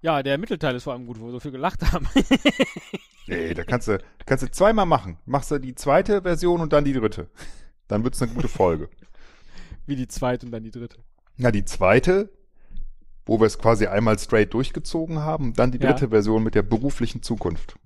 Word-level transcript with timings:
Ja, 0.00 0.22
der 0.22 0.38
Mittelteil 0.38 0.76
ist 0.76 0.84
vor 0.84 0.92
allem 0.92 1.06
gut, 1.06 1.18
wo 1.20 1.26
wir 1.26 1.32
so 1.32 1.40
viel 1.40 1.50
gelacht 1.52 1.92
haben. 1.92 2.08
Nee, 3.30 3.52
da 3.52 3.62
kannst 3.62 3.88
du, 3.88 3.98
kannst 4.24 4.42
du 4.42 4.50
zweimal 4.50 4.86
machen. 4.86 5.18
Machst 5.26 5.50
du 5.50 5.58
die 5.58 5.74
zweite 5.74 6.22
Version 6.22 6.62
und 6.62 6.72
dann 6.72 6.84
die 6.86 6.94
dritte. 6.94 7.28
Dann 7.86 8.02
wird's 8.02 8.22
eine 8.22 8.32
gute 8.32 8.48
Folge. 8.48 8.88
Wie 9.84 9.96
die 9.96 10.08
zweite 10.08 10.46
und 10.46 10.52
dann 10.52 10.62
die 10.64 10.70
dritte. 10.70 11.04
Na, 11.36 11.50
die 11.50 11.66
zweite, 11.66 12.32
wo 13.26 13.38
wir 13.38 13.44
es 13.46 13.58
quasi 13.58 13.86
einmal 13.86 14.18
straight 14.18 14.54
durchgezogen 14.54 15.18
haben, 15.18 15.52
dann 15.52 15.72
die 15.72 15.78
Ja. 15.78 15.90
dritte 15.92 16.08
Version 16.08 16.42
mit 16.42 16.54
der 16.54 16.62
beruflichen 16.62 17.22
Zukunft. 17.22 17.76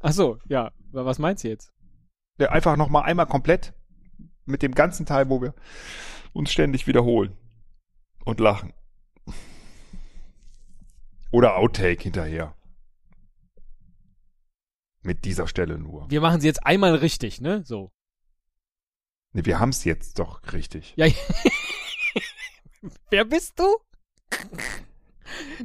Ach 0.00 0.12
so, 0.12 0.36
ja. 0.48 0.70
Was 0.92 1.18
meinst 1.18 1.44
du 1.44 1.48
jetzt? 1.48 1.72
Ja, 2.38 2.50
einfach 2.50 2.76
nochmal 2.76 3.04
einmal 3.04 3.26
komplett 3.26 3.72
mit 4.44 4.60
dem 4.60 4.74
ganzen 4.74 5.06
Teil, 5.06 5.30
wo 5.30 5.40
wir 5.40 5.54
uns 6.34 6.52
ständig 6.52 6.86
wiederholen 6.86 7.34
und 8.26 8.38
lachen. 8.38 8.74
Oder 11.34 11.56
Outtake 11.56 12.00
hinterher. 12.00 12.54
Mit 15.02 15.24
dieser 15.24 15.48
Stelle 15.48 15.80
nur. 15.80 16.08
Wir 16.08 16.20
machen 16.20 16.40
sie 16.40 16.46
jetzt 16.46 16.64
einmal 16.64 16.94
richtig, 16.94 17.40
ne? 17.40 17.64
So. 17.64 17.90
Nee, 19.32 19.44
wir 19.44 19.58
haben's 19.58 19.82
jetzt 19.82 20.20
doch 20.20 20.52
richtig. 20.52 20.94
Ja. 20.94 21.08
Wer 23.10 23.24
bist 23.24 23.58
du? 23.58 23.64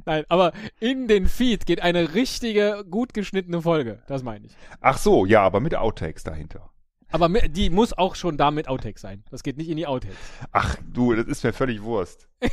Nein, 0.06 0.26
aber 0.28 0.54
in 0.80 1.08
den 1.08 1.28
Feed 1.28 1.68
geht 1.68 1.82
eine 1.82 2.16
richtige, 2.16 2.84
gut 2.90 3.14
geschnittene 3.14 3.62
Folge. 3.62 4.02
Das 4.08 4.24
meine 4.24 4.48
ich. 4.48 4.58
Ach 4.82 4.98
so, 4.98 5.28
ja, 5.28 5.44
aber 5.44 5.60
mit 5.60 5.76
Outtakes 5.76 6.24
dahinter. 6.24 6.72
Aber 7.12 7.30
die 7.30 7.70
muss 7.70 7.94
auch 7.94 8.16
schon 8.16 8.38
da 8.38 8.50
mit 8.50 8.68
Outtakes 8.68 9.02
sein. 9.02 9.24
Das 9.30 9.44
geht 9.44 9.58
nicht 9.58 9.70
in 9.70 9.78
die 9.78 9.86
Outtakes. 9.86 10.18
Ach 10.52 10.78
du, 10.92 11.14
das 11.14 11.28
ist 11.28 11.44
mir 11.44 11.54
völlig 11.54 11.84
Wurst. 11.84 12.28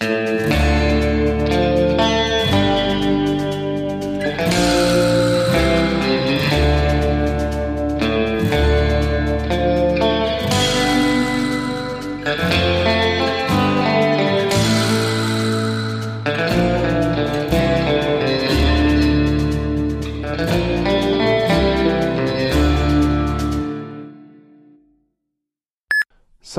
Thank 0.00 0.40
you. 0.40 0.49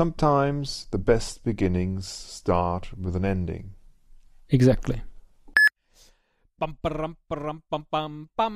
Sometimes 0.02 0.90
the 0.90 0.98
best 0.98 1.46
beginnings 1.46 2.10
start 2.10 2.90
with 2.98 3.14
an 3.14 3.22
ending. 3.24 3.78
Exactly. 4.50 4.98
Bum, 6.58 6.74
ba-rum, 6.82 7.14
ba-rum, 7.30 7.62
bum, 7.70 7.86
bum, 7.86 8.30
bum, 8.34 8.50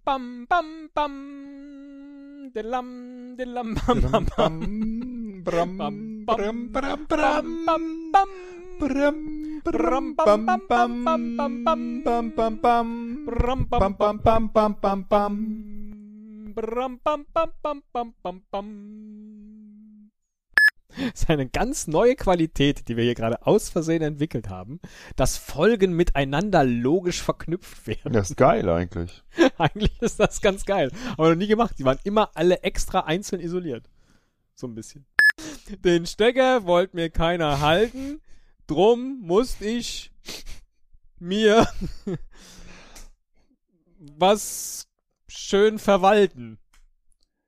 bum, 0.00 0.46
bum, 0.48 0.88
bum. 0.96 1.14
Ist 21.14 21.28
eine 21.30 21.48
ganz 21.48 21.86
neue 21.86 22.14
Qualität, 22.16 22.88
die 22.88 22.96
wir 22.96 23.04
hier 23.04 23.14
gerade 23.14 23.46
aus 23.46 23.68
Versehen 23.68 24.02
entwickelt 24.02 24.48
haben, 24.48 24.80
dass 25.16 25.36
Folgen 25.36 25.92
miteinander 25.94 26.64
logisch 26.64 27.22
verknüpft 27.22 27.86
werden. 27.86 28.12
Das 28.12 28.30
ist 28.30 28.36
geil 28.36 28.68
eigentlich. 28.68 29.22
Eigentlich 29.58 30.00
ist 30.00 30.20
das 30.20 30.40
ganz 30.40 30.64
geil. 30.64 30.90
Aber 31.16 31.30
noch 31.30 31.36
nie 31.36 31.46
gemacht. 31.46 31.74
Die 31.78 31.84
waren 31.84 31.98
immer 32.04 32.30
alle 32.34 32.62
extra 32.62 33.00
einzeln 33.00 33.40
isoliert. 33.40 33.88
So 34.54 34.66
ein 34.66 34.74
bisschen. 34.74 35.06
Den 35.84 36.06
Stecker 36.06 36.66
wollte 36.66 36.96
mir 36.96 37.10
keiner 37.10 37.60
halten. 37.60 38.20
Drum 38.66 39.20
musste 39.22 39.64
ich 39.64 40.12
mir 41.18 41.66
was 43.98 44.86
schön 45.28 45.78
verwalten. 45.78 46.58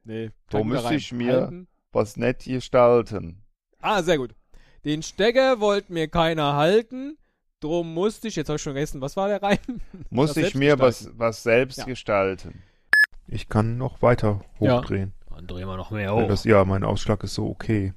Nee. 0.04 0.30
Drum 0.50 0.68
müsste 0.68 0.94
ich 0.94 1.12
mir- 1.12 1.32
Halten. 1.42 1.68
Was 1.92 2.16
nett 2.16 2.44
gestalten. 2.44 3.41
Ah, 3.82 4.02
sehr 4.02 4.16
gut. 4.18 4.34
Den 4.84 5.02
Stecker 5.02 5.60
wollte 5.60 5.92
mir 5.92 6.08
keiner 6.08 6.54
halten. 6.54 7.18
Drum 7.60 7.94
musste 7.94 8.26
ich, 8.28 8.34
jetzt 8.36 8.48
habe 8.48 8.56
ich 8.56 8.62
schon 8.62 8.72
vergessen, 8.72 9.00
was 9.00 9.16
war 9.16 9.28
der 9.28 9.40
Reim? 9.42 9.58
Muss 10.10 10.30
Was 10.30 10.36
ich 10.38 10.54
mir 10.56 10.78
was, 10.80 11.08
was 11.16 11.42
selbst 11.44 11.78
Ja. 11.78 11.84
gestalten. 11.84 12.62
Ich 13.28 13.48
kann 13.48 13.78
noch 13.78 14.02
weiter 14.02 14.44
Ja. 14.58 14.78
hochdrehen. 14.78 15.12
Dann 15.30 15.46
drehen 15.46 15.66
wir 15.68 15.76
noch 15.76 15.90
mehr 15.92 16.14
Weil 16.14 16.26
Das, 16.28 16.44
ja, 16.44 16.64
mein 16.64 16.82
Ausschlag 16.84 17.22
ist 17.22 17.34
so 17.34 17.48
okay. 17.48 17.92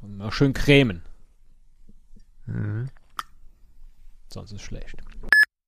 Mal 0.00 0.32
schön 0.32 0.52
cremen. 0.52 1.02
Mhm. 2.46 2.88
Sonst 4.28 4.52
ist 4.52 4.62
schlecht. 4.62 4.96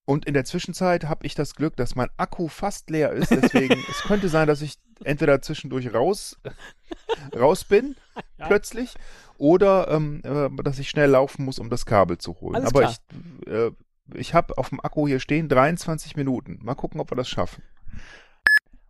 Und 0.06 0.24
in 0.24 0.34
der 0.34 0.44
Zwischenzeit 0.44 1.04
habe 1.04 1.26
ich 1.26 1.34
das 1.34 1.56
Glück, 1.56 1.76
dass 1.76 1.96
mein 1.96 2.08
Akku 2.16 2.46
fast 2.48 2.88
leer 2.90 3.10
ist. 3.12 3.30
Deswegen, 3.30 3.84
es 3.90 4.02
könnte 4.02 4.28
sein, 4.28 4.46
dass 4.46 4.62
ich 4.62 4.78
entweder 5.04 5.42
zwischendurch 5.42 5.92
raus, 5.92 6.38
raus 7.34 7.64
bin, 7.64 7.96
Ja. 8.38 8.46
plötzlich, 8.46 8.94
oder 9.36 9.88
ähm, 9.88 10.22
äh, 10.24 10.48
dass 10.62 10.78
ich 10.78 10.88
schnell 10.88 11.10
laufen 11.10 11.44
muss, 11.44 11.58
um 11.58 11.68
das 11.70 11.84
Kabel 11.86 12.18
zu 12.18 12.40
holen. 12.40 12.56
Alles 12.56 12.68
Aber 12.68 12.80
klar. 12.80 12.94
ich, 13.44 13.46
äh, 13.48 13.70
ich 14.14 14.32
habe 14.34 14.56
auf 14.56 14.68
dem 14.70 14.80
Akku 14.80 15.06
hier 15.08 15.20
stehen 15.20 15.48
23 15.48 16.16
Minuten. 16.16 16.58
Mal 16.62 16.74
gucken, 16.74 17.00
ob 17.00 17.10
wir 17.10 17.16
das 17.16 17.28
schaffen. 17.28 17.62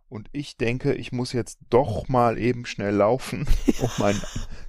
Und 0.09 0.29
ich 0.31 0.55
denke, 0.55 0.93
ich 0.93 1.11
muss 1.11 1.33
jetzt 1.33 1.59
doch 1.69 2.07
mal 2.07 2.37
eben 2.37 2.65
schnell 2.65 2.95
laufen, 2.95 3.47
um 3.81 3.89
mein 3.97 4.21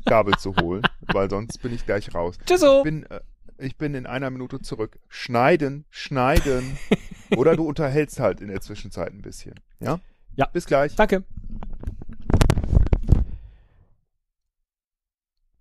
Kabel 0.06 0.34
zu 0.38 0.56
holen, 0.56 0.82
weil 1.12 1.28
sonst 1.30 1.58
bin 1.62 1.72
ich 1.74 1.84
gleich 1.86 2.12
raus. 2.14 2.38
Tschüsso! 2.46 2.78
Ich 2.78 2.84
bin, 2.84 3.04
äh, 3.06 3.20
ich 3.58 3.76
bin 3.76 3.94
in 3.94 4.06
einer 4.06 4.30
Minute 4.30 4.60
zurück. 4.60 4.98
Schneiden, 5.08 5.84
schneiden. 5.90 6.78
Oder 7.36 7.56
du 7.56 7.64
unterhältst 7.64 8.20
halt 8.20 8.40
in 8.40 8.48
der 8.48 8.60
Zwischenzeit 8.60 9.12
ein 9.12 9.22
bisschen. 9.22 9.54
Ja? 9.80 10.00
Ja. 10.36 10.46
Bis 10.46 10.66
gleich. 10.66 10.94
Danke. 10.94 11.24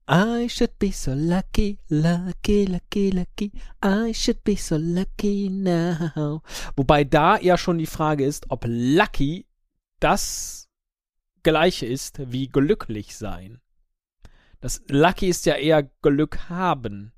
I 0.10 0.48
should 0.48 0.80
be 0.80 0.94
so 0.94 1.14
lucky, 1.14 1.80
lucky, 1.90 2.66
lucky, 2.66 3.10
lucky. 3.10 3.52
I 3.84 4.14
should 4.14 4.42
be 4.46 4.56
so 4.56 4.78
lucky 4.78 5.50
now. 5.50 6.42
Wobei 6.78 7.04
da 7.04 7.38
ja 7.40 7.58
schon 7.58 7.78
die 7.78 7.88
Frage 7.88 8.24
ist, 8.24 8.46
ob 8.50 8.64
lucky 8.68 9.48
das 10.00 10.70
gleiche 11.44 11.86
ist 11.86 12.32
wie 12.32 12.48
glücklich 12.48 13.18
sein. 13.18 13.60
Das 14.62 14.82
lucky 14.88 15.28
ist 15.28 15.46
ja 15.46 15.56
eher 15.56 15.84
Glück 16.02 16.48
haben. 16.48 17.12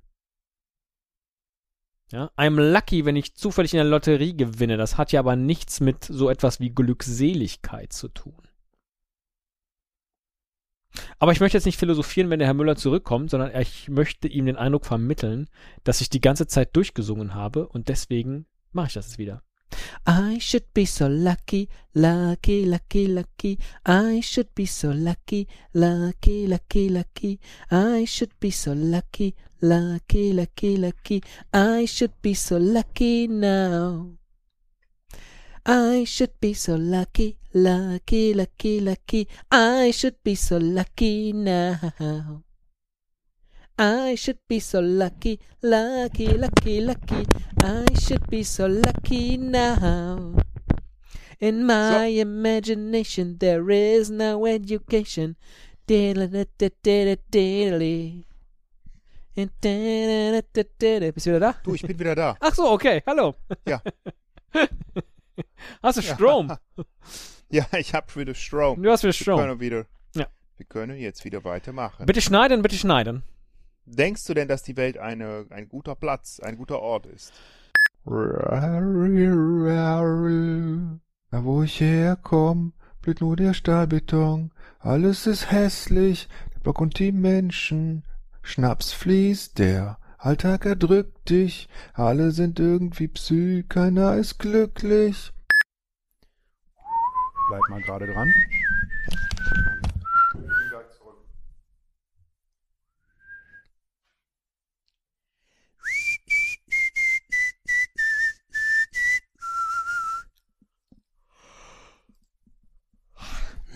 Ja, 2.12 2.32
I'm 2.38 2.60
lucky, 2.60 3.06
wenn 3.06 3.16
ich 3.16 3.36
zufällig 3.36 3.74
in 3.74 3.78
der 3.78 3.86
Lotterie 3.86 4.36
gewinne. 4.36 4.78
Das 4.78 4.98
hat 4.98 5.12
ja 5.12 5.20
aber 5.20 5.36
nichts 5.36 5.80
mit 5.80 6.06
so 6.06 6.30
etwas 6.30 6.60
wie 6.60 6.72
Glückseligkeit 6.72 7.94
zu 7.94 8.08
tun. 8.08 8.36
Aber 11.20 11.32
ich 11.32 11.40
möchte 11.40 11.58
jetzt 11.58 11.66
nicht 11.66 11.78
philosophieren, 11.78 12.30
wenn 12.30 12.40
der 12.40 12.48
Herr 12.48 12.56
Müller 12.56 12.76
zurückkommt, 12.76 13.30
sondern 13.30 13.56
ich 13.56 13.90
möchte 13.90 14.28
ihm 14.28 14.48
den 14.48 14.56
Eindruck 14.56 14.86
vermitteln, 14.86 15.48
dass 15.84 16.02
ich 16.02 16.10
die 16.10 16.22
ganze 16.22 16.48
Zeit 16.48 16.76
durchgesungen 16.76 17.36
habe 17.36 17.68
und 17.68 17.90
deswegen 17.90 18.48
mache 18.72 18.88
ich 18.88 18.94
das 18.94 19.08
jetzt 19.08 19.20
wieder. 19.20 19.44
I 20.06 20.40
should 20.40 20.74
be 20.74 20.86
so 20.86 21.08
lucky, 21.08 21.70
lucky, 21.94 22.66
lucky, 22.66 23.08
lucky. 23.08 23.60
I 23.86 24.22
should 24.22 24.54
be 24.56 24.66
so 24.66 24.90
lucky, 24.90 25.48
lucky, 25.74 26.48
lucky, 26.48 26.90
lucky. 26.90 27.40
I 27.70 28.06
should 28.06 28.34
be 28.40 28.52
so 28.52 28.74
lucky, 28.74 29.36
lucky, 29.62 30.34
lucky, 30.34 30.78
lucky. 30.78 31.24
I 31.54 31.86
should 31.86 32.20
be 32.22 32.34
so 32.34 32.58
lucky 32.58 33.28
now. 33.28 34.18
I 35.66 36.04
should 36.06 36.40
be 36.40 36.54
so 36.54 36.76
lucky, 36.76 37.38
lucky, 37.54 38.34
lucky, 38.34 38.80
lucky. 38.80 39.28
I 39.52 39.92
should 39.92 40.24
be 40.24 40.36
so 40.36 40.58
lucky 40.58 41.34
now. 41.34 42.44
I 43.82 44.16
should 44.16 44.40
be 44.50 44.60
so 44.60 44.82
lucky, 44.82 45.40
lucky, 45.62 46.28
lucky, 46.28 46.82
lucky. 46.82 47.26
I 47.64 47.86
should 47.98 48.28
be 48.30 48.44
so 48.44 48.68
lucky 48.68 49.38
now. 49.38 50.36
In 51.40 51.66
my 51.66 52.08
imagination, 52.08 53.38
there 53.40 53.70
is 53.72 54.10
no 54.10 54.46
education. 54.46 55.38
Bist 55.88 56.18
du 61.26 61.32
wieder 61.32 61.40
da? 61.40 61.56
Du, 61.64 61.74
ich 61.74 61.82
bin 61.84 61.98
wieder 61.98 62.16
da. 62.16 62.36
Ach 62.42 62.54
so, 62.54 62.70
okay, 62.72 63.02
hallo. 63.08 63.36
Ja. 63.66 63.82
Hast 65.82 66.00
du 66.00 66.02
Strom? 66.02 66.52
Ja, 67.52 67.66
ich 67.80 67.94
habe 67.96 68.14
wieder 68.16 68.36
Strom. 68.36 68.84
Du 68.84 68.92
hast 68.92 69.02
wieder 69.04 69.10
Wir 69.10 69.14
Strom. 69.14 69.40
können 69.40 69.60
wieder. 69.60 69.86
Ja. 70.16 70.28
Wir 70.58 70.66
können 70.68 70.98
jetzt 71.00 71.24
wieder 71.26 71.44
weitermachen. 71.46 72.06
Bitte 72.06 72.22
schneiden, 72.22 72.62
bitte 72.62 72.76
schneiden. 72.76 73.24
Denkst 73.92 74.26
du 74.26 74.36
denn, 74.36 74.48
dass 74.48 74.62
die 74.62 74.78
Welt 74.78 75.00
eine, 75.00 75.48
ein 75.50 75.68
guter 75.68 75.96
Platz, 75.96 76.40
ein 76.40 76.58
guter 76.58 76.80
Ort 76.80 77.08
ist? 77.08 77.34
Da 81.32 81.44
wo 81.44 81.64
ich 81.64 81.82
herkomme, 81.82 82.72
blüht 83.02 83.22
nur 83.22 83.36
der 83.36 83.54
Stahlbeton. 83.56 84.52
Alles 84.80 85.26
ist 85.26 85.52
hässlich, 85.52 86.30
der 86.54 86.60
Block 86.60 86.82
und 86.82 87.00
die 87.00 87.12
Menschen. 87.12 88.04
Schnaps 88.44 88.94
fließt, 88.94 89.58
der 89.58 89.98
Alltag 90.20 90.66
erdrückt 90.66 91.30
dich. 91.30 91.68
Alle 91.94 92.32
sind 92.32 92.60
irgendwie 92.60 93.08
psy, 93.08 93.66
keiner 93.68 94.16
ist 94.16 94.38
glücklich. 94.38 95.34
Bleib 97.50 97.62
mal 97.70 97.82
gerade 97.82 98.06
dran. 98.06 98.32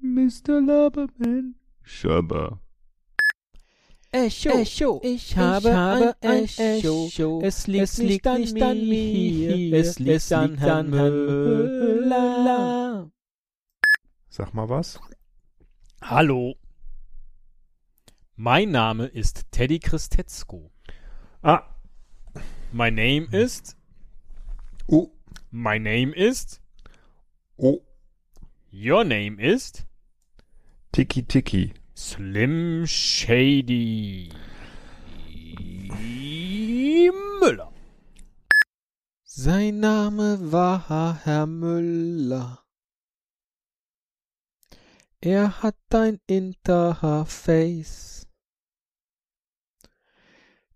Mr. 0.00 0.60
Loverman. 0.60 1.56
Shabba. 1.82 2.60
Echo, 4.12 4.50
Echo, 4.50 5.00
ich 5.02 5.36
habe 5.36 5.74
habe 5.74 6.14
ein 6.20 6.30
ein 6.30 6.44
Echo. 6.44 7.06
Echo. 7.06 7.40
Es 7.42 7.66
liegt, 7.66 7.82
Es 7.82 7.98
nicht, 7.98 8.08
liegt 8.08 8.26
an, 8.28 8.40
nicht 8.42 8.62
an 8.62 8.78
mir, 8.78 9.56
mir, 9.56 9.76
es 9.76 9.98
liegt 9.98 10.32
an 10.32 10.56
Herrn 10.56 10.90
Müller. 10.90 13.10
Sag 14.28 14.54
mal 14.54 14.68
was. 14.68 15.00
Hallo. 16.00 16.54
Mein 18.36 18.70
Name 18.70 19.06
ist 19.06 19.50
Teddy 19.50 19.80
Christetzko. 19.80 20.70
Ah. 21.42 21.73
My 22.76 22.90
name 22.90 23.28
ist, 23.30 23.76
Oh. 24.88 25.12
my 25.52 25.78
name 25.78 26.12
ist, 26.12 26.60
Oh. 27.56 27.80
your 28.72 29.04
name 29.04 29.38
ist 29.38 29.86
Tiki 30.90 31.22
Tiki. 31.22 31.74
Slim 31.96 32.84
Shady 32.84 34.32
Müller. 37.40 37.72
Sein 39.22 39.78
Name 39.78 40.50
war 40.50 41.20
Herr 41.22 41.46
Müller. 41.46 42.64
Er 45.20 45.62
hat 45.62 45.76
ein 45.90 46.18
Interface. 46.26 48.13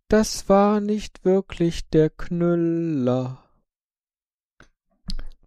Das 0.08 0.49
war 0.49 0.81
nicht 0.81 1.25
wirklich 1.26 1.90
der 1.90 2.08
Knüller. 2.08 3.44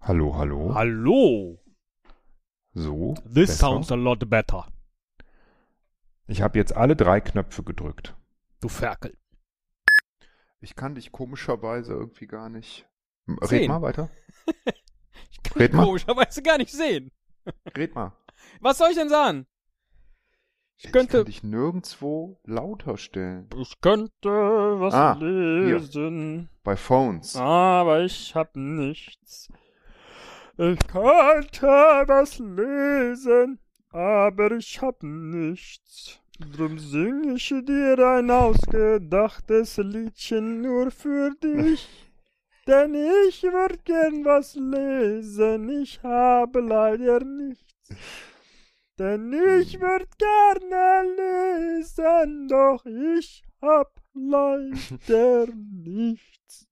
Hallo, 0.01 0.35
hallo. 0.35 0.73
Hallo. 0.75 1.59
So. 2.73 3.15
This 3.23 3.49
besser. 3.49 3.53
sounds 3.53 3.91
a 3.91 3.95
lot 3.95 4.29
better. 4.29 4.71
Ich 6.27 6.41
habe 6.43 6.59
jetzt 6.59 6.75
alle 6.75 6.95
drei 6.95 7.19
Knöpfe 7.21 7.63
gedrückt. 7.63 8.15
Du 8.59 8.69
Ferkel. 8.69 9.17
Ich 10.59 10.75
kann 10.75 10.93
dich 10.93 11.11
komischerweise 11.11 11.93
irgendwie 11.93 12.27
gar 12.27 12.49
nicht. 12.49 12.87
Red 13.27 13.49
Sehen. 13.49 13.67
mal 13.69 13.81
weiter. 13.81 14.09
Ich 15.31 15.43
kann 15.43 15.57
Red 15.61 15.71
dich 15.71 15.77
mal. 15.77 15.85
komischerweise 15.85 16.41
gar 16.43 16.57
nicht 16.57 16.71
sehen. 16.71 17.11
Red 17.75 17.95
mal. 17.95 18.13
Was 18.59 18.77
soll 18.77 18.89
ich 18.91 18.95
denn 18.95 19.09
sagen? 19.09 19.47
Ich 20.83 20.85
Ich 20.87 20.91
könnte, 20.93 21.17
kann 21.17 21.25
dich 21.25 21.43
nirgendwo 21.43 22.39
lauter 22.43 22.97
stellen. 22.97 23.47
ich 23.55 23.79
könnte 23.81 24.29
was 24.79 24.95
Ah, 24.95 25.15
hier. 25.19 25.77
lesen, 25.77 26.49
Bei 26.63 26.75
Phones. 26.75 27.35
aber 27.35 28.01
ich 28.01 28.33
hab 28.33 28.55
nichts. 28.55 29.47
Ich 30.57 30.79
könnte 30.87 31.67
was 32.07 32.39
lesen, 32.39 33.59
aber 33.91 34.51
ich 34.53 34.81
hab 34.81 35.03
nichts. 35.03 36.19
Drum 36.57 36.79
sing 36.79 37.35
ich 37.35 37.49
dir 37.49 37.99
ein 38.17 38.31
ausgedachtes 38.31 39.77
Liedchen 39.77 40.61
nur 40.61 40.89
für 40.89 41.29
dich. 41.43 41.87
Denn 42.67 42.95
ich 43.27 43.43
würd 43.43 43.85
gern 43.85 44.25
was 44.25 44.55
lesen, 44.55 45.69
ich 45.83 46.01
habe 46.01 46.61
leider 46.61 47.23
nichts. 47.23 47.65
Denn 49.01 49.33
ich 49.33 49.81
würd 49.81 50.07
gerne 50.19 51.75
lesen, 51.79 52.47
doch 52.47 52.85
ich 52.85 53.43
hab 53.59 53.99
leider 54.13 55.47
nichts. 55.47 56.67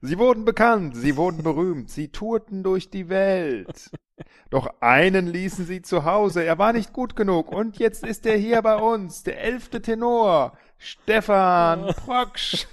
Sie 0.00 0.16
wurden 0.16 0.44
bekannt, 0.44 0.96
sie 0.96 1.16
wurden 1.16 1.42
berühmt, 1.42 1.90
sie 1.90 2.12
tourten 2.12 2.62
durch 2.62 2.90
die 2.90 3.08
Welt. 3.08 3.90
Doch 4.50 4.72
einen 4.78 5.26
ließen 5.26 5.66
sie 5.66 5.82
zu 5.82 6.04
Hause, 6.04 6.44
er 6.44 6.56
war 6.56 6.72
nicht 6.72 6.92
gut 6.92 7.16
genug 7.16 7.50
und 7.50 7.80
jetzt 7.80 8.06
ist 8.06 8.24
er 8.24 8.36
hier 8.36 8.62
bei 8.62 8.76
uns, 8.76 9.24
der 9.24 9.42
elfte 9.42 9.82
Tenor, 9.82 10.56
Stefan 10.76 11.94
Proksch. 11.96 12.68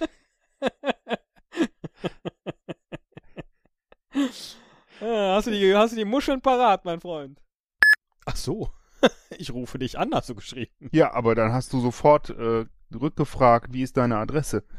Ja, 5.01 5.33
hast, 5.33 5.47
du 5.47 5.51
die, 5.51 5.75
hast 5.75 5.93
du 5.93 5.97
die 5.97 6.05
Muscheln 6.05 6.41
parat, 6.41 6.85
mein 6.85 7.01
Freund? 7.01 7.41
Ach 8.25 8.35
so. 8.35 8.69
Ich 9.37 9.51
rufe 9.53 9.77
dich 9.77 9.99
an, 9.99 10.09
hast 10.13 10.29
du 10.29 10.35
geschrieben. 10.35 10.71
Ja, 10.91 11.13
aber 11.13 11.35
dann 11.35 11.51
hast 11.51 11.73
du 11.73 11.79
sofort 11.79 12.29
äh, 12.31 12.65
rückgefragt, 12.95 13.71
wie 13.73 13.83
ist 13.83 13.97
deine 13.97 14.17
Adresse? 14.17 14.63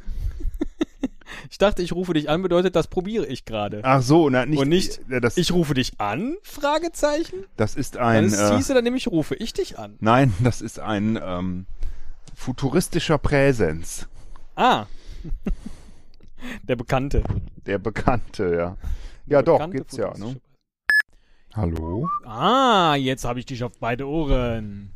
Ich 1.50 1.59
dachte, 1.59 1.83
ich 1.83 1.93
rufe 1.93 2.12
dich 2.15 2.31
an, 2.31 2.41
bedeutet, 2.43 2.76
das 2.76 2.87
probiere 2.87 3.26
ich 3.26 3.45
gerade. 3.45 3.81
Ach 3.83 4.00
so, 4.00 4.31
na, 4.31 4.47
nicht, 4.47 4.61
Und 4.61 4.69
nicht, 4.69 5.00
äh, 5.11 5.21
das, 5.21 5.37
Ich 5.37 5.53
rufe 5.53 5.75
dich 5.75 6.00
an? 6.00 6.37
Fragezeichen? 6.43 7.45
das 7.57 7.75
ist 7.75 7.97
Dann 7.97 8.05
ein, 8.05 8.25
ist 8.26 8.38
äh, 8.38 8.57
hieße, 8.57 8.75
dann 8.75 8.85
nämlich 8.85 9.09
rufe 9.09 9.35
ich 9.35 9.53
dich 9.53 9.76
an. 9.79 9.97
nein, 10.00 10.33
das 10.41 10.62
ist 10.62 10.79
ein 10.79 11.19
ähm, 11.23 11.67
futuristischer 12.35 13.19
Präsens, 13.19 14.09
Ah. 14.55 14.87
Der 16.62 16.76
Bekannte. 16.76 17.23
der 17.67 17.79
Bekannte, 17.79 18.45
ja. 18.57 18.76
Der 19.26 19.38
Ja, 19.38 19.43
doch, 19.43 19.55
bekannte 19.55 19.76
gibt's 19.79 19.97
ja, 19.97 20.17
ne? 20.17 20.41
Hallo? 21.57 22.11
Ah, 22.27 22.97
jetzt 22.97 23.25
habe 23.25 23.39
ich 23.39 23.47
dich 23.47 23.65
auf 23.65 23.79
beide 23.81 24.07
Ohren. 24.07 24.93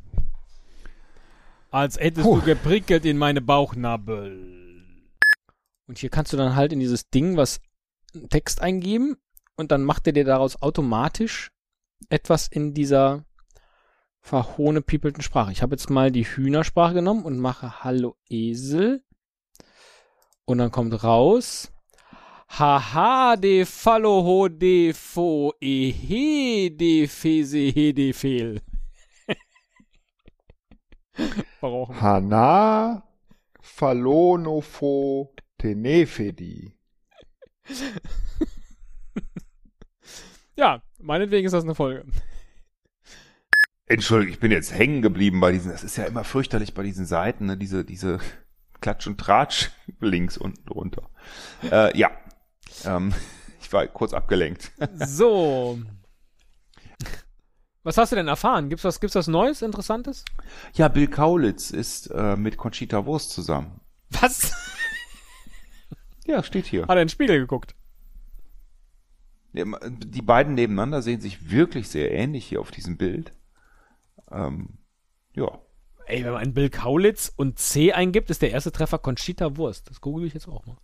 Als 1.70 1.98
hättest 1.98 2.26
Puh. 2.26 2.36
du 2.36 2.42
geprickelt 2.42 3.06
in 3.06 3.16
meine 3.16 3.40
Bauchnabel. 3.40 5.08
Und 5.86 5.96
hier 5.96 6.10
kannst 6.10 6.34
du 6.34 6.36
dann 6.36 6.56
halt 6.56 6.74
in 6.74 6.80
dieses 6.80 7.08
Ding 7.08 7.38
was 7.38 7.62
Text 8.28 8.60
eingeben 8.60 9.16
und 9.56 9.72
dann 9.72 9.84
macht 9.84 10.06
er 10.06 10.12
dir 10.12 10.24
daraus 10.24 10.60
automatisch 10.60 11.50
etwas 12.10 12.46
in 12.46 12.74
dieser 12.74 13.24
verhohnepiepelten 14.20 15.22
Sprache. 15.22 15.52
Ich 15.52 15.62
habe 15.62 15.74
jetzt 15.74 15.88
mal 15.88 16.12
die 16.12 16.24
Hühnersprache 16.24 16.92
genommen 16.92 17.24
und 17.24 17.38
mache 17.38 17.82
Hallo 17.84 18.16
Esel. 18.28 19.02
Und 20.44 20.58
dann 20.58 20.70
kommt 20.70 21.02
raus. 21.02 21.72
Haha, 22.58 23.36
de 23.36 23.64
fallo 23.64 24.22
ho 24.22 24.48
de 24.48 24.92
fo 25.10 25.52
e 25.60 25.90
he 25.90 26.70
de 26.70 27.06
fese 27.06 27.70
he 27.74 27.92
de 27.92 28.12
fehl. 28.12 28.60
Hana 32.00 33.02
Falonopho 33.62 35.28
Tenefedi. 35.58 36.72
Ja, 40.56 40.82
meinetwegen 40.98 41.46
ist 41.46 41.52
das 41.52 41.64
eine 41.64 41.74
Folge. 41.74 42.04
Entschuldigung, 43.86 44.34
ich 44.34 44.40
bin 44.40 44.52
jetzt 44.52 44.74
hängen 44.74 45.00
geblieben 45.00 45.40
bei 45.40 45.52
diesen, 45.52 45.72
das 45.72 45.82
ist 45.82 45.96
ja 45.96 46.04
immer 46.04 46.22
fürchterlich 46.22 46.74
bei 46.74 46.82
diesen 46.82 47.06
Seiten, 47.06 47.46
ne? 47.46 47.56
diese, 47.56 47.82
diese 47.82 48.18
Klatsch- 48.82 49.06
und 49.06 49.18
Tratsch-Links 49.18 50.36
unten 50.38 50.66
drunter. 50.66 51.08
Äh, 51.62 51.96
ja, 51.96 52.10
ähm, 52.84 53.12
ich 53.60 53.72
war 53.72 53.86
kurz 53.86 54.12
abgelenkt. 54.12 54.72
So. 55.06 55.78
Was 57.82 57.96
hast 57.96 58.12
du 58.12 58.16
denn 58.16 58.28
erfahren? 58.28 58.68
Gibt's 58.68 58.84
was, 58.84 59.00
gibt's 59.00 59.16
was 59.16 59.26
Neues, 59.26 59.62
Interessantes? 59.62 60.24
Ja, 60.74 60.88
Bill 60.88 61.08
Kaulitz 61.08 61.70
ist 61.70 62.08
äh, 62.08 62.36
mit 62.36 62.58
Conchita 62.58 63.06
Wurst 63.06 63.30
zusammen. 63.30 63.80
Was? 64.10 64.52
Ja, 66.26 66.44
steht 66.44 66.66
hier. 66.66 66.82
Hat 66.82 66.90
er 66.90 67.02
in 67.02 67.06
den 67.06 67.08
Spiegel 67.08 67.40
geguckt? 67.40 67.74
Die 69.52 70.22
beiden 70.22 70.54
nebeneinander 70.54 71.02
sehen 71.02 71.20
sich 71.20 71.50
wirklich 71.50 71.88
sehr 71.88 72.12
ähnlich 72.12 72.46
hier 72.46 72.60
auf 72.60 72.70
diesem 72.70 72.96
Bild. 72.96 73.32
Ähm, 74.30 74.78
ja. 75.34 75.58
Ey, 76.06 76.24
wenn 76.24 76.32
man 76.32 76.54
Bill 76.54 76.70
Kaulitz 76.70 77.32
und 77.34 77.58
C 77.58 77.92
eingibt, 77.92 78.30
ist 78.30 78.42
der 78.42 78.52
erste 78.52 78.70
Treffer 78.70 78.98
Conchita 78.98 79.56
Wurst. 79.56 79.90
Das 79.90 80.00
google 80.00 80.26
ich 80.26 80.34
jetzt 80.34 80.46
auch 80.46 80.64
mal. 80.66 80.76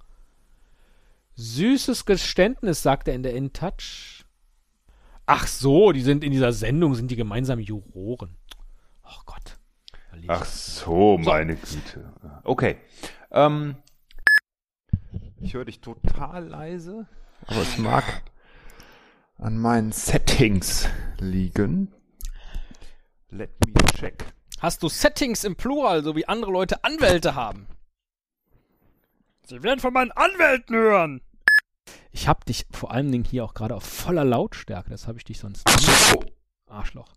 Süßes 1.37 2.07
Geständnis, 2.07 2.83
sagt 2.83 3.09
er 3.09 3.15
in 3.15 3.23
der 3.23 3.35
InTouch. 3.35 4.25
Ach 5.27 5.47
so, 5.47 5.93
die 5.93 6.03
sind 6.03 6.25
in 6.25 6.33
dieser 6.33 6.53
Sendung, 6.53 6.95
sind 6.95 7.11
die 7.11 7.17
gemeinsam 7.17 7.59
Juroren. 7.59 8.37
Ach 9.03 9.25
Gott. 9.27 9.59
Ach 10.29 10.45
so, 10.45 11.19
meine 11.19 11.57
Güte. 11.57 12.13
Okay. 12.45 12.79
Ähm, 13.31 13.77
ich 15.41 15.55
höre 15.55 15.67
dich 15.67 15.81
total 15.81 16.47
leise, 16.47 17.07
aber 17.47 17.61
es 17.61 17.77
mag 17.77 18.23
an 19.39 19.59
meinen 19.59 19.93
Settings 19.93 20.89
liegen. 21.19 21.93
Let 23.29 23.51
me 23.67 23.75
check. 23.95 24.25
Hast 24.61 24.83
du 24.83 24.89
Settings 24.89 25.45
im 25.45 25.57
Plural, 25.57 26.03
so 26.03 26.17
wie 26.17 26.27
andere 26.27 26.51
Leute 26.51 26.83
Anwälte 26.83 27.35
haben? 27.35 27.67
Sie 29.47 29.63
werden 29.63 29.81
von 29.81 29.93
meinen 29.93 30.13
Anwälten 30.13 30.75
hören. 30.75 31.21
Ich 32.13 32.29
hab 32.29 32.45
dich 32.45 32.67
vor 32.71 32.91
allen 32.93 33.13
Dingen 33.13 33.25
hier 33.25 33.45
auch 33.45 33.55
gerade 33.55 33.75
auf 33.75 33.85
voller 33.85 34.25
Lautstärke. 34.25 34.91
Das 34.91 35.07
habe 35.07 35.19
ich 35.19 35.25
dich 35.25 35.39
sonst 35.39 35.67
nie. 35.69 36.33
Arschloch. 36.67 37.13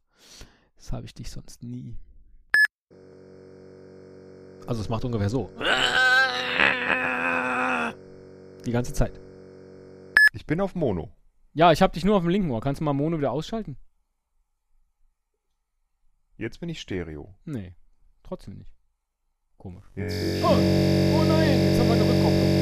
Das 0.75 0.91
habe 0.91 1.05
ich 1.05 1.13
dich 1.13 1.31
sonst 1.31 1.63
nie. 1.63 1.97
Also 4.67 4.81
es 4.81 4.89
macht 4.89 5.03
ungefähr 5.05 5.29
so. 5.29 5.49
Die 8.65 8.71
ganze 8.71 8.93
Zeit. 8.93 9.19
Ich 10.33 10.45
bin 10.45 10.61
auf 10.61 10.75
Mono. 10.75 11.09
Ja, 11.53 11.71
ich 11.71 11.81
habe 11.81 11.93
dich 11.93 12.05
nur 12.05 12.15
auf 12.15 12.21
dem 12.23 12.29
linken 12.29 12.51
Ohr. 12.51 12.61
Kannst 12.61 12.81
du 12.81 12.85
mal 12.85 12.93
Mono 12.93 13.17
wieder 13.17 13.31
ausschalten? 13.31 13.77
Jetzt 16.37 16.59
bin 16.59 16.69
ich 16.69 16.79
Stereo. 16.79 17.33
Nee, 17.45 17.73
trotzdem 18.23 18.57
nicht. 18.57 18.71
Komisch. 19.57 19.83
Äh, 19.95 20.41
Oh, 20.43 20.47
oh 20.47 21.23
nein, 21.23 21.59
jetzt 21.65 21.79
haben 21.79 21.87
wir 21.87 21.93
eine 21.95 22.03
Rückkopplung. 22.03 22.58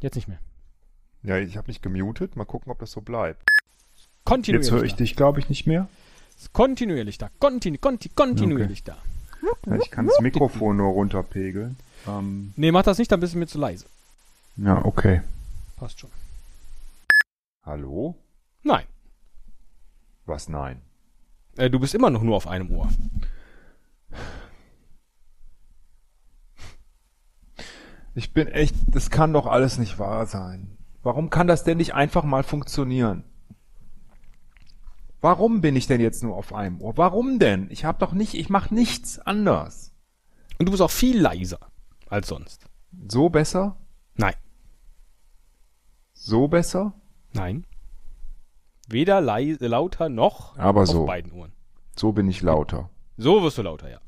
Jetzt 0.00 0.14
nicht 0.16 0.28
mehr. 0.28 0.38
Ja, 1.22 1.36
ich 1.38 1.56
habe 1.56 1.68
mich 1.68 1.82
gemutet. 1.82 2.36
Mal 2.36 2.44
gucken, 2.44 2.70
ob 2.70 2.78
das 2.78 2.92
so 2.92 3.00
bleibt. 3.00 3.42
Kontinuierlich 4.24 4.66
Jetzt 4.66 4.74
höre 4.76 4.84
ich 4.84 4.92
da. 4.92 4.96
dich, 4.98 5.16
glaube 5.16 5.40
ich, 5.40 5.48
nicht 5.48 5.66
mehr. 5.66 5.88
Kontinuierlich 6.52 7.18
da. 7.18 7.30
Kontinu 7.40 7.78
konti 7.78 8.08
kontinuierlich 8.10 8.84
da. 8.84 8.96
Ja, 9.66 9.76
Ich 9.76 9.90
kann 9.90 10.06
das 10.06 10.20
Mikrofon 10.20 10.76
nur 10.76 10.92
runterpegeln. 10.92 11.76
Ähm, 12.06 12.52
Nee, 12.56 12.70
mach 12.72 12.82
das 12.82 12.98
nicht, 12.98 13.10
dann 13.10 13.20
bist 13.20 13.34
du 13.34 13.38
mir 13.38 13.46
zu 13.46 13.58
leise. 13.58 13.86
ja, 14.56 14.84
okay. 14.84 15.22
Passt 15.76 15.98
schon. 16.00 16.10
Hallo? 17.64 18.14
Nein, 18.62 18.84
Was 20.26 20.48
nein? 20.48 20.80
äh, 21.56 21.70
du 21.70 21.78
bist 21.80 21.94
immer 21.94 22.10
noch 22.10 22.22
nur 22.22 22.36
auf 22.36 22.46
einem 22.46 22.70
Ohr. 22.70 22.88
Ich 28.18 28.32
bin 28.32 28.48
echt, 28.48 28.74
das 28.88 29.10
kann 29.10 29.32
doch 29.32 29.46
alles 29.46 29.78
nicht 29.78 30.00
wahr 30.00 30.26
sein. 30.26 30.76
Warum 31.04 31.30
kann 31.30 31.46
das 31.46 31.62
denn 31.62 31.76
nicht 31.78 31.94
einfach 31.94 32.24
mal 32.24 32.42
funktionieren? 32.42 33.22
Warum 35.20 35.60
bin 35.60 35.76
ich 35.76 35.86
denn 35.86 36.00
jetzt 36.00 36.24
nur 36.24 36.34
auf 36.36 36.52
einem 36.52 36.80
Ohr? 36.80 36.96
Warum 36.96 37.38
denn? 37.38 37.68
Ich 37.70 37.84
habe 37.84 38.00
doch 38.00 38.12
nicht, 38.12 38.34
ich 38.34 38.48
mache 38.50 38.74
nichts 38.74 39.20
anders. 39.20 39.92
Und 40.58 40.66
du 40.66 40.72
bist 40.72 40.82
auch 40.82 40.90
viel 40.90 41.20
leiser 41.20 41.60
als 42.08 42.26
sonst. 42.26 42.64
So 43.08 43.28
besser? 43.28 43.76
Nein, 44.16 44.34
So 46.12 46.48
besser? 46.48 46.94
nein. 47.34 47.64
Weder 48.88 49.20
leise, 49.20 49.68
lauter 49.68 50.08
noch 50.08 50.58
Aber 50.58 50.80
auf 50.82 50.88
so. 50.88 51.06
beiden 51.06 51.30
Ohren. 51.30 51.52
So 51.94 52.10
bin 52.10 52.26
ich 52.28 52.42
lauter. 52.42 52.90
So 53.16 53.44
wirst 53.44 53.58
du 53.58 53.62
lauter, 53.62 53.88
ja. 53.90 54.00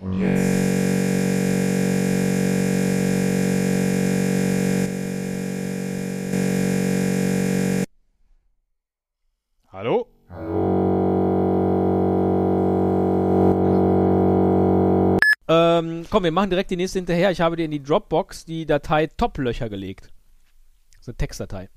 Und 0.00 0.12
jetzt. 0.20 0.87
Hallo? 9.78 10.08
Ähm, 15.46 16.04
komm, 16.10 16.24
wir 16.24 16.32
machen 16.32 16.50
direkt 16.50 16.72
die 16.72 16.76
nächste 16.76 16.98
hinterher. 16.98 17.30
Ich 17.30 17.40
habe 17.40 17.54
dir 17.54 17.66
in 17.66 17.70
die 17.70 17.80
Dropbox 17.80 18.44
die 18.44 18.66
Datei 18.66 19.06
Top-Löcher 19.06 19.68
gelegt. 19.68 20.10
Das 20.90 21.02
ist 21.02 21.08
eine 21.10 21.16
Textdatei. 21.18 21.68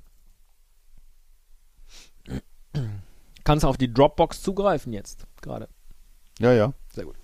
Kannst 3.44 3.66
auf 3.66 3.78
die 3.78 3.94
Dropbox 3.94 4.42
zugreifen 4.42 4.94
jetzt, 4.94 5.28
gerade. 5.44 5.70
Ja, 6.40 6.54
ja. 6.54 6.74
Sehr 6.92 7.06
gut. 7.06 7.18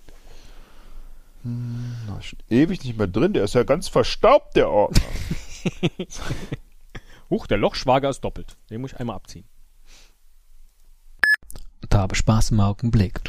Na, 1.42 2.20
ist 2.20 2.36
ewig 2.50 2.84
nicht 2.84 2.96
mehr 2.96 3.08
drin. 3.08 3.32
Der 3.32 3.42
ist 3.42 3.54
ja 3.56 3.64
ganz 3.64 3.88
verstaubt, 3.88 4.54
der 4.54 4.70
Ordner. 4.70 5.02
Huch, 7.30 7.48
der 7.48 7.58
Lochschwager 7.58 8.10
ist 8.10 8.20
doppelt. 8.20 8.56
Den 8.70 8.80
muss 8.80 8.92
ich 8.92 9.00
einmal 9.00 9.16
abziehen. 9.16 9.48
Da 11.88 11.98
habe 12.00 12.14
Spaß 12.14 12.50
im 12.52 12.60
Augenblick. 12.60 13.20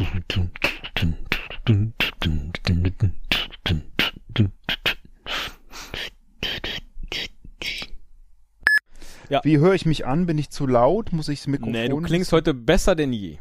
Wie 9.43 9.59
höre 9.59 9.73
ich 9.73 9.85
mich 9.85 10.05
an? 10.05 10.25
Bin 10.25 10.37
ich 10.37 10.49
zu 10.49 10.65
laut? 10.65 11.11
Muss 11.13 11.29
ich 11.29 11.39
das 11.39 11.47
Mikrofon? 11.47 11.71
Nee, 11.73 11.89
du 11.89 12.01
klingst 12.01 12.31
heute 12.31 12.53
besser 12.53 12.95
denn 12.95 13.13
je. 13.13 13.37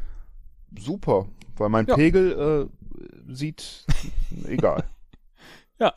super, 0.77 1.25
weil 1.57 1.69
mein 1.69 1.87
Ja. 1.87 1.95
Pegel 1.95 2.69
äh, 3.27 3.33
sieht 3.33 3.85
egal. 4.45 4.83
Ja. 5.81 5.93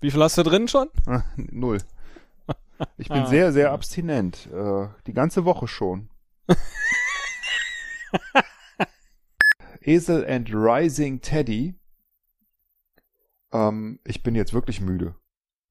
Wie 0.00 0.08
viel 0.12 0.22
hast 0.22 0.38
du 0.38 0.44
drin 0.44 0.68
schon? 0.68 0.86
Null. 1.36 1.78
Ich 2.96 3.08
bin 3.08 3.22
Ah. 3.22 3.26
sehr, 3.26 3.52
sehr 3.52 3.72
abstinent. 3.72 4.48
Äh, 4.52 4.86
die 5.08 5.12
ganze 5.12 5.44
Woche 5.44 5.66
schon. 5.66 6.08
Esel 9.80 10.24
and 10.26 10.48
Rising 10.52 11.20
Teddy. 11.20 11.74
Ähm, 13.52 14.00
ich 14.04 14.22
bin 14.22 14.34
jetzt 14.34 14.52
wirklich 14.52 14.80
müde. 14.80 15.14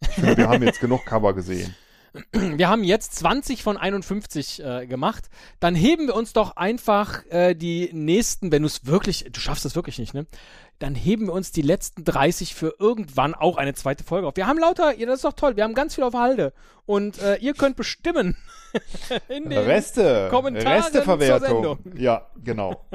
Ich 0.02 0.10
finde, 0.10 0.38
wir 0.38 0.50
haben 0.50 0.64
jetzt 0.64 0.80
genug 0.80 1.06
Cover 1.06 1.34
gesehen. 1.34 1.76
Wir 2.32 2.70
haben 2.70 2.84
jetzt 2.84 3.16
20 3.16 3.64
von 3.64 3.78
51 3.78 4.64
äh, 4.64 4.88
gemacht. 4.88 5.30
Dann 5.60 5.76
heben 5.76 6.08
wir 6.08 6.16
uns 6.16 6.34
doch 6.34 6.56
einfach 6.56 7.26
äh, 7.30 7.56
die 7.56 7.90
nächsten, 7.94 8.52
wenn 8.52 8.62
du 8.62 8.68
es 8.68 8.86
wirklich, 8.86 9.26
du 9.32 9.40
schaffst 9.40 9.66
es 9.66 9.76
wirklich 9.76 10.00
nicht, 10.00 10.14
ne? 10.14 10.26
Dann 10.80 10.96
heben 10.96 11.28
wir 11.28 11.34
uns 11.34 11.52
die 11.52 11.62
letzten 11.62 12.04
30 12.04 12.56
für 12.56 12.76
irgendwann 12.80 13.36
auch 13.36 13.58
eine 13.58 13.74
zweite 13.74 14.04
Folge 14.04 14.28
auf. 14.28 14.36
Wir 14.36 14.48
haben 14.48 14.60
lauter, 14.60 14.98
ja, 14.98 15.06
das 15.06 15.18
ist 15.18 15.26
doch 15.26 15.34
toll, 15.34 15.56
wir 15.56 15.64
haben 15.64 15.76
ganz 15.76 15.96
viel 15.96 16.04
auf 16.04 16.14
Halde. 16.14 16.52
Und 16.86 17.22
äh, 17.22 17.38
ihr 17.38 17.54
könnt 17.54 17.78
bestimmen. 17.78 18.36
in 19.30 19.50
den 19.50 19.60
Reste. 19.60 20.28
Kommentaren 20.30 20.82
Resteverwertung. 20.82 21.64
zur 21.64 21.78
Sendung. 21.78 22.02
Ja, 22.02 22.28
genau. 22.44 22.86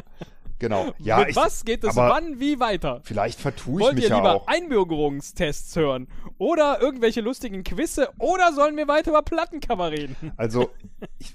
Genau. 0.59 0.93
Ja, 0.99 1.19
Mit 1.19 1.31
ich, 1.31 1.37
was 1.37 1.65
geht 1.65 1.85
es 1.85 1.95
wann, 1.97 2.41
wie 2.41 2.59
weiter? 2.59 3.00
Vielleicht 3.05 3.41
vertue 3.41 3.81
ich 3.81 3.85
Wollt 3.87 3.95
mich 3.95 4.05
ihr 4.05 4.11
ja 4.11 4.17
lieber 4.17 4.35
auch. 4.35 4.47
Einbürgerungstests 4.49 5.77
hören? 5.77 6.09
Oder 6.38 6.81
irgendwelche 6.81 7.21
lustigen 7.21 7.62
Quizze? 7.65 8.11
Oder 8.19 8.53
sollen 8.53 8.77
wir 8.77 8.88
weiter 8.88 9.11
über 9.11 9.23
Plattencover 9.23 9.91
reden? 9.93 10.17
Also, 10.37 10.71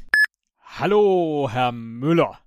Hallo, 0.60 1.48
Herr 1.52 1.72
Müller. 1.72 2.40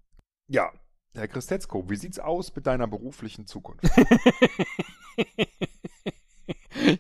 ja. 0.49 0.71
Herr 1.15 1.29
Christetzko, 1.29 1.89
wie 1.89 1.97
sieht's 1.97 2.19
aus 2.19 2.55
mit 2.55 2.67
deiner 2.67 2.87
beruflichen 2.87 3.47
Zukunft? 3.47 3.83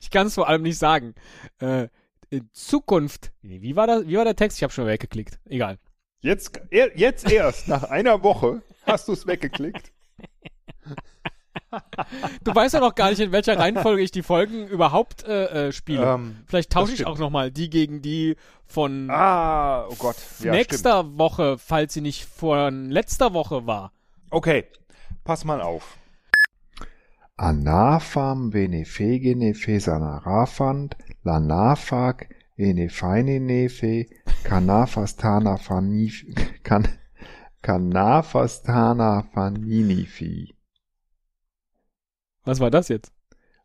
Ich 0.00 0.10
kann 0.10 0.26
es 0.26 0.34
vor 0.34 0.48
allem 0.48 0.62
nicht 0.62 0.78
sagen. 0.78 1.14
Äh, 1.58 1.88
Zukunft. 2.52 3.32
Wie 3.42 3.76
war, 3.76 3.86
das, 3.86 4.06
wie 4.06 4.16
war 4.16 4.24
der 4.24 4.34
Text? 4.36 4.58
Ich 4.58 4.62
habe 4.62 4.72
schon 4.72 4.86
weggeklickt. 4.86 5.38
Egal. 5.44 5.78
Jetzt, 6.26 6.60
er, 6.70 6.98
jetzt 6.98 7.30
erst, 7.30 7.68
nach 7.68 7.84
einer 7.84 8.24
Woche, 8.24 8.60
hast 8.84 9.06
du 9.06 9.12
es 9.12 9.28
weggeklickt. 9.28 9.92
Du 12.42 12.52
weißt 12.52 12.74
ja 12.74 12.80
noch 12.80 12.96
gar 12.96 13.10
nicht, 13.10 13.20
in 13.20 13.30
welcher 13.30 13.56
Reihenfolge 13.56 14.02
ich 14.02 14.10
die 14.10 14.24
Folgen 14.24 14.66
überhaupt 14.66 15.22
äh, 15.24 15.68
äh, 15.68 15.72
spiele. 15.72 16.04
Ähm, 16.04 16.36
Vielleicht 16.46 16.72
tausche 16.72 16.92
ich 16.92 16.98
stimmt. 16.98 17.10
auch 17.10 17.18
nochmal 17.18 17.52
die 17.52 17.70
gegen 17.70 18.02
die 18.02 18.34
von 18.66 19.08
ah, 19.08 19.86
oh 19.86 19.94
Gott. 19.98 20.16
Ja, 20.16 20.36
stimmt. 20.36 20.54
nächster 20.54 21.16
Woche, 21.16 21.58
falls 21.58 21.94
sie 21.94 22.00
nicht 22.00 22.24
von 22.24 22.90
letzter 22.90 23.32
Woche 23.32 23.68
war. 23.68 23.92
Okay, 24.30 24.64
pass 25.22 25.44
mal 25.44 25.60
auf. 25.60 25.96
Anafam 27.36 28.52
venefegene 28.52 29.54
fesanarafant, 29.54 30.96
lanafag 31.22 32.28
enefeine 32.56 33.40
nefe, 33.40 34.06
canafastana 34.44 35.56
fanif, 35.56 36.24
can, 36.62 36.88
canafastana 37.62 39.22
faninifi. 39.34 40.54
Was 42.44 42.60
war 42.60 42.70
das 42.70 42.88
jetzt? 42.88 43.12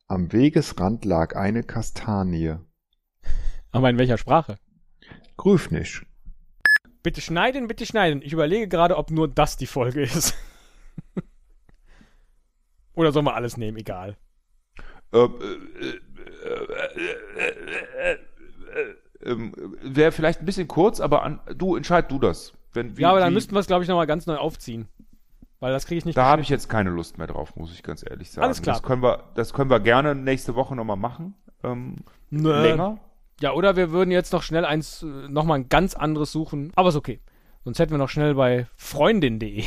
Am 0.07 0.31
Wegesrand 0.33 1.05
lag 1.05 1.35
eine 1.35 1.63
Kastanie. 1.63 2.57
Aber 3.71 3.89
in 3.89 3.97
welcher 3.97 4.17
Sprache? 4.17 4.57
Grüfnisch. 5.37 6.05
Bitte 7.03 7.21
schneiden, 7.21 7.67
bitte 7.67 7.85
schneiden. 7.85 8.21
Ich 8.21 8.33
überlege 8.33 8.67
gerade, 8.67 8.97
ob 8.97 9.09
nur 9.11 9.27
das 9.27 9.57
die 9.57 9.67
Folge 9.67 10.01
ist. 10.01 10.35
Oder 12.93 13.11
sollen 13.11 13.25
wir 13.25 13.35
alles 13.35 13.57
nehmen? 13.57 13.77
Egal. 13.77 14.17
Ähm, 15.13 15.39
äh, 15.81 15.97
äh, 18.11 18.17
ähm, 19.25 19.53
Wäre 19.81 20.11
vielleicht 20.11 20.39
ein 20.39 20.45
bisschen 20.45 20.67
kurz, 20.67 20.99
aber 20.99 21.23
an, 21.23 21.39
du 21.55 21.75
entscheid 21.75 22.09
du 22.11 22.19
das. 22.19 22.53
Wenn, 22.73 22.97
wie, 22.97 23.01
ja, 23.01 23.09
aber 23.09 23.19
dann 23.19 23.31
wie, 23.31 23.35
müssten 23.35 23.53
wir 23.53 23.59
es, 23.59 23.67
glaube 23.67 23.83
ich, 23.83 23.89
nochmal 23.89 24.07
ganz 24.07 24.25
neu 24.25 24.37
aufziehen. 24.37 24.87
Weil 25.59 25.73
das 25.73 25.85
kriege 25.85 25.99
ich 25.99 26.05
nicht 26.05 26.17
Da 26.17 26.25
habe 26.25 26.41
ich 26.41 26.49
jetzt 26.49 26.69
keine 26.69 26.89
Lust 26.89 27.17
mehr 27.19 27.27
drauf, 27.27 27.55
muss 27.55 27.71
ich 27.71 27.83
ganz 27.83 28.03
ehrlich 28.07 28.31
sagen. 28.31 28.45
Alles 28.45 28.61
klar. 28.61 28.77
Das 28.77 28.83
können 28.83 29.03
wir, 29.03 29.25
das 29.35 29.53
können 29.53 29.69
wir 29.69 29.79
gerne 29.79 30.15
nächste 30.15 30.55
Woche 30.55 30.75
nochmal 30.75 30.97
machen. 30.97 31.35
Ähm, 31.63 31.97
Nö. 32.31 32.61
länger. 32.61 32.97
Ja, 33.41 33.53
oder 33.53 33.75
wir 33.75 33.91
würden 33.91 34.11
jetzt 34.11 34.33
noch 34.33 34.41
schnell 34.41 34.65
eins, 34.65 35.03
äh, 35.03 35.05
nochmal 35.05 35.59
ein 35.59 35.69
ganz 35.69 35.93
anderes 35.93 36.31
suchen. 36.31 36.71
Aber 36.75 36.89
ist 36.89 36.95
okay. 36.95 37.21
Sonst 37.63 37.77
hätten 37.77 37.91
wir 37.91 37.99
noch 37.99 38.09
schnell 38.09 38.33
bei 38.33 38.65
freundin.de. 38.75 39.63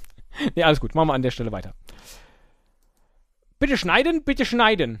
nee, 0.56 0.62
alles 0.64 0.80
gut. 0.80 0.96
Machen 0.96 1.08
wir 1.08 1.14
an 1.14 1.22
der 1.22 1.30
Stelle 1.30 1.52
weiter. 1.52 1.74
Bitte 3.60 3.76
schneiden, 3.76 4.24
bitte 4.24 4.44
schneiden. 4.44 5.00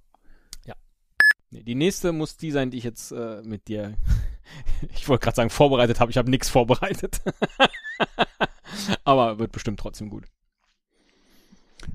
Nee, 1.51 1.63
die 1.63 1.75
nächste 1.75 2.13
muss 2.13 2.37
die 2.37 2.51
sein, 2.51 2.71
die 2.71 2.77
ich 2.77 2.83
jetzt 2.85 3.11
äh, 3.11 3.41
mit 3.43 3.67
dir, 3.67 3.93
ich 4.95 5.07
wollte 5.07 5.25
gerade 5.25 5.35
sagen, 5.35 5.49
vorbereitet 5.49 5.99
habe. 5.99 6.09
Ich 6.11 6.17
habe 6.17 6.29
nichts 6.29 6.49
vorbereitet. 6.49 7.21
aber 9.03 9.37
wird 9.37 9.51
bestimmt 9.51 9.79
trotzdem 9.79 10.09
gut. 10.09 10.25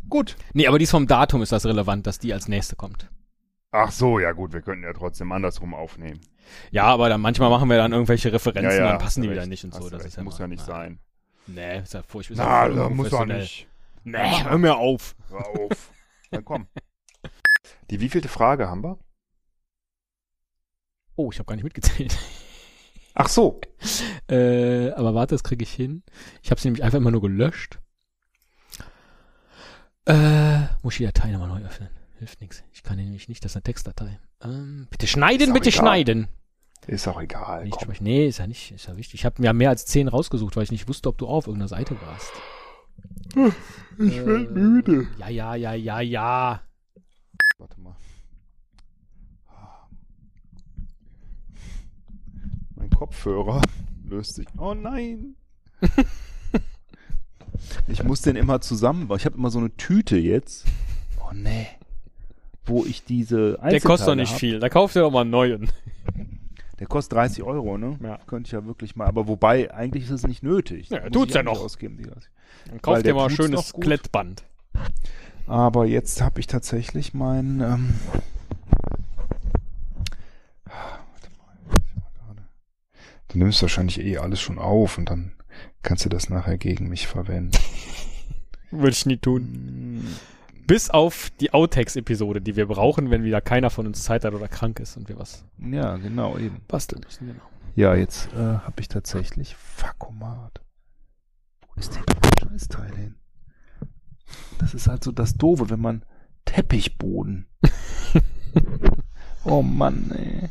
Gut. 0.08 0.36
Nee, 0.52 0.66
aber 0.66 0.78
dies 0.78 0.90
vom 0.90 1.06
Datum 1.06 1.42
ist 1.42 1.52
das 1.52 1.64
relevant, 1.64 2.06
dass 2.06 2.18
die 2.18 2.32
als 2.32 2.48
nächste 2.48 2.76
kommt. 2.76 3.08
Ach 3.70 3.90
so, 3.90 4.18
ja 4.18 4.32
gut, 4.32 4.52
wir 4.52 4.62
könnten 4.62 4.84
ja 4.84 4.92
trotzdem 4.92 5.32
andersrum 5.32 5.74
aufnehmen. 5.74 6.20
Ja, 6.70 6.84
aber 6.84 7.08
dann 7.08 7.20
manchmal 7.20 7.50
machen 7.50 7.68
wir 7.68 7.76
dann 7.76 7.92
irgendwelche 7.92 8.32
Referenzen, 8.32 8.78
dann 8.78 8.98
passen 8.98 9.22
die 9.22 9.28
du 9.28 9.32
wieder 9.32 9.42
recht, 9.42 9.50
nicht 9.50 9.64
und 9.64 9.74
so. 9.74 9.88
Das 9.90 10.00
recht, 10.00 10.08
ist 10.08 10.16
ja 10.16 10.22
muss 10.22 10.34
mal- 10.34 10.44
ja 10.44 10.48
nicht 10.48 10.64
na, 10.66 10.74
sein. 10.74 11.00
Nee, 11.46 11.80
ist 11.80 11.94
ja 11.94 12.02
furchtbar. 12.02 12.36
Na, 12.38 12.44
ja 12.44 12.68
da 12.68 12.88
muss 12.88 13.06
unprofessionell. 13.06 13.40
nicht. 13.40 13.68
Nee, 14.04 14.44
hör 14.44 14.58
mir 14.58 14.76
auf. 14.76 15.16
Hör 15.30 15.46
auf. 15.48 15.90
Dann 16.30 16.44
komm. 16.44 16.66
Die 17.90 18.00
wievielte 18.00 18.28
Frage 18.28 18.68
haben 18.68 18.82
wir? 18.84 18.98
Oh, 21.16 21.30
ich 21.32 21.38
habe 21.38 21.46
gar 21.46 21.54
nicht 21.56 21.64
mitgezählt. 21.64 22.16
Ach 23.14 23.28
so. 23.28 23.60
Äh, 24.28 24.90
aber 24.90 25.14
warte, 25.14 25.34
das 25.34 25.42
kriege 25.42 25.62
ich 25.62 25.72
hin. 25.72 26.02
Ich 26.42 26.50
habe 26.50 26.60
sie 26.60 26.68
nämlich 26.68 26.84
einfach 26.84 26.98
immer 26.98 27.10
nur 27.10 27.22
gelöscht. 27.22 27.78
Äh, 30.04 30.58
muss 30.82 30.94
ich 30.94 30.98
die 30.98 31.04
Datei 31.06 31.30
nochmal 31.30 31.48
neu 31.48 31.66
öffnen. 31.66 31.88
Hilft 32.18 32.40
nichts. 32.40 32.62
Ich 32.72 32.82
kann 32.82 32.96
nämlich 32.96 33.28
nicht, 33.28 33.44
das 33.44 33.52
ist 33.52 33.56
eine 33.56 33.62
Textdatei. 33.64 34.18
Ähm, 34.42 34.86
bitte 34.90 35.06
schneiden, 35.06 35.52
bitte 35.52 35.70
egal. 35.70 35.80
schneiden. 35.80 36.28
Ist 36.86 37.08
auch 37.08 37.20
egal. 37.20 37.64
Nicht 37.64 37.72
Komm. 37.72 37.84
sprechen. 37.86 38.04
Nee, 38.04 38.28
ist 38.28 38.38
ja 38.38 38.46
nicht, 38.46 38.70
ist 38.72 38.86
ja 38.86 38.96
wichtig. 38.96 39.14
Ich 39.20 39.24
habe 39.24 39.40
mir 39.42 39.52
mehr 39.52 39.70
als 39.70 39.86
zehn 39.86 40.08
rausgesucht, 40.08 40.54
weil 40.56 40.62
ich 40.62 40.70
nicht 40.70 40.86
wusste, 40.88 41.08
ob 41.08 41.18
du 41.18 41.26
auch 41.26 41.36
auf 41.38 41.46
irgendeiner 41.46 41.68
Seite 41.68 41.96
warst. 42.00 42.30
Ich 43.98 44.16
Äh, 44.18 44.20
müde. 44.22 45.08
Ja, 45.18 45.28
ja, 45.28 45.54
ja, 45.54 45.72
ja, 45.74 46.00
ja. 46.00 46.60
Warte 47.58 47.80
mal. 47.80 47.96
Mein 52.76 52.85
Kopfhörer 52.96 53.60
löst 54.08 54.34
sich. 54.36 54.46
Oh 54.58 54.74
nein. 54.74 55.36
ich 57.88 58.02
muss 58.02 58.22
den 58.22 58.36
immer 58.36 58.60
zusammen. 58.60 59.10
Ich 59.16 59.26
habe 59.26 59.36
immer 59.36 59.50
so 59.50 59.58
eine 59.58 59.76
Tüte 59.76 60.16
jetzt. 60.16 60.64
Oh 61.20 61.32
nee. 61.34 61.66
Wo 62.64 62.84
ich 62.84 63.04
diese 63.04 63.58
Der 63.62 63.80
kostet 63.80 64.08
doch 64.08 64.14
nicht 64.14 64.32
hab. 64.32 64.40
viel. 64.40 64.58
Da 64.60 64.68
kauft 64.68 64.96
ihr 64.96 65.02
doch 65.02 65.10
mal 65.10 65.20
einen 65.20 65.30
neuen. 65.30 65.68
Der 66.78 66.86
kostet 66.86 67.16
30 67.16 67.42
Euro, 67.42 67.78
ne? 67.78 67.98
Ja. 68.02 68.18
Könnte 68.26 68.48
ich 68.48 68.52
ja 68.52 68.64
wirklich 68.66 68.96
mal. 68.96 69.06
Aber 69.06 69.28
wobei, 69.28 69.72
eigentlich 69.72 70.04
ist 70.04 70.10
es 70.10 70.26
nicht 70.26 70.42
nötig. 70.42 70.88
Ja, 70.90 71.08
tut's 71.10 71.34
ja 71.34 71.42
noch. 71.42 71.60
Ausgeben, 71.60 71.96
die 71.96 72.04
30. 72.04 72.30
Dann 72.68 72.82
kauft 72.82 73.06
ihr 73.06 73.14
mal 73.14 73.24
ein 73.24 73.30
schönes. 73.30 73.72
Klettband. 73.74 74.44
Aber 75.46 75.86
jetzt 75.86 76.20
habe 76.20 76.40
ich 76.40 76.46
tatsächlich 76.46 77.14
mein. 77.14 77.60
Ähm, 77.60 77.94
warte 80.64 81.30
mal, 81.38 81.56
ich 81.70 81.94
mal 81.94 82.10
gerade. 82.18 82.42
Du 83.28 83.38
nimmst 83.38 83.60
wahrscheinlich 83.62 84.00
eh 84.00 84.18
alles 84.18 84.40
schon 84.40 84.58
auf 84.58 84.98
und 84.98 85.10
dann 85.10 85.32
kannst 85.82 86.04
du 86.04 86.08
das 86.08 86.28
nachher 86.28 86.58
gegen 86.58 86.88
mich 86.88 87.06
verwenden. 87.06 87.56
Würde 88.70 88.90
ich 88.90 89.06
nie 89.06 89.16
tun. 89.16 89.42
Hm, 89.42 90.06
Bis 90.66 90.90
auf 90.90 91.30
die 91.40 91.52
Outtakes-Episode, 91.54 92.40
die 92.40 92.56
wir 92.56 92.66
brauchen, 92.66 93.10
wenn 93.10 93.22
wieder 93.24 93.40
keiner 93.40 93.70
von 93.70 93.86
uns 93.86 94.02
Zeit 94.02 94.24
hat 94.24 94.34
oder 94.34 94.48
krank 94.48 94.80
ist 94.80 94.96
und 94.96 95.08
wir 95.08 95.18
was 95.18 95.44
Ja, 95.58 95.96
genau, 95.96 96.36
eben. 96.38 96.60
basteln 96.68 97.02
müssen. 97.04 97.28
Genau. 97.28 97.42
Ja, 97.76 97.94
jetzt 97.94 98.32
äh, 98.32 98.36
habe 98.38 98.80
ich 98.80 98.88
tatsächlich 98.88 99.54
Fakomat. 99.54 100.60
Wo 101.68 101.78
ist 101.80 101.94
denn 101.94 102.02
das 102.06 102.50
Scheißteil 102.50 102.96
hin? 102.96 103.14
Das 104.58 104.74
ist 104.74 104.88
halt 104.88 105.04
so 105.04 105.12
das 105.12 105.34
Doofe, 105.36 105.68
wenn 105.70 105.80
man 105.80 106.04
Teppichboden. 106.46 107.46
oh 109.44 109.62
Mann, 109.62 110.10
ey. 110.12 110.48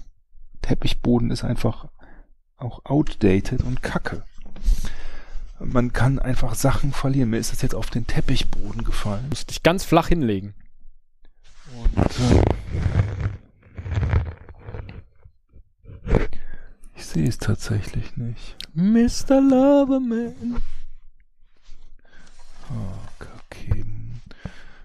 Teppichboden 0.62 1.32
ist 1.32 1.44
einfach 1.44 1.88
auch 2.58 2.86
outdated 2.86 3.62
und 3.64 3.82
kacke. 3.82 4.24
Man 5.60 5.94
kann 5.94 6.20
einfach 6.20 6.56
Sachen 6.56 6.92
verlieren. 6.92 7.30
Mir 7.30 7.38
ist 7.38 7.52
das 7.52 7.62
jetzt 7.62 7.76
auf 7.76 7.90
den 7.90 8.08
Teppichboden 8.08 8.84
gefallen. 8.84 9.24
Du 9.24 9.30
musst 9.30 9.50
dich 9.50 9.64
ganz 9.64 9.86
flach 9.86 10.08
hinlegen. 10.10 10.54
Und, 11.78 11.98
äh, 16.08 16.28
ich 16.96 17.06
sehe 17.06 17.28
es 17.28 17.38
tatsächlich 17.38 18.18
nicht. 18.18 18.58
Mr. 18.74 19.42
Loverman. 19.42 20.62
Oh, 22.70 23.30
okay. 23.46 23.86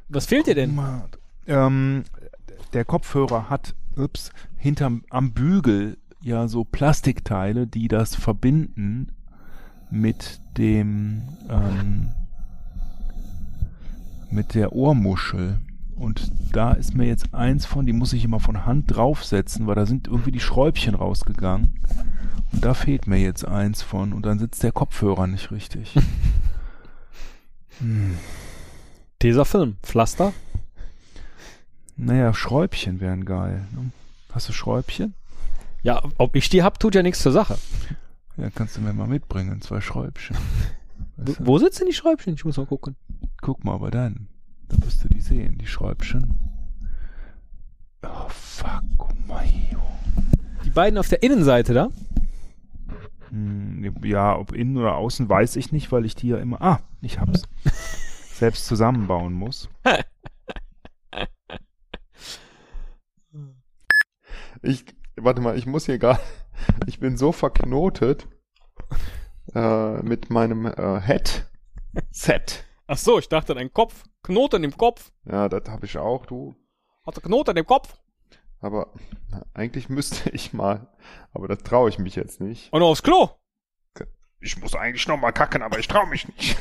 Was 0.09 0.27
fehlt 0.27 0.47
dir 0.47 0.55
denn? 0.55 0.79
Ähm, 1.47 2.05
der 2.73 2.85
Kopfhörer 2.85 3.51
hat, 3.51 3.75
ups, 3.97 4.31
hinterm 4.57 5.05
am 5.11 5.33
Bügel 5.33 5.99
ja 6.23 6.49
so 6.49 6.65
Plastikteile, 6.65 7.67
die 7.67 7.89
das 7.89 8.15
verbinden 8.15 9.13
mit 9.91 10.41
dem 10.57 11.23
ähm, 11.49 12.13
mit 14.31 14.55
der 14.55 14.73
Ohrmuschel. 14.73 15.59
Und 15.97 16.33
da 16.53 16.73
ist 16.73 16.95
mir 16.95 17.07
jetzt 17.07 17.35
eins 17.35 17.67
von, 17.67 17.85
die 17.85 17.93
muss 17.93 18.13
ich 18.13 18.25
immer 18.25 18.41
von 18.41 18.65
Hand 18.65 18.85
draufsetzen, 18.95 19.67
weil 19.67 19.75
da 19.75 19.85
sind 19.85 20.07
irgendwie 20.07 20.33
die 20.33 20.41
Schräubchen 20.41 20.95
rausgegangen. 20.95 21.75
Und 22.53 22.65
da 22.65 22.75
fehlt 22.75 23.07
mir 23.07 23.19
jetzt 23.19 23.45
eins 23.45 23.83
von 23.83 24.13
und 24.13 24.25
dann 24.25 24.39
sitzt 24.39 24.63
der 24.63 24.73
Kopfhörer 24.73 25.27
nicht 25.27 25.51
richtig. 25.51 25.95
hm. 27.79 28.17
Dieser 29.23 29.45
Film. 29.45 29.77
Pflaster. 29.83 30.33
Naja, 31.97 32.33
Schräubchen 32.33 33.01
wären 33.01 33.27
geil. 33.27 33.67
Ne? 33.73 33.91
Hast 34.33 34.49
du 34.49 34.53
Schräubchen? 34.55 35.15
Ja, 35.83 36.03
ob 36.19 36.37
ich 36.37 36.49
die 36.49 36.63
hab, 36.63 36.79
tut 36.79 36.95
ja 36.95 37.03
nichts 37.03 37.23
zur 37.23 37.33
Sache. 37.33 37.59
Ja, 38.37 38.51
kannst 38.51 38.77
du 38.77 38.81
mir 38.81 38.93
mal 38.93 39.07
mitbringen, 39.07 39.61
zwei 39.61 39.81
Schräubchen. 39.81 40.37
Weißt? 41.17 41.45
Wo 41.45 41.59
sitzen 41.59 41.87
die 41.87 41.93
Schräubchen? 41.93 42.35
Ich 42.35 42.45
muss 42.45 42.57
mal 42.57 42.67
gucken. 42.67 42.97
Guck 43.41 43.65
mal 43.65 43.79
bei 43.79 43.91
deinen. 43.91 44.29
Da 44.69 44.77
wirst 44.85 45.05
du 45.05 45.09
die 45.09 45.21
sehen, 45.21 45.59
die 45.59 45.67
Schräubchen. 45.67 46.35
Oh, 48.03 48.29
fuck, 48.29 48.83
oh 48.99 49.09
Mayo. 49.27 49.83
Die 50.65 50.71
beiden 50.71 50.99
auf 50.99 51.09
der 51.09 51.23
Innenseite 51.23 51.75
da? 51.75 51.89
Hm, 53.31 53.93
ja, 54.03 54.37
ob 54.37 54.53
innen 54.53 54.77
oder 54.77 54.97
außen 54.97 55.29
weiß 55.29 55.57
ich 55.57 55.73
nicht, 55.73 55.93
weil 55.93 56.05
ich 56.05 56.15
die 56.15 56.29
ja 56.29 56.39
immer. 56.39 56.63
Ah, 56.63 56.81
ich 57.01 57.21
hab's. 57.21 57.43
selbst 58.35 58.67
zusammenbauen 58.67 59.35
muss. 59.35 59.69
ich, 64.63 64.85
warte 65.25 65.41
mal, 65.41 65.57
ich 65.57 65.67
muss 65.67 65.87
hier 65.87 65.99
gerade, 65.99 66.21
ich 66.87 67.01
bin 67.01 67.17
so 67.17 67.33
verknotet 67.33 68.27
äh, 69.55 70.03
mit 70.03 70.31
meinem 70.31 70.67
äh, 70.67 71.01
Headset. 71.01 72.65
Ach 72.87 72.99
so, 72.99 73.19
ich 73.19 73.29
dachte, 73.29 73.55
dein 73.55 73.73
Kopf. 73.73 74.05
Knoten 74.23 74.65
im 74.65 74.77
Kopf. 74.77 75.13
Ja, 75.25 75.49
das 75.49 75.69
habe 75.69 75.87
ich 75.87 75.97
auch, 75.97 76.27
du. 76.27 76.55
Hat 77.07 77.17
er 77.17 77.23
Knoten 77.23 77.57
im 77.57 77.67
Kopf? 77.67 77.97
Aber 78.61 78.93
na, 79.31 79.47
eigentlich 79.55 79.89
müsste 79.89 80.31
ich 80.31 80.53
mal, 80.53 80.89
aber 81.33 81.49
das 81.49 81.63
traue 81.63 81.89
ich 81.89 81.99
mich 81.99 82.15
jetzt 82.17 82.41
nicht. 82.41 82.73
Und 82.73 82.83
aufs 82.83 83.03
Klo. 83.03 83.31
Ich 84.43 84.59
muss 84.59 84.75
eigentlich 84.75 85.07
noch 85.07 85.19
mal 85.19 85.33
kacken, 85.33 85.63
aber 85.63 85.79
ich 85.79 85.87
traue 85.87 86.07
mich 86.07 86.27
nicht. 86.29 86.57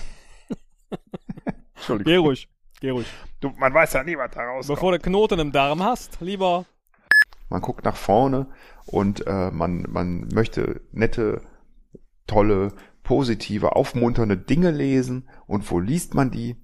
Entschuldigung. 1.76 2.12
Geh 2.12 2.17
ruhig. 2.17 2.50
Geh 2.82 2.89
ruhig. 2.89 3.08
Du, 3.39 3.50
man 3.52 3.74
weiß 3.74 3.93
ja 3.93 4.04
nie, 4.04 4.17
was 4.17 4.32
da 4.32 4.41
rauskommt. 4.41 4.76
Bevor 4.78 4.91
du 4.91 5.00
Knoten 5.00 5.39
im 5.39 5.52
Darm 5.54 5.82
hast, 5.82 6.19
lieber. 6.19 6.65
Man 7.50 7.62
guckt 7.62 7.84
nach 7.86 7.96
vorne 7.96 8.48
und 8.86 9.26
äh, 9.28 9.52
man, 9.52 9.86
man 9.90 10.28
möchte 10.34 10.82
nette, 10.92 11.42
tolle, 12.28 12.74
positive, 13.04 13.76
aufmunternde 13.76 14.38
Dinge 14.38 14.72
lesen. 14.72 15.30
Und 15.48 15.70
wo 15.72 15.80
liest 15.80 16.14
man 16.14 16.32
die? 16.32 16.56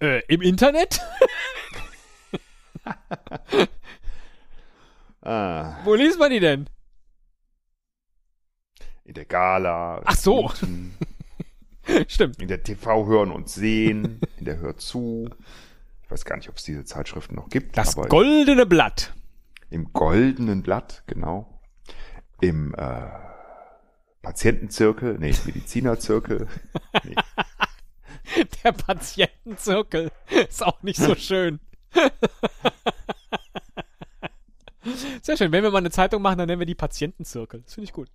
Äh, 0.00 0.22
im 0.28 0.42
Internet? 0.42 1.00
Ah, 5.24 5.76
Wo 5.84 5.94
liest 5.94 6.18
man 6.18 6.32
die 6.32 6.40
denn? 6.40 6.68
in 9.04 9.14
der 9.14 9.24
Gala. 9.24 10.00
Ach 10.04 10.16
so. 10.16 10.46
Guten, 10.48 10.94
Stimmt. 12.08 12.40
In 12.40 12.48
der 12.48 12.62
TV 12.62 13.06
hören 13.06 13.30
und 13.30 13.48
sehen. 13.48 14.20
In 14.38 14.44
der 14.44 14.58
Hör 14.58 14.76
zu. 14.76 15.28
Ich 16.12 16.20
weiß 16.20 16.24
gar 16.26 16.36
nicht, 16.36 16.50
ob 16.50 16.58
es 16.58 16.64
diese 16.64 16.84
Zeitschriften 16.84 17.36
noch 17.36 17.48
gibt. 17.48 17.78
Das 17.78 17.96
goldene 17.96 18.66
Blatt. 18.66 19.14
im 19.70 19.94
goldenen 19.94 20.62
Blatt, 20.62 21.04
genau. 21.06 21.58
Im 22.42 22.74
äh, 22.74 23.08
Patientenzirkel, 24.20 25.16
nee, 25.18 25.34
Medizinerzirkel. 25.46 26.48
Nee. 27.04 27.14
Der 28.62 28.72
Patientenzirkel 28.72 30.10
ist 30.48 30.62
auch 30.62 30.82
nicht 30.82 31.00
so 31.00 31.14
schön. 31.14 31.60
Sehr 35.22 35.38
schön. 35.38 35.50
Wenn 35.50 35.62
wir 35.64 35.70
mal 35.70 35.78
eine 35.78 35.90
Zeitung 35.90 36.20
machen, 36.20 36.36
dann 36.38 36.46
nennen 36.46 36.60
wir 36.60 36.66
die 36.66 36.74
Patientenzirkel. 36.74 37.62
Das 37.62 37.72
finde 37.74 37.86
ich 37.86 37.94
gut. 37.94 38.10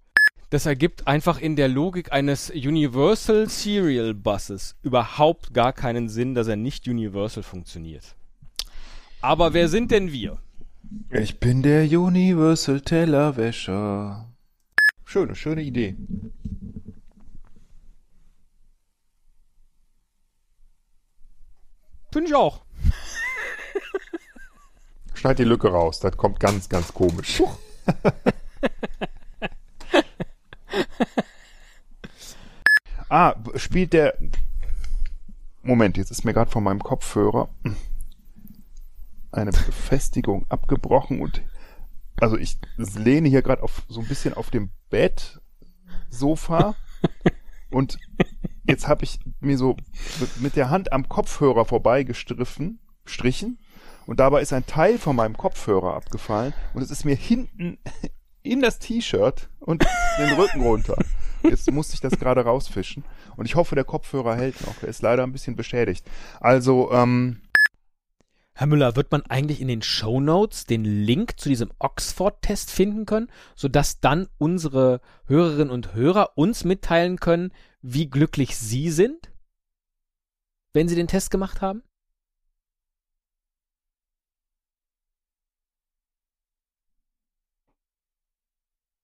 Das 0.50 0.66
ergibt 0.66 1.08
einfach 1.08 1.42
in 1.42 1.58
der 1.58 1.68
Logik 1.68 2.14
eines 2.14 2.50
Universal 2.50 3.50
Serial 3.50 4.14
Buses 4.14 4.78
überhaupt 4.82 5.54
gar 5.54 5.74
keinen 5.74 6.08
Sinn, 6.08 6.36
dass 6.36 6.48
er 6.48 6.56
nicht 6.56 6.88
universal 6.88 7.44
funktioniert. 7.44 8.16
Aber 9.20 9.54
wer 9.54 9.68
sind 9.68 9.92
denn 9.92 10.14
wir? 10.14 10.38
Ich 11.10 11.42
bin 11.42 11.64
der 11.64 11.84
Universal 11.84 12.80
Tellerwäscher. 12.80 14.32
Schöne, 15.04 15.36
schöne 15.36 15.64
Idee. 15.64 15.98
Finde 22.14 22.30
ich 22.30 22.36
auch. 22.36 22.62
Schneid 25.14 25.40
die 25.40 25.44
Lücke 25.44 25.68
raus, 25.68 26.00
das 26.00 26.16
kommt 26.16 26.40
ganz, 26.40 26.70
ganz 26.70 26.94
komisch. 26.94 27.42
ah, 33.10 33.36
spielt 33.56 33.94
der. 33.94 34.18
Moment, 35.64 35.98
jetzt 35.98 36.12
ist 36.12 36.24
mir 36.24 36.34
gerade 36.34 36.50
von 36.50 36.64
meinem 36.64 36.82
Kopfhörer 36.82 37.50
eine 39.32 39.52
Befestigung 39.52 40.46
abgebrochen 40.50 41.20
und 41.20 41.42
also 42.22 42.38
ich 42.38 42.58
lehne 42.78 43.28
hier 43.28 43.42
gerade 43.42 43.64
auf 43.64 43.84
so 43.90 44.00
ein 44.00 44.08
bisschen 44.08 44.34
auf 44.34 44.50
dem 44.50 44.70
Bett 44.90 45.42
Sofa 46.10 46.76
und 47.70 47.98
jetzt 48.64 48.88
habe 48.88 49.04
ich 49.04 49.20
mir 49.42 49.58
so 49.58 49.76
mit- 50.40 50.56
der 50.56 50.70
Hand 50.70 50.94
am 50.94 51.10
Kopfhörer 51.10 51.66
vorbeigestriffen, 51.66 52.80
strichen 53.06 53.60
und 54.06 54.22
dabei 54.22 54.42
ist 54.42 54.54
ein 54.54 54.66
Teil 54.66 54.98
von 54.98 55.18
meinem 55.18 55.36
Kopfhörer 55.36 55.96
abgefallen 55.96 56.54
und 56.74 56.82
es 56.82 56.92
ist 56.92 57.04
mir 57.04 57.16
hinten 57.16 57.78
in 58.52 58.62
das 58.62 58.80
T-Shirt 58.80 59.50
und 59.60 59.86
den 60.20 60.34
Rücken 60.34 60.62
runter. 60.62 60.98
Jetzt 61.44 61.72
musste 61.72 61.94
ich 61.94 62.02
das 62.02 62.18
gerade 62.20 62.42
rausfischen 62.42 63.04
und 63.36 63.46
ich 63.46 63.56
hoffe, 63.56 63.76
der 63.76 63.84
Kopfhörer 63.84 64.36
hält 64.36 64.66
noch. 64.66 64.82
Er 64.82 64.90
ist 64.90 65.02
leider 65.02 65.24
ein 65.24 65.32
bisschen 65.32 65.56
beschädigt. 65.56 66.06
Also, 66.40 66.92
ähm, 66.92 67.42
Herr 68.54 68.68
Müller, 68.68 68.96
wird 68.96 69.12
man 69.12 69.22
eigentlich 69.28 69.62
in 69.62 69.68
den 69.68 69.84
Shownotes 69.84 70.66
den 70.66 70.84
Link 70.84 71.40
zu 71.40 71.48
diesem 71.48 71.70
Oxford-Test 71.78 72.72
finden 72.72 73.06
können, 73.06 73.30
sodass 73.56 74.00
dann 74.00 74.28
unsere 74.40 75.00
Hörerinnen 75.26 75.70
und 75.70 75.94
Hörer 75.94 76.32
uns 76.36 76.64
mitteilen 76.64 77.20
können, 77.20 77.54
wie 77.84 78.10
glücklich 78.10 78.58
sie 78.58 78.90
sind, 78.90 79.32
wenn 80.74 80.88
sie 80.88 80.96
den 80.96 81.08
Test 81.08 81.30
gemacht 81.30 81.62
haben? 81.62 81.84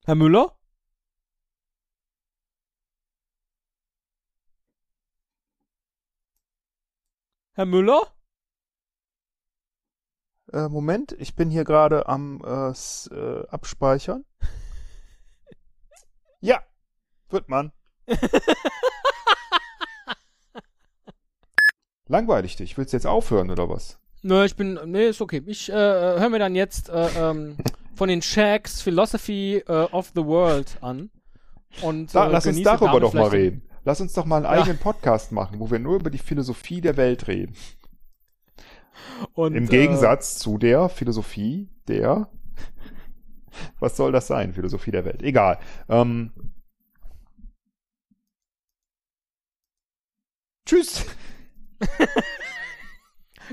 Herr 0.04 0.14
Müller? 0.14 0.56
Herr 7.54 7.66
Müller? 7.66 8.02
äh, 10.52 10.68
Moment, 10.68 11.12
ich 11.18 11.34
bin 11.34 11.50
hier 11.50 11.64
gerade 11.64 12.06
am 12.08 12.40
äh, 12.44 12.70
s- 12.70 13.10
äh, 13.12 13.46
Abspeichern. 13.48 14.24
Ja, 16.40 16.62
wird 17.30 17.48
man. 17.48 17.72
Langweilig 22.06 22.56
dich. 22.56 22.76
Willst 22.76 22.92
du 22.92 22.98
jetzt 22.98 23.06
aufhören 23.06 23.50
oder 23.50 23.70
was? 23.70 23.98
Nö, 24.20 24.44
ich 24.44 24.54
bin, 24.54 24.78
nee, 24.84 25.08
ist 25.08 25.22
okay. 25.22 25.42
Ich 25.46 25.70
äh, 25.70 25.72
höre 25.72 26.28
mir 26.28 26.38
dann 26.38 26.54
jetzt 26.54 26.90
äh, 26.90 27.08
ähm, 27.30 27.56
von 27.94 28.08
den 28.08 28.22
Shacks 28.22 28.80
Philosophy 28.82 29.56
äh, 29.66 29.72
of 29.92 30.12
the 30.14 30.24
World 30.24 30.78
an. 30.80 31.10
Und, 31.82 32.14
Da, 32.14 32.26
äh, 32.28 32.32
lass 32.32 32.46
uns 32.46 32.62
darüber 32.62 33.00
doch 33.00 33.12
mal 33.14 33.28
reden. 33.28 33.62
Lass 33.84 34.00
uns 34.00 34.12
doch 34.14 34.24
mal 34.24 34.36
einen 34.36 34.44
Ja. 34.46 34.62
eigenen 34.62 34.78
Podcast 34.78 35.32
machen, 35.32 35.60
wo 35.60 35.70
wir 35.70 35.78
nur 35.78 35.96
über 35.96 36.10
die 36.10 36.18
Philosophie 36.18 36.80
der 36.80 36.96
Welt 36.96 37.28
reden. 37.28 37.54
Und, 39.34 39.54
Im 39.54 39.64
äh, 39.64 39.68
Gegensatz 39.68 40.38
zu 40.38 40.58
der 40.58 40.88
Philosophie 40.88 41.68
der. 41.88 42.28
Was 43.78 43.96
soll 43.96 44.10
das 44.12 44.26
sein? 44.26 44.52
Philosophie 44.52 44.90
der 44.90 45.04
Welt. 45.04 45.22
Egal. 45.22 45.58
Ähm, 45.88 46.32
tschüss. 50.66 51.04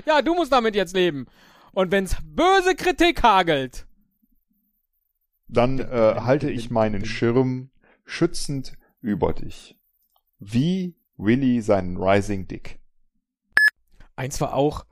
Ja, 0.05 0.21
du 0.21 0.33
musst 0.33 0.53
damit 0.53 0.73
jetzt 0.73 0.95
leben. 0.95 1.27
Und 1.73 1.91
wenn's 1.91 2.15
böse 2.23 2.75
Kritik 2.75 3.23
hagelt, 3.23 3.85
Dann 5.51 5.79
äh, 5.79 6.15
halte 6.21 6.49
ich 6.49 6.71
meinen 6.71 7.05
Schirm 7.05 7.69
schützend 8.05 8.77
über 9.01 9.33
dich. 9.33 9.77
Wie 10.39 10.95
Willy 11.17 11.61
seinen 11.61 11.97
Rising 11.97 12.47
Dick. 12.47 12.79
eins 14.15 14.39
war 14.39 14.53
auch, 14.53 14.85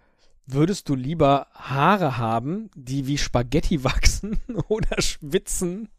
würdest 0.45 0.89
du 0.89 0.95
lieber 0.95 1.48
Haare 1.54 2.17
haben, 2.17 2.69
die 2.76 3.08
wie 3.08 3.17
Spaghetti 3.17 3.84
wachsen 3.84 4.38
oder 4.67 5.02
schwitzen 5.02 5.89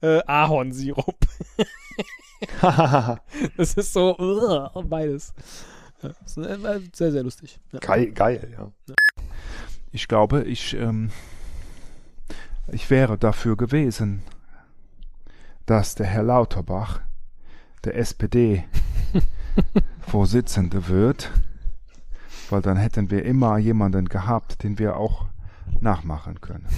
äh, 0.00 0.20
Ahornsirup? 0.26 1.18
Das 3.56 3.74
ist 3.74 3.94
so 3.94 4.16
uh, 4.18 4.82
beides. 4.82 5.32
Ja, 6.02 6.10
das 6.10 6.36
ist, 6.36 6.46
äh, 6.46 6.80
sehr, 6.92 7.12
sehr 7.12 7.22
lustig. 7.22 7.58
Ja. 7.72 7.78
geil, 7.78 8.12
geil, 8.12 8.52
ja. 8.52 8.94
Ich 9.90 10.06
glaube, 10.06 10.44
ich, 10.44 10.74
ähm, 10.74 11.10
ich 12.68 12.90
wäre 12.90 13.18
dafür 13.18 13.56
gewesen, 13.56 14.22
dass 15.66 15.94
der 15.94 16.06
Herr 16.06 16.22
Lauterbach, 16.22 17.02
der 17.84 17.96
SPD-Vorsitzende 17.96 20.88
wird, 20.88 21.30
weil 22.50 22.62
dann 22.62 22.76
hätten 22.76 23.10
wir 23.10 23.24
immer 23.24 23.58
jemanden 23.58 24.08
gehabt, 24.08 24.62
den 24.62 24.78
wir 24.78 24.96
auch 24.96 25.26
nachmachen 25.80 26.40
können. 26.40 26.68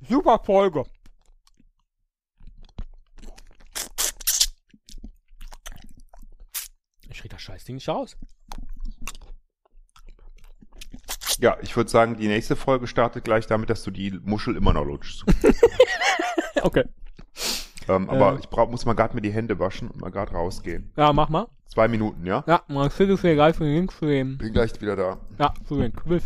Super 0.00 0.40
Folge. 0.44 0.84
Ich 7.08 7.18
krieg 7.20 7.30
das 7.30 7.42
Scheißding 7.42 7.74
nicht 7.74 7.88
raus. 7.88 8.16
Ja, 11.40 11.56
ich 11.62 11.74
würde 11.76 11.88
sagen, 11.90 12.16
die 12.16 12.28
nächste 12.28 12.54
Folge 12.56 12.86
startet 12.86 13.24
gleich 13.24 13.46
damit, 13.46 13.70
dass 13.70 13.82
du 13.82 13.90
die 13.90 14.10
Muschel 14.22 14.56
immer 14.56 14.72
noch 14.72 14.84
lutschst. 14.84 15.24
Okay. 16.62 16.84
ähm, 17.88 18.10
aber 18.10 18.34
Äh. 18.34 18.40
ich 18.40 18.50
brauch, 18.50 18.68
muss 18.68 18.84
mal 18.84 18.92
gerade 18.92 19.14
mir 19.14 19.22
die 19.22 19.32
Hände 19.32 19.58
waschen 19.58 19.88
und 19.88 19.98
mal 20.02 20.10
gerade 20.10 20.32
rausgehen. 20.32 20.92
Ja, 20.94 21.10
mach 21.14 21.30
mal. 21.30 21.46
Zwei 21.72 21.88
Minuten, 21.88 22.26
ja? 22.26 22.44
Ja, 22.46 22.60
man 22.68 22.90
kriegt 22.90 23.10
es 23.10 23.22
mir 23.22 23.32
gleich 23.34 23.56
für 23.56 23.64
den 23.64 23.72
Link 23.76 23.92
zu 23.92 24.04
dem. 24.04 24.36
Bin 24.36 24.52
gleich 24.52 24.78
wieder 24.78 24.94
da. 24.94 25.16
Ja, 25.38 25.54
zu 25.66 25.78
den 25.80 25.94
Quiz. 25.96 26.22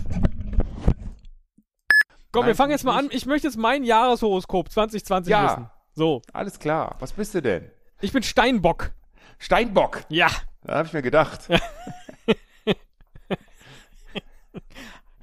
Komm, 2.33 2.40
Nein, 2.42 2.46
wir 2.48 2.55
fangen 2.57 2.72
jetzt 2.72 2.85
mal 2.85 2.98
an. 2.98 3.09
Ich 3.12 3.27
möchte 3.27 3.46
jetzt 3.46 3.57
mein 3.57 3.85
Jahreshoroskop 3.85 4.72
2020 4.72 5.31
Ja. 5.31 5.44
wissen. 5.44 5.70
So, 5.94 6.20
Alles 6.33 6.59
klar. 6.59 6.96
Was 6.98 7.12
bist 7.12 7.35
du 7.35 7.40
denn? 7.42 7.70
ich 8.00 8.12
bin 8.12 8.24
Steinbock. 8.24 8.90
Steinbock. 9.38 10.00
Ja. 10.09 10.29
Da 10.64 10.79
habe 10.79 10.88
ich 10.88 10.92
mir 10.94 11.03
gedacht. 11.03 11.48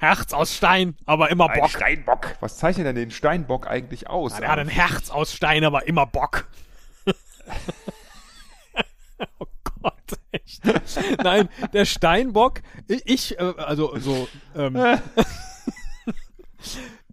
Herz 0.01 0.33
aus 0.33 0.55
Stein, 0.55 0.95
aber 1.05 1.29
immer 1.29 1.47
Ein 1.47 1.59
Bock. 1.59 1.69
Steinbock. 1.69 2.35
Was 2.39 2.57
zeichnet 2.57 2.87
denn 2.87 2.95
den 2.95 3.11
Steinbock 3.11 3.67
eigentlich 3.67 4.09
aus? 4.09 4.39
Er 4.39 4.49
hat 4.49 4.57
ein 4.57 4.67
Herz 4.67 5.11
aus 5.11 5.31
Stein, 5.31 5.63
aber 5.63 5.87
immer 5.87 6.07
Bock. 6.07 6.47
oh 9.37 9.45
Gott, 9.63 9.93
echt. 10.31 10.63
Nein, 11.23 11.49
der 11.71 11.85
Steinbock, 11.85 12.61
ich, 12.87 13.05
ich 13.05 13.39
äh, 13.39 13.53
also 13.57 13.95
so, 13.99 14.27
ähm, 14.55 14.75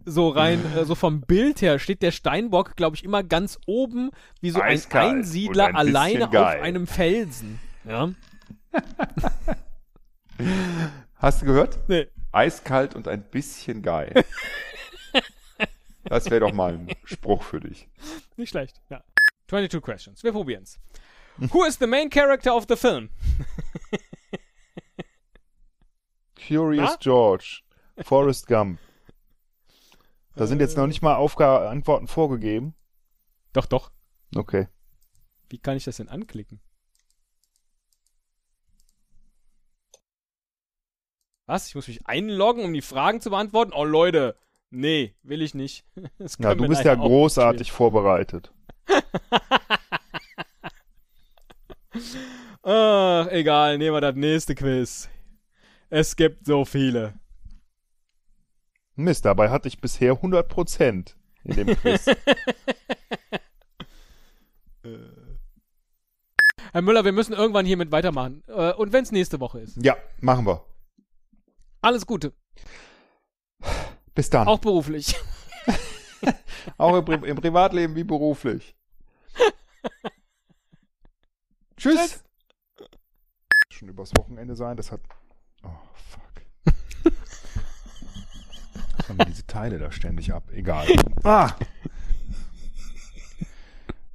so 0.05 0.29
rein, 0.29 0.59
äh, 0.75 0.83
so 0.83 0.95
vom 0.95 1.21
Bild 1.21 1.61
her 1.61 1.77
steht 1.77 2.01
der 2.01 2.11
Steinbock, 2.11 2.75
glaube 2.75 2.95
ich, 2.95 3.03
immer 3.03 3.21
ganz 3.21 3.59
oben, 3.67 4.09
wie 4.41 4.49
so 4.49 4.61
ein 4.61 4.71
Eiskalt 4.71 5.17
Einsiedler 5.17 5.65
und 5.65 5.69
ein 5.69 5.75
alleine 5.75 6.25
auf 6.25 6.31
geil. 6.31 6.61
einem 6.63 6.87
Felsen. 6.87 7.59
Ja? 7.83 8.09
Hast 11.17 11.43
du 11.43 11.45
gehört? 11.45 11.77
Nee. 11.87 12.07
Eiskalt 12.31 12.95
und 12.95 13.07
ein 13.07 13.23
bisschen 13.23 13.81
geil. 13.81 14.23
Das 16.03 16.29
wäre 16.29 16.39
doch 16.39 16.53
mal 16.53 16.73
ein 16.73 16.95
Spruch 17.03 17.43
für 17.43 17.59
dich. 17.59 17.87
Nicht 18.35 18.49
schlecht, 18.49 18.81
ja. 18.89 19.03
22 19.47 19.81
questions. 19.81 20.23
Wir 20.23 20.31
probieren's. 20.31 20.79
Who 21.37 21.65
is 21.65 21.77
the 21.77 21.87
main 21.87 22.09
character 22.09 22.55
of 22.55 22.65
the 22.67 22.75
film? 22.75 23.09
Curious 26.35 26.91
Na? 26.91 26.97
George. 26.99 27.61
Forrest 28.01 28.47
Gump. 28.47 28.79
Da 30.35 30.47
sind 30.47 30.61
jetzt 30.61 30.77
noch 30.77 30.87
nicht 30.87 31.01
mal 31.01 31.15
Aufga 31.15 31.69
Antworten 31.69 32.07
vorgegeben. 32.07 32.73
Doch, 33.53 33.65
doch. 33.65 33.91
Okay. 34.35 34.67
Wie 35.49 35.57
kann 35.57 35.75
ich 35.77 35.83
das 35.83 35.97
denn 35.97 36.09
anklicken? 36.09 36.61
Was? 41.49 41.67
Ich 41.67 41.73
muss 41.73 41.87
mich 41.87 42.05
einloggen, 42.05 42.63
um 42.63 42.71
die 42.73 42.83
Fragen 42.83 43.21
zu 43.21 43.31
beantworten? 43.31 43.71
Oh, 43.73 43.83
Leute. 43.83 44.35
Nee, 44.69 45.15
will 45.23 45.41
ich 45.41 45.55
nicht. 45.55 45.83
Na, 46.37 46.49
können 46.49 46.61
du 46.61 46.67
bist 46.67 46.83
ja 46.83 46.93
großartig 46.93 47.71
vorbereitet. 47.71 48.53
spielen. 48.87 49.01
Ach, 52.61 53.27
egal. 53.31 53.79
Nehmen 53.79 53.95
wir 53.95 54.01
das 54.01 54.13
nächste 54.13 54.53
Quiz. 54.53 55.09
Es 55.89 56.15
gibt 56.15 56.45
so 56.45 56.65
viele. 56.65 57.15
Mist, 58.95 59.25
dabei 59.25 59.49
hatte 59.49 59.69
ich 59.69 59.81
bisher 59.81 60.13
100% 60.21 61.15
in 61.45 61.55
dem 61.55 61.75
Quiz. 61.75 62.05
Herr 66.73 66.83
Müller, 66.83 67.03
wir 67.05 67.11
müssen 67.11 67.33
irgendwann 67.33 67.65
hiermit 67.65 67.91
weitermachen. 67.91 68.43
Äh, 68.47 68.73
Und 68.73 68.93
wenn 68.93 69.01
es 69.01 69.11
nächste 69.11 69.39
Woche 69.39 69.61
ist. 69.61 69.83
ja, 69.83 69.97
machen 70.21 70.45
wir. 70.45 70.63
Alles 71.81 72.05
Gute. 72.05 72.33
Bis 74.13 74.29
dann. 74.29 74.47
Auch 74.47 74.59
beruflich. 74.59 75.15
Auch 76.77 76.97
im, 76.97 77.05
Pri 77.05 77.29
im 77.29 77.37
Privatleben 77.37 77.95
wie 77.95 78.03
beruflich. 78.03 78.75
Tschüss. 81.77 82.21
Schon 83.71 83.87
übers 83.87 84.11
Wochenende 84.17 84.55
sein, 84.55 84.75
das 84.75 84.91
hat. 84.91 84.99
Oh, 85.63 85.69
fuck. 85.93 86.23
Wir 89.17 89.25
diese 89.25 89.47
Teile 89.47 89.79
da 89.79 89.91
ständig 89.91 90.33
ab. 90.33 90.51
Egal. 90.51 90.85
Ah! 91.23 91.55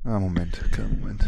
Ah, 0.04 0.20
Moment, 0.20 0.60
kein 0.70 1.00
Moment. 1.00 1.26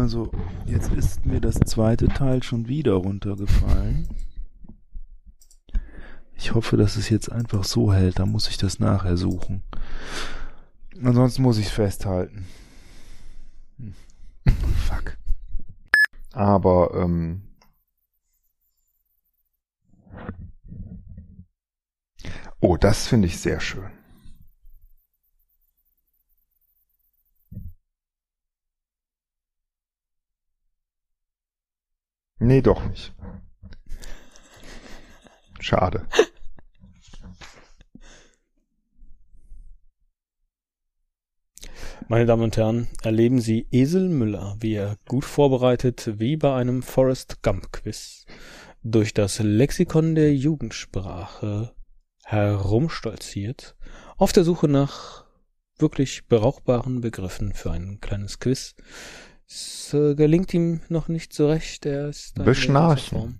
Also, 0.00 0.30
jetzt 0.66 0.92
ist 0.94 1.26
mir 1.26 1.40
das 1.40 1.59
zweite 1.70 2.08
Teil 2.08 2.42
schon 2.42 2.66
wieder 2.66 2.94
runtergefallen. 2.94 4.08
Ich 6.34 6.52
hoffe, 6.54 6.76
dass 6.76 6.96
es 6.96 7.08
jetzt 7.10 7.30
einfach 7.30 7.64
so 7.64 7.92
hält, 7.92 8.18
dann 8.18 8.30
muss 8.30 8.48
ich 8.48 8.56
das 8.56 8.80
nachher 8.80 9.16
suchen. 9.16 9.62
Ansonsten 11.02 11.42
muss 11.42 11.58
ich 11.58 11.66
es 11.66 11.72
festhalten. 11.72 12.46
Hm. 13.78 13.94
Fuck. 14.88 15.16
Aber, 16.32 16.90
ähm. 16.94 17.42
Oh, 22.60 22.76
das 22.76 23.06
finde 23.06 23.28
ich 23.28 23.38
sehr 23.38 23.60
schön. 23.60 23.99
Nee, 32.40 32.62
doch 32.62 32.82
nicht. 32.88 33.12
Schade. 35.60 36.06
Meine 42.08 42.24
Damen 42.26 42.42
und 42.42 42.56
Herren, 42.56 42.88
erleben 43.02 43.40
Sie 43.40 43.68
Esel 43.70 44.08
Müller, 44.08 44.56
wie 44.58 44.74
er 44.74 44.96
gut 45.06 45.24
vorbereitet, 45.24 46.18
wie 46.18 46.36
bei 46.36 46.56
einem 46.56 46.82
Forrest 46.82 47.42
Gump 47.42 47.72
Quiz, 47.72 48.24
durch 48.82 49.12
das 49.12 49.38
Lexikon 49.38 50.14
der 50.14 50.34
Jugendsprache 50.34 51.74
herumstolziert, 52.24 53.76
auf 54.16 54.32
der 54.32 54.44
Suche 54.44 54.66
nach 54.66 55.26
wirklich 55.78 56.26
brauchbaren 56.26 57.02
Begriffen 57.02 57.52
für 57.52 57.70
ein 57.70 58.00
kleines 58.00 58.38
Quiz. 58.38 58.74
Es 59.50 59.92
äh, 59.94 60.14
gelingt 60.14 60.54
ihm 60.54 60.80
noch 60.88 61.08
nicht 61.08 61.32
so 61.32 61.48
recht, 61.48 61.84
er 61.84 62.08
ist 62.08 62.36
Beschnarchen. 62.44 63.18
Form. 63.18 63.38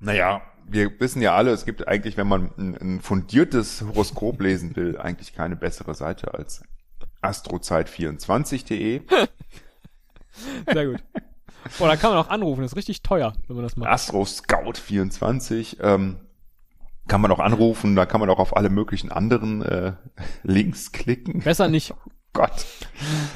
Naja, 0.00 0.40
wir 0.66 0.98
wissen 0.98 1.20
ja 1.20 1.34
alle, 1.36 1.50
es 1.50 1.66
gibt 1.66 1.86
eigentlich, 1.86 2.16
wenn 2.16 2.26
man 2.26 2.50
ein, 2.56 2.76
ein 2.76 3.00
fundiertes 3.00 3.82
Horoskop 3.82 4.40
lesen 4.40 4.74
will, 4.76 4.96
eigentlich 4.96 5.34
keine 5.34 5.56
bessere 5.56 5.94
Seite 5.94 6.32
als 6.32 6.62
astrozeit24.de. 7.22 9.02
Sehr 10.72 10.86
gut. 10.86 11.02
Boah, 11.78 11.88
da 11.88 11.96
kann 11.96 12.12
man 12.12 12.24
auch 12.24 12.30
anrufen, 12.30 12.62
das 12.62 12.72
ist 12.72 12.76
richtig 12.78 13.02
teuer, 13.02 13.34
wenn 13.46 13.56
man 13.56 13.64
das 13.64 13.76
macht. 13.76 13.90
Astro 13.90 14.24
Scout 14.24 14.78
24 14.82 15.76
ähm, 15.82 16.16
kann 17.08 17.20
man 17.20 17.30
auch 17.30 17.40
anrufen, 17.40 17.94
da 17.94 18.06
kann 18.06 18.20
man 18.20 18.30
auch 18.30 18.38
auf 18.38 18.56
alle 18.56 18.70
möglichen 18.70 19.12
anderen 19.12 19.60
äh, 19.60 19.92
Links 20.44 20.92
klicken. 20.92 21.40
Besser 21.40 21.68
nicht. 21.68 21.92
Gott. 22.32 22.64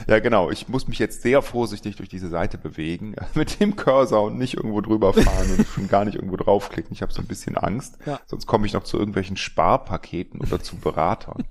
Ja, 0.06 0.20
genau. 0.20 0.50
Ich 0.50 0.68
muss 0.68 0.86
mich 0.86 0.98
jetzt 1.00 1.22
sehr 1.22 1.42
vorsichtig 1.42 1.96
durch 1.96 2.08
diese 2.08 2.28
Seite 2.28 2.58
bewegen, 2.58 3.16
mit 3.34 3.58
dem 3.60 3.74
Cursor 3.76 4.22
und 4.24 4.38
nicht 4.38 4.54
irgendwo 4.54 4.80
drüber 4.80 5.12
fahren 5.12 5.50
und 5.58 5.66
schon 5.66 5.88
gar 5.88 6.04
nicht 6.04 6.14
irgendwo 6.14 6.36
draufklicken. 6.36 6.92
Ich 6.92 7.02
habe 7.02 7.12
so 7.12 7.20
ein 7.20 7.26
bisschen 7.26 7.56
Angst. 7.56 7.98
Ja. 8.06 8.20
Sonst 8.26 8.46
komme 8.46 8.66
ich 8.66 8.72
noch 8.72 8.84
zu 8.84 8.96
irgendwelchen 8.98 9.36
Sparpaketen 9.36 10.40
oder 10.40 10.60
zu 10.60 10.76
Beratern. 10.76 11.44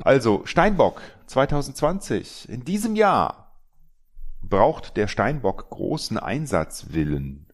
Also, 0.00 0.42
Steinbock 0.46 1.02
2020. 1.26 2.48
In 2.48 2.64
diesem 2.64 2.96
Jahr 2.96 3.52
braucht 4.42 4.96
der 4.96 5.08
Steinbock 5.08 5.68
großen 5.70 6.16
Einsatzwillen, 6.18 7.46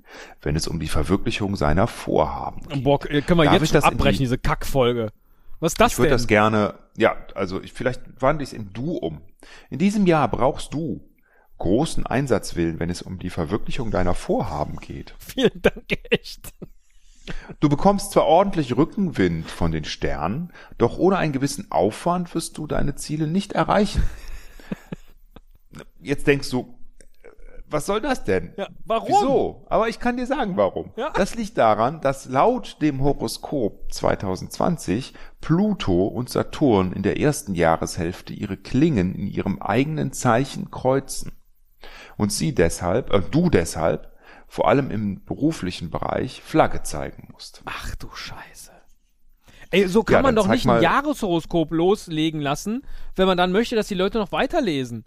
wenn 0.43 0.55
es 0.55 0.69
um 0.69 0.79
die 0.79 0.89
Verwirklichung 0.89 1.57
seiner 1.57 1.87
Vorhaben 1.87 2.69
geht. 2.69 2.85
Boah, 2.85 2.99
können 3.01 3.27
wir 3.41 3.45
Darf 3.45 3.55
jetzt 3.61 3.75
ich 3.75 3.83
abbrechen, 3.85 4.13
die- 4.19 4.25
diese 4.25 4.39
Kackfolge. 4.39 5.11
Was 5.61 5.73
ist 5.73 5.81
das 5.81 5.93
Ich 5.93 5.99
würde 5.99 6.11
denn? 6.11 6.19
das 6.19 6.27
gerne, 6.27 6.75
ja, 6.97 7.17
also 7.35 7.61
ich, 7.63 7.73
vielleicht 7.73 8.03
wandle 8.21 8.45
ich 8.45 8.51
es 8.51 8.53
in 8.53 8.73
du 8.73 8.97
um. 8.97 9.21
In 9.71 9.79
diesem 9.79 10.07
Jahr 10.07 10.29
brauchst 10.29 10.75
du 10.75 11.09
großen 11.59 12.07
Einsatzwillen, 12.07 12.81
wenn 12.81 12.91
es 12.91 13.03
um 13.03 13.19
die 13.19 13.31
Verwirklichung 13.31 13.91
deiner 13.91 14.15
Vorhaben 14.15 14.77
geht. 14.79 15.15
Vielen 15.19 15.63
Dank, 15.63 15.85
echt. 16.11 16.53
Du 17.59 17.69
bekommst 17.69 18.13
zwar 18.13 18.27
ordentlich 18.27 18.77
Rückenwind 18.77 19.51
von 19.51 19.73
den 19.73 19.85
Sternen, 19.85 20.53
doch 20.77 20.99
ohne 20.99 21.17
einen 21.17 21.33
gewissen 21.33 21.71
Aufwand 21.71 22.35
wirst 22.35 22.59
du 22.59 22.67
deine 22.67 22.97
Ziele 22.97 23.27
nicht 23.27 23.55
erreichen. 23.55 24.03
Jetzt 26.01 26.27
denkst 26.27 26.51
du, 26.51 26.74
was 27.67 27.87
soll 27.87 28.01
das 28.01 28.25
denn? 28.25 28.53
Ja, 28.57 28.69
warum? 28.85 29.09
Wieso? 29.09 29.67
Aber 29.69 29.89
ich 29.89 29.99
kann 29.99 30.17
dir 30.17 30.27
sagen, 30.27 30.57
warum. 30.57 30.93
Ja. 30.97 31.11
Das 31.11 31.35
liegt 31.35 31.59
daran, 31.59 32.01
dass 32.01 32.27
laut 32.27 32.81
dem 32.83 33.03
Horoskop 33.03 33.93
2020 33.93 35.15
Pluto 35.41 36.07
und 36.07 36.29
Saturn 36.29 36.93
in 36.93 37.03
der 37.03 37.19
ersten 37.19 37.55
Jahreshälfte 37.55 38.33
ihre 38.33 38.57
Klingen 38.57 39.15
in 39.15 39.27
ihrem 39.27 39.61
eigenen 39.61 40.13
Zeichen 40.13 40.71
kreuzen. 40.71 41.33
Und 42.17 42.33
sie 42.33 42.55
deshalb, 42.55 43.13
äh, 43.13 43.21
du 43.31 43.51
deshalb, 43.51 44.13
vor 44.47 44.69
allem 44.69 44.91
im 44.91 45.25
beruflichen 45.25 45.91
Bereich, 45.91 46.43
Flagge 46.43 46.83
zeigen 46.83 47.29
musst. 47.33 47.63
Ach 47.65 47.95
du 47.97 48.09
Scheiße. 48.13 48.71
Ey, 49.71 49.89
so 49.89 50.05
kann 50.05 50.17
Ja, 50.17 50.23
man 50.23 50.37
doch 50.37 50.47
nicht 50.47 50.69
ein 50.69 50.83
Jahreshoroskop 50.83 51.73
loslegen 51.73 52.41
lassen, 52.41 52.83
wenn 53.17 53.27
man 53.27 53.37
dann 53.37 53.51
möchte, 53.51 53.75
dass 53.75 53.89
die 53.89 53.95
Leute 53.95 54.19
noch 54.19 54.31
weiterlesen. 54.31 55.05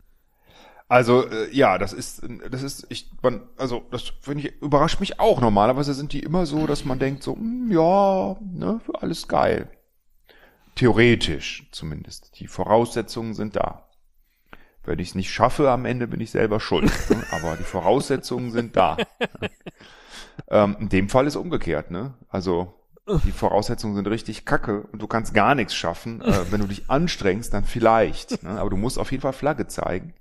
Also 0.89 1.27
äh, 1.27 1.53
ja, 1.53 1.77
das 1.77 1.91
ist, 1.91 2.21
das 2.49 2.63
ist, 2.63 2.87
ich, 2.89 3.11
man, 3.21 3.41
also 3.57 3.85
das 3.91 4.13
finde 4.21 4.47
ich 4.47 4.61
überrascht 4.61 4.99
mich 4.99 5.19
auch. 5.19 5.41
Normalerweise 5.41 5.93
sind 5.93 6.13
die 6.13 6.21
immer 6.21 6.45
so, 6.45 6.65
dass 6.65 6.85
man 6.85 6.99
denkt 6.99 7.23
so, 7.23 7.35
hm, 7.35 7.71
ja, 7.71 8.37
ne, 8.41 8.79
alles 8.93 9.27
geil. 9.27 9.69
Theoretisch 10.75 11.67
zumindest. 11.71 12.39
Die 12.39 12.47
Voraussetzungen 12.47 13.33
sind 13.33 13.55
da. 13.55 13.89
Wenn 14.83 14.99
ich 14.99 15.09
es 15.09 15.15
nicht 15.15 15.31
schaffe 15.31 15.69
am 15.69 15.83
Ende, 15.85 16.07
bin 16.07 16.21
ich 16.21 16.31
selber 16.31 16.61
schuld. 16.61 16.91
ne? 17.09 17.21
Aber 17.31 17.57
die 17.57 17.63
Voraussetzungen 17.63 18.51
sind 18.51 18.77
da. 18.77 18.95
ähm, 20.49 20.77
in 20.79 20.87
dem 20.87 21.09
Fall 21.09 21.27
ist 21.27 21.35
umgekehrt, 21.35 21.91
ne? 21.91 22.13
Also 22.29 22.73
die 23.07 23.31
Voraussetzungen 23.31 23.95
sind 23.95 24.07
richtig 24.07 24.45
kacke 24.45 24.81
und 24.91 25.01
du 25.01 25.07
kannst 25.07 25.33
gar 25.33 25.55
nichts 25.55 25.73
schaffen. 25.73 26.21
Äh, 26.21 26.51
wenn 26.51 26.59
du 26.59 26.67
dich 26.67 26.89
anstrengst, 26.89 27.53
dann 27.53 27.63
vielleicht. 27.63 28.43
Ne? 28.43 28.49
Aber 28.59 28.69
du 28.69 28.77
musst 28.77 28.99
auf 28.99 29.11
jeden 29.11 29.21
Fall 29.21 29.33
Flagge 29.33 29.67
zeigen. 29.67 30.13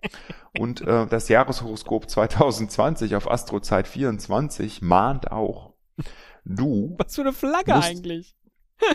Und 0.59 0.83
äh, 0.83 1.07
das 1.07 1.29
Jahreshoroskop 1.29 2.09
2020 2.09 3.17
auf 3.17 3.31
Astrozeit 3.31 3.89
24 3.89 4.83
mahnt 4.83 5.33
auch, 5.33 5.75
du 6.45 6.95
Was 6.99 7.15
für 7.15 7.23
eine 7.23 7.33
Flagge 7.33 7.75
eigentlich? 7.75 8.37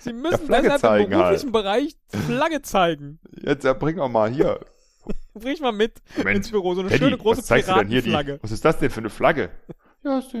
Sie 0.00 0.12
müssen 0.12 0.46
Flagge 0.46 0.64
deshalb 0.64 0.80
zeigen 0.80 1.12
im 1.12 1.18
beruflichen 1.18 1.52
Bereich 1.52 1.96
Flagge 2.08 2.60
zeigen. 2.62 3.20
Jetzt 3.40 3.64
äh, 3.64 3.74
bring 3.74 3.96
doch 3.96 4.08
mal 4.08 4.30
hier. 4.30 4.60
Bring 5.34 5.60
mal 5.60 5.72
mit 5.72 6.02
Moment, 6.16 6.36
ins 6.36 6.50
Büro, 6.50 6.74
so 6.74 6.80
eine 6.80 6.90
Teddy, 6.90 7.04
schöne 7.04 7.18
große 7.18 7.38
was 7.38 7.46
zeigst 7.46 7.70
du 7.70 7.74
denn 7.74 7.88
hier? 7.88 8.02
Die, 8.02 8.10
Piratenflagge. 8.10 8.42
was 8.42 8.50
ist 8.50 8.64
das 8.64 8.78
denn 8.78 8.90
für 8.90 9.00
eine 9.00 9.10
Flagge? 9.10 9.50
Ja, 10.02 10.18
ist 10.18 10.34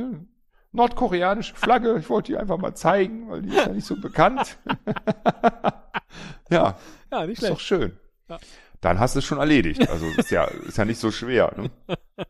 nordkoreanische 0.74 1.54
Flagge. 1.54 1.96
Ich 1.98 2.08
wollte 2.10 2.32
die 2.32 2.38
einfach 2.38 2.58
mal 2.58 2.74
zeigen, 2.74 3.30
weil 3.30 3.42
die 3.42 3.48
ist 3.50 3.66
ja 3.66 3.72
nicht 3.72 3.86
so 3.86 3.96
bekannt. 3.96 4.58
ja, 6.50 6.76
Ja, 7.10 7.26
nicht 7.26 7.42
ist 7.42 7.50
doch 7.50 7.58
schlecht. 7.60 7.82
schön. 7.82 7.98
Ja. 8.28 8.38
Dann 8.80 8.98
hast 9.00 9.14
du 9.14 9.20
es 9.20 9.24
schon 9.24 9.38
erledigt. 9.38 9.88
Also 9.88 10.06
ist 10.16 10.30
ja, 10.30 10.44
ist 10.44 10.76
ja 10.76 10.84
nicht 10.84 10.98
so 11.00 11.10
schwer. 11.10 11.54
Ne? 11.56 11.70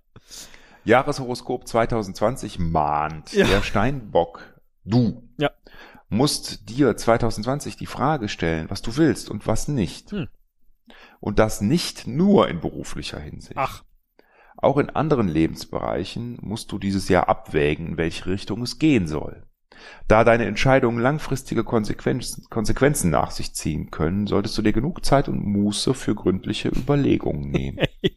Jahreshoroskop 0.85 1.67
2020 1.67 2.59
mahnt 2.59 3.33
Ja. 3.33 3.47
der 3.47 3.63
Steinbock. 3.63 4.43
Du 4.85 5.29
Ja. 5.39 5.51
musst 6.09 6.69
dir 6.69 6.97
2020 6.97 7.77
die 7.77 7.87
Frage 7.87 8.29
stellen, 8.29 8.71
was 8.71 8.83
du 8.83 8.97
willst 8.97 9.31
und 9.31 9.47
was 9.47 9.67
nicht. 9.69 10.11
Hm. 10.13 10.29
Und 11.21 11.39
das 11.39 11.61
nicht 11.63 12.07
nur 12.07 12.49
in 12.49 12.61
beruflicher 12.61 13.19
Hinsicht. 13.19 13.57
Ach, 13.57 13.83
Auch 14.57 14.79
in 14.79 14.91
anderen 14.91 15.29
Lebensbereichen 15.29 16.39
musst 16.41 16.73
du 16.73 16.79
dieses 16.79 17.09
Jahr 17.09 17.29
abwägen, 17.29 17.89
in 17.89 17.97
welche 17.97 18.27
Richtung 18.27 18.63
es 18.63 18.79
gehen 18.79 19.07
soll. 19.07 19.45
Da 20.09 20.25
deine 20.25 20.47
Entscheidungen 20.47 20.99
langfristige 20.99 21.65
Konsequenzen, 21.65 22.47
Konsequenzen 22.49 23.11
nach 23.11 23.31
sich 23.31 23.55
ziehen 23.55 23.91
können, 23.91 24.27
solltest 24.27 24.57
du 24.57 24.63
dir 24.63 24.73
genug 24.73 25.05
Zeit 25.05 25.29
und 25.29 25.45
Muße 25.45 25.95
für 25.95 26.15
gründliche 26.15 26.69
Überlegungen 26.69 27.51
nehmen. 27.51 27.81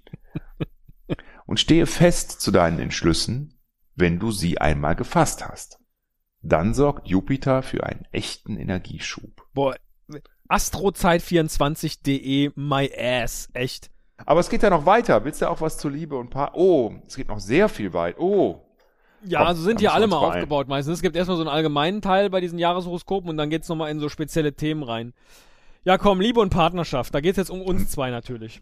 Und 1.45 1.61
stehe 1.61 1.85
fest 1.85 2.41
zu 2.41 2.51
deinen 2.51 2.79
Entschlüssen, 2.79 3.57
wenn 3.95 4.19
du 4.19 4.31
sie 4.31 4.57
einmal 4.57 4.97
gefasst 4.97 5.47
hast. 5.47 5.79
Dann 6.41 6.73
sorgt 6.73 7.07
Jupiter 7.07 7.63
für 7.63 7.85
einen 7.85 8.05
echten 8.11 8.57
Energieschub. 8.57 9.47
boah. 9.53 9.77
Astrozeit24.de, 10.49 12.51
my 12.55 12.91
ass. 12.97 13.49
Echt. 13.53 13.89
Aber 14.25 14.39
es 14.39 14.49
geht 14.49 14.63
ja 14.63 14.69
noch 14.69 14.85
weiter. 14.85 15.23
Willst 15.25 15.41
du 15.41 15.49
auch 15.49 15.61
was 15.61 15.77
zu 15.77 15.89
Liebe 15.89 16.15
und 16.17 16.29
Paar? 16.29 16.51
Oh, 16.55 16.93
es 17.07 17.15
geht 17.15 17.27
noch 17.27 17.39
sehr 17.39 17.69
viel 17.69 17.93
weit. 17.93 18.17
Oh, 18.19 18.61
Ja, 19.23 19.39
Komm, 19.39 19.47
also 19.47 19.61
sind 19.63 19.79
die 19.79 19.87
alle 19.89 20.07
mal 20.07 20.19
beeilen. 20.19 20.33
aufgebaut 20.33 20.67
meistens. 20.67 20.95
Es 20.95 21.01
gibt 21.01 21.15
erstmal 21.15 21.37
so 21.37 21.43
einen 21.43 21.49
allgemeinen 21.49 22.01
Teil 22.01 22.29
bei 22.29 22.41
diesen 22.41 22.59
Jahreshoroskopen 22.59 23.29
und 23.29 23.37
dann 23.37 23.49
geht's 23.49 23.69
nochmal 23.69 23.91
in 23.91 23.99
so 23.99 24.09
spezielle 24.09 24.53
Themen 24.53 24.83
rein. 24.83 25.13
Ja, 25.85 25.97
komm, 25.97 26.19
Liebe 26.19 26.39
und 26.39 26.49
Partnerschaft. 26.49 27.13
Da 27.15 27.21
geht's 27.21 27.37
jetzt 27.37 27.49
um 27.49 27.59
Hm. 27.61 27.65
uns 27.67 27.89
zwei 27.91 28.09
natürlich. 28.09 28.61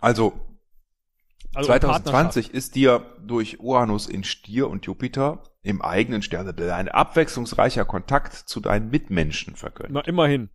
also 0.00 0.32
Also 1.54 1.72
um 1.72 1.78
2020 1.80 2.52
ist 2.52 2.74
dir 2.74 3.06
durch 3.24 3.60
Uranus 3.60 4.06
in 4.08 4.24
Stier 4.24 4.68
und 4.68 4.86
Jupiter 4.86 5.42
im 5.62 5.80
eigenen 5.82 6.20
Sternbild 6.20 6.70
ein 6.70 6.88
abwechslungsreicher 6.88 7.84
Kontakt 7.84 8.34
zu 8.34 8.60
deinen 8.60 8.90
Mitmenschen 8.90 9.56
vergönnt. 9.56 9.90
Na, 9.92 10.00
immerhin. 10.02 10.50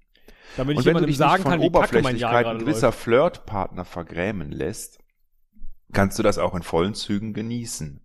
Damit 0.58 0.78
Und 0.78 0.82
ich 0.82 0.86
wenn 0.86 0.94
du 0.96 1.00
jemandem 1.00 1.08
dich 1.08 1.18
sagen 1.18 1.34
nicht 1.34 1.42
von 1.44 1.52
kann, 1.52 1.62
wie 1.62 1.72
kacke 1.72 2.02
mein 2.02 2.18
Jahr 2.18 2.32
Oberflächlichkeit 2.32 2.44
gerade 2.44 2.50
ein 2.50 2.60
gewisser 2.60 2.88
läuft. 2.88 3.00
Flirtpartner 3.00 3.86
vergrämen 3.86 4.52
lässt, 4.52 5.00
kannst 5.94 6.20
du 6.20 6.24
das 6.24 6.38
auch 6.38 6.56
in 6.56 6.64
vollen 6.64 6.94
Zügen 6.94 7.34
genießen. 7.34 8.02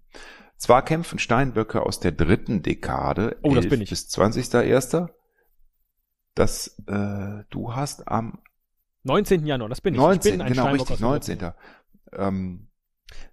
Zwar 0.56 0.84
kämpfen 0.84 1.18
Steinböcke 1.18 1.82
aus 1.82 2.00
der 2.00 2.12
dritten 2.12 2.62
Dekade, 2.62 3.38
Oh, 3.42 3.54
das 3.54 3.64
11 3.64 3.70
bin 3.70 3.80
ich. 3.82 3.90
bis 3.90 4.08
20.01., 4.08 5.08
dass 6.34 6.78
äh, 6.86 7.44
du 7.50 7.74
hast 7.74 8.08
am 8.08 8.38
19. 9.04 9.46
Januar, 9.46 9.68
das 9.68 9.80
bin 9.80 9.94
ich. 9.94 10.00
19, 10.00 10.32
ich 10.32 10.38
bin 10.38 10.46
ein 10.46 10.52
genau 10.52 10.62
Steinbock 10.64 10.90
richtig, 10.90 11.04
aus 11.06 11.26
dem 11.26 11.38
19. 11.38 11.52
Ähm, 12.12 12.68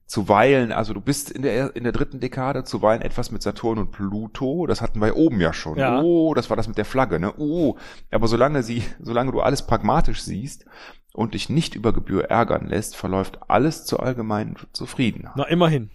zuweilen, 0.05 0.71
also 0.73 0.93
du 0.93 0.99
bist 0.99 1.31
in 1.31 1.41
der, 1.41 1.75
in 1.75 1.83
der 1.83 1.93
dritten 1.93 2.19
Dekade, 2.19 2.65
zuweilen 2.65 3.01
etwas 3.01 3.31
mit 3.31 3.41
Saturn 3.41 3.77
und 3.77 3.91
Pluto, 3.91 4.67
das 4.67 4.81
hatten 4.81 4.99
wir 4.99 5.15
oben 5.15 5.39
ja 5.39 5.53
schon. 5.53 5.77
Ja. 5.77 6.01
Oh, 6.01 6.33
das 6.33 6.49
war 6.49 6.57
das 6.57 6.67
mit 6.67 6.77
der 6.77 6.85
Flagge, 6.85 7.19
ne? 7.19 7.33
Oh, 7.37 7.77
aber 8.11 8.27
solange 8.27 8.61
sie, 8.61 8.83
solange 8.99 9.31
du 9.31 9.39
alles 9.39 9.65
pragmatisch 9.65 10.21
siehst 10.21 10.65
und 11.13 11.33
dich 11.33 11.49
nicht 11.49 11.75
über 11.75 11.93
Gebühr 11.93 12.25
ärgern 12.25 12.67
lässt, 12.67 12.97
verläuft 12.97 13.39
alles 13.47 13.85
zur 13.85 14.03
allgemeinen 14.03 14.57
Zufriedenheit. 14.73 15.35
Na, 15.37 15.45
immerhin. 15.45 15.89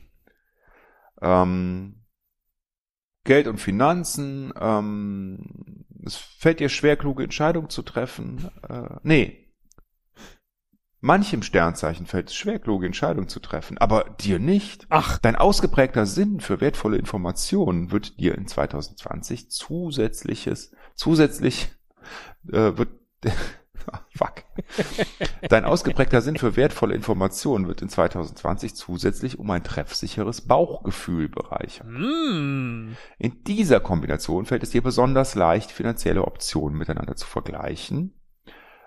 Ähm, 1.20 2.06
Geld 3.24 3.48
und 3.48 3.58
Finanzen, 3.58 4.52
ähm, 4.58 5.84
es 6.04 6.16
fällt 6.16 6.60
dir 6.60 6.68
schwer, 6.70 6.96
kluge 6.96 7.24
Entscheidungen 7.24 7.68
zu 7.68 7.82
treffen. 7.82 8.48
Äh, 8.66 8.96
nee. 9.02 9.45
Manchem 11.06 11.42
Sternzeichen 11.42 12.04
fällt 12.06 12.30
es 12.30 12.34
schwer, 12.34 12.58
kluge 12.58 12.84
Entscheidungen 12.84 13.28
zu 13.28 13.38
treffen, 13.38 13.78
aber 13.78 14.16
dir 14.20 14.40
nicht. 14.40 14.86
Ach, 14.90 15.18
Dein 15.18 15.36
ausgeprägter 15.36 16.04
Sinn 16.04 16.40
für 16.40 16.60
wertvolle 16.60 16.98
Informationen 16.98 17.92
wird 17.92 18.18
dir 18.18 18.34
in 18.34 18.48
2020 18.48 19.48
zusätzliches, 19.48 20.74
zusätzlich 20.96 21.68
äh, 22.48 22.76
wird 22.76 22.88
fuck. 24.16 24.42
Dein 25.48 25.64
ausgeprägter 25.64 26.22
Sinn 26.22 26.38
für 26.38 26.56
wertvolle 26.56 26.96
Informationen 26.96 27.68
wird 27.68 27.82
in 27.82 27.88
2020 27.88 28.74
zusätzlich 28.74 29.38
um 29.38 29.48
ein 29.52 29.62
treffsicheres 29.62 30.40
Bauchgefühl 30.40 31.28
bereichern. 31.28 32.88
mm. 32.88 32.96
In 33.18 33.44
dieser 33.44 33.78
Kombination 33.78 34.44
fällt 34.44 34.64
es 34.64 34.70
dir 34.70 34.82
besonders 34.82 35.36
leicht, 35.36 35.70
finanzielle 35.70 36.24
Optionen 36.24 36.76
miteinander 36.76 37.14
zu 37.14 37.28
vergleichen 37.28 38.12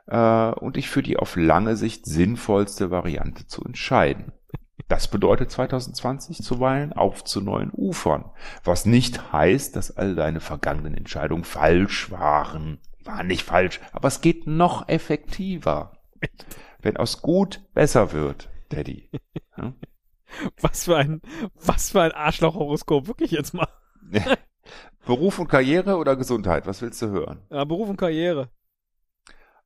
äh, 0.09 0.51
und 0.51 0.75
dich 0.75 0.89
für 0.89 1.03
die 1.03 1.17
auf 1.17 1.35
lange 1.35 1.75
Sicht 1.75 2.05
sinnvollste 2.05 2.91
Variante 2.91 3.47
zu 3.47 3.63
entscheiden. 3.63 4.33
Das 4.87 5.07
bedeutet 5.07 5.51
2020 5.51 6.41
zuweilen 6.41 6.93
auf 6.93 7.23
zu 7.23 7.41
neuen 7.41 7.71
Ufern, 7.71 8.31
was 8.63 8.85
nicht 8.85 9.31
heißt, 9.31 9.75
dass 9.75 9.95
all 9.95 10.15
deine 10.15 10.39
vergangenen 10.39 10.95
Entscheidungen 10.95 11.43
falsch 11.43 12.09
waren. 12.09 12.79
Waren 13.03 13.27
nicht 13.27 13.43
falsch, 13.43 13.79
aber 13.91 14.07
es 14.07 14.21
geht 14.21 14.47
noch 14.47 14.89
effektiver. 14.89 15.93
Wenn 16.81 16.97
aus 16.97 17.21
gut 17.21 17.61
besser 17.73 18.11
wird, 18.13 18.49
Daddy. 18.69 19.09
Ja? 19.57 19.73
Was 20.61 20.85
für 20.85 20.95
ein, 20.95 21.21
was 21.55 21.89
für 21.89 22.03
ein 22.03 22.11
Arschloch-Horoskop. 22.11 23.07
Wirklich 23.07 23.31
jetzt 23.31 23.55
mal. 23.55 23.67
Beruf 25.07 25.39
und 25.39 25.47
Karriere 25.47 25.97
oder 25.97 26.15
Gesundheit, 26.15 26.67
was 26.67 26.83
willst 26.83 27.01
du 27.01 27.07
hören? 27.07 27.41
Ja, 27.49 27.65
Beruf 27.65 27.89
und 27.89 27.97
Karriere. 27.97 28.51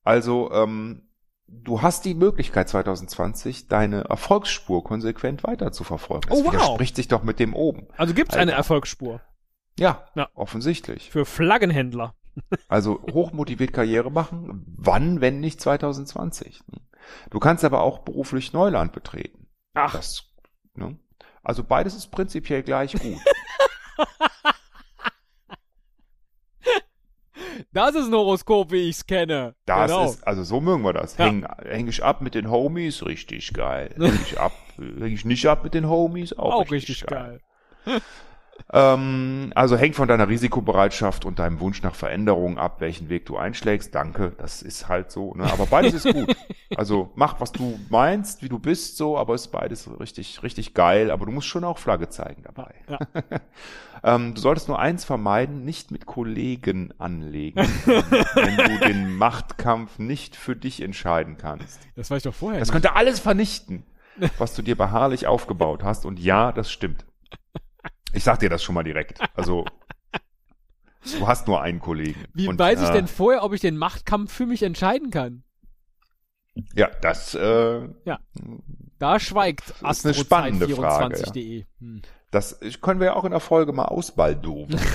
Also, 0.04 0.52
ähm, 0.52 1.08
du 1.48 1.82
hast 1.82 2.06
die 2.06 2.14
Möglichkeit 2.14 2.70
2020, 2.70 3.68
deine 3.68 4.02
Erfolgsspur 4.06 4.84
konsequent 4.84 5.44
weiter 5.44 5.72
zu 5.72 5.84
verfolgen. 5.84 6.30
Das 6.30 6.40
Oh, 6.40 6.46
wow. 6.46 6.54
widerspricht 6.54 6.96
sich 6.96 7.08
doch 7.08 7.24
mit 7.24 7.40
dem 7.40 7.54
oben. 7.54 7.88
Also 7.98 8.14
gibt's 8.14 8.34
eine 8.36 8.52
Alter. 8.52 8.58
Erfolgsspur 8.58 9.22
Ja, 9.80 10.06
Ja. 10.16 10.30
offensichtlich. 10.34 11.10
für 11.12 11.26
Flaggenhändler. 11.26 12.16
Also 12.68 13.00
hochmotiviert 13.12 13.74
Karriere 13.74 14.10
machen. 14.12 14.64
Wann, 14.76 15.22
wenn 15.22 15.40
nicht 15.40 15.62
2020? 15.62 16.62
Du 17.30 17.40
kannst 17.40 17.64
aber 17.64 17.82
auch 17.82 18.00
beruflich 18.00 18.54
Neuland 18.54 18.92
betreten. 18.92 19.46
Ach, 19.76 19.94
Das, 19.94 20.24
ne? 20.74 20.98
Also 21.44 21.64
beides 21.64 21.94
ist 21.96 22.08
prinzipiell 22.08 22.64
gleich 22.64 22.94
gut. 22.94 23.20
Das 27.74 27.96
ist 27.96 28.06
ein 28.06 28.14
Horoskop, 28.14 28.72
wie 28.72 28.88
ich's 28.88 29.06
kenne. 29.08 29.56
Das 29.66 29.90
genau. 29.90 30.06
ist, 30.06 30.28
also 30.28 30.44
so 30.44 30.62
mögen 30.62 30.84
wir 30.84 30.94
das. 30.94 31.18
Ja. 31.18 31.26
Häng, 31.26 31.48
häng 31.66 31.88
ich 31.88 32.04
ab 32.04 32.22
mit 32.22 32.36
den 32.36 32.52
Homies, 32.52 33.04
richtig 33.04 33.52
geil. 33.54 33.94
Häng 33.98 34.20
ich 34.24 34.40
ab, 34.40 34.54
häng 34.78 35.12
ich 35.12 35.26
nicht 35.26 35.48
ab 35.48 35.64
mit 35.64 35.74
den 35.74 35.90
Homies, 35.90 36.38
auch, 36.38 36.54
auch 36.54 36.72
richtig 36.72 37.06
geil. 37.06 37.42
Ähm, 38.72 39.52
also 39.56 39.78
hängt 39.78 39.96
von 39.96 40.08
deiner 40.08 40.28
Risikobereitschaft 40.30 41.26
und 41.26 41.40
deinem 41.40 41.60
Wunsch 41.60 41.84
nach 41.84 41.96
Veränderung 41.96 42.58
ab, 42.58 42.80
welchen 42.80 43.10
Weg 43.10 43.26
du 43.26 43.38
einschlägst. 43.38 43.94
Danke, 43.94 44.34
das 44.38 44.62
ist 44.62 44.88
halt 44.88 45.12
so. 45.12 45.34
Ne? 45.36 45.44
Aber 45.52 45.66
beides 45.66 46.06
ist 46.06 46.14
gut. 46.14 46.36
Also 46.76 47.12
mach, 47.14 47.40
was 47.40 47.52
du 47.52 47.80
meinst, 47.90 48.42
wie 48.42 48.50
du 48.50 48.58
bist, 48.58 48.98
so, 48.98 49.16
aber 49.16 49.36
ist 49.36 49.50
beides 49.50 49.88
richtig, 50.00 50.42
richtig 50.42 50.74
geil. 50.74 51.12
Aber 51.12 51.28
du 51.28 51.32
musst 51.32 51.46
schon 51.46 51.64
auch 51.64 51.78
Flagge 51.78 52.10
zeigen 52.10 52.42
dabei. 52.42 52.74
Ja. 52.90 53.00
ähm, 54.16 54.34
du 54.34 54.42
solltest 54.42 54.70
nur 54.70 54.80
eins 54.80 55.06
vermeiden, 55.06 55.66
nicht 55.66 55.92
mit 55.92 56.08
Kollegen 56.08 56.92
anlegen, 56.98 57.60
wenn 57.86 58.58
du 58.58 58.88
den 58.88 59.16
Machtkampf 59.18 60.00
nicht 60.00 60.36
für 60.36 60.56
dich 60.56 60.82
entscheiden 60.82 61.38
kannst. 61.38 61.80
Das 61.96 62.10
war 62.10 62.18
ich 62.18 62.24
doch 62.24 62.34
vorher. 62.34 62.60
Das 62.60 62.70
nicht. 62.70 62.74
könnte 62.74 62.96
alles 62.96 63.20
vernichten, 63.20 63.86
was 64.40 64.56
du 64.56 64.64
dir 64.64 64.76
beharrlich 64.76 65.28
aufgebaut 65.28 65.84
hast. 65.84 66.08
Und 66.08 66.20
ja, 66.20 66.52
das 66.52 66.72
stimmt. 66.72 67.06
Ich 68.14 68.24
sag 68.24 68.40
dir 68.40 68.50
das 68.50 68.64
schon 68.64 68.76
mal 68.76 68.84
direkt. 68.84 69.20
Also, 69.36 69.66
du 71.20 71.28
hast 71.28 71.48
nur 71.48 71.62
einen 71.62 71.80
Kollegen. 71.80 72.26
Wie 72.34 72.48
Und, 72.48 72.60
weiß 72.60 72.82
ich 72.82 72.90
äh, 72.90 72.94
denn 72.94 73.08
vorher, 73.08 73.44
ob 73.44 73.54
ich 73.54 73.62
den 73.62 73.78
Machtkampf 73.78 74.32
für 74.32 74.46
mich 74.46 74.64
entscheiden 74.64 75.10
kann? 75.10 75.44
Ja, 76.76 76.90
das, 77.02 77.34
äh, 77.34 77.82
Da 79.00 79.20
schweigt 79.20 79.74
Das 79.82 80.00
ist 80.00 80.06
eine 80.06 80.14
spannende 80.14 80.70
Frage, 80.70 81.18
ja. 81.18 81.26
astrozeit24.de. 81.26 81.66
Hm. 81.80 82.02
das 82.30 82.60
können 82.82 83.00
wir 83.00 83.08
ja 83.08 83.14
auch 83.16 83.26
in 83.26 83.32
der 83.32 83.40
Folge 83.40 83.74
mal 83.74 83.86
ausbaldoven. 83.86 84.80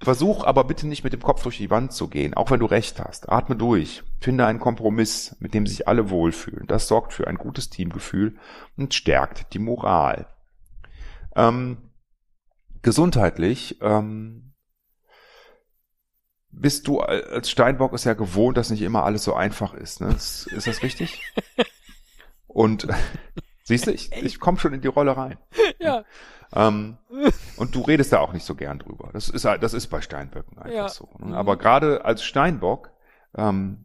Versuch 0.00 0.44
aber 0.44 0.64
bitte 0.64 0.86
nicht 0.86 1.02
mit 1.02 1.12
dem 1.12 1.22
Kopf 1.22 1.42
durch 1.42 1.58
die 1.58 1.70
Wand 1.70 1.92
zu 1.92 2.08
gehen, 2.08 2.34
auch 2.34 2.50
wenn 2.50 2.60
du 2.60 2.66
recht 2.66 3.00
hast. 3.00 3.28
Atme 3.30 3.56
durch. 3.56 4.04
Finde 4.20 4.46
einen 4.46 4.60
Kompromiss, 4.60 5.36
mit 5.40 5.54
dem 5.54 5.66
sich 5.66 5.88
alle 5.88 6.10
wohlfühlen. 6.10 6.66
Das 6.68 6.86
sorgt 6.86 7.12
für 7.12 7.26
ein 7.26 7.36
gutes 7.36 7.68
Teamgefühl 7.68 8.36
und 8.76 8.94
stärkt 8.94 9.52
die 9.54 9.58
Moral. 9.58 10.26
Ähm, 11.38 11.78
gesundheitlich 12.82 13.78
ähm, 13.80 14.52
bist 16.50 16.88
du 16.88 17.00
als 17.00 17.50
Steinbock 17.50 17.92
es 17.92 18.04
ja 18.04 18.14
gewohnt, 18.14 18.56
dass 18.56 18.70
nicht 18.70 18.82
immer 18.82 19.04
alles 19.04 19.24
so 19.24 19.34
einfach 19.34 19.74
ist. 19.74 20.00
Ne? 20.00 20.08
Ist, 20.08 20.46
ist 20.48 20.66
das 20.66 20.82
richtig? 20.82 21.22
Und 22.46 22.88
siehst 23.64 23.86
du, 23.86 23.92
ich, 23.92 24.12
ich 24.12 24.40
komme 24.40 24.58
schon 24.58 24.72
in 24.74 24.80
die 24.80 24.88
Rolle 24.88 25.16
rein. 25.16 25.38
Ja, 25.80 26.04
Ähm, 26.52 26.96
und 27.56 27.74
du 27.74 27.82
redest 27.82 28.12
da 28.12 28.18
auch 28.18 28.32
nicht 28.32 28.44
so 28.44 28.54
gern 28.56 28.78
drüber. 28.80 29.10
Das 29.12 29.28
ist, 29.28 29.44
das 29.44 29.74
ist 29.74 29.86
bei 29.88 30.00
Steinböcken 30.00 30.58
einfach 30.58 30.74
Ja. 30.74 30.88
so. 30.88 31.08
Mhm. 31.18 31.30
Ne? 31.30 31.36
Aber 31.36 31.56
gerade 31.56 32.04
als 32.04 32.24
Steinbock 32.24 32.90
ähm, 33.36 33.84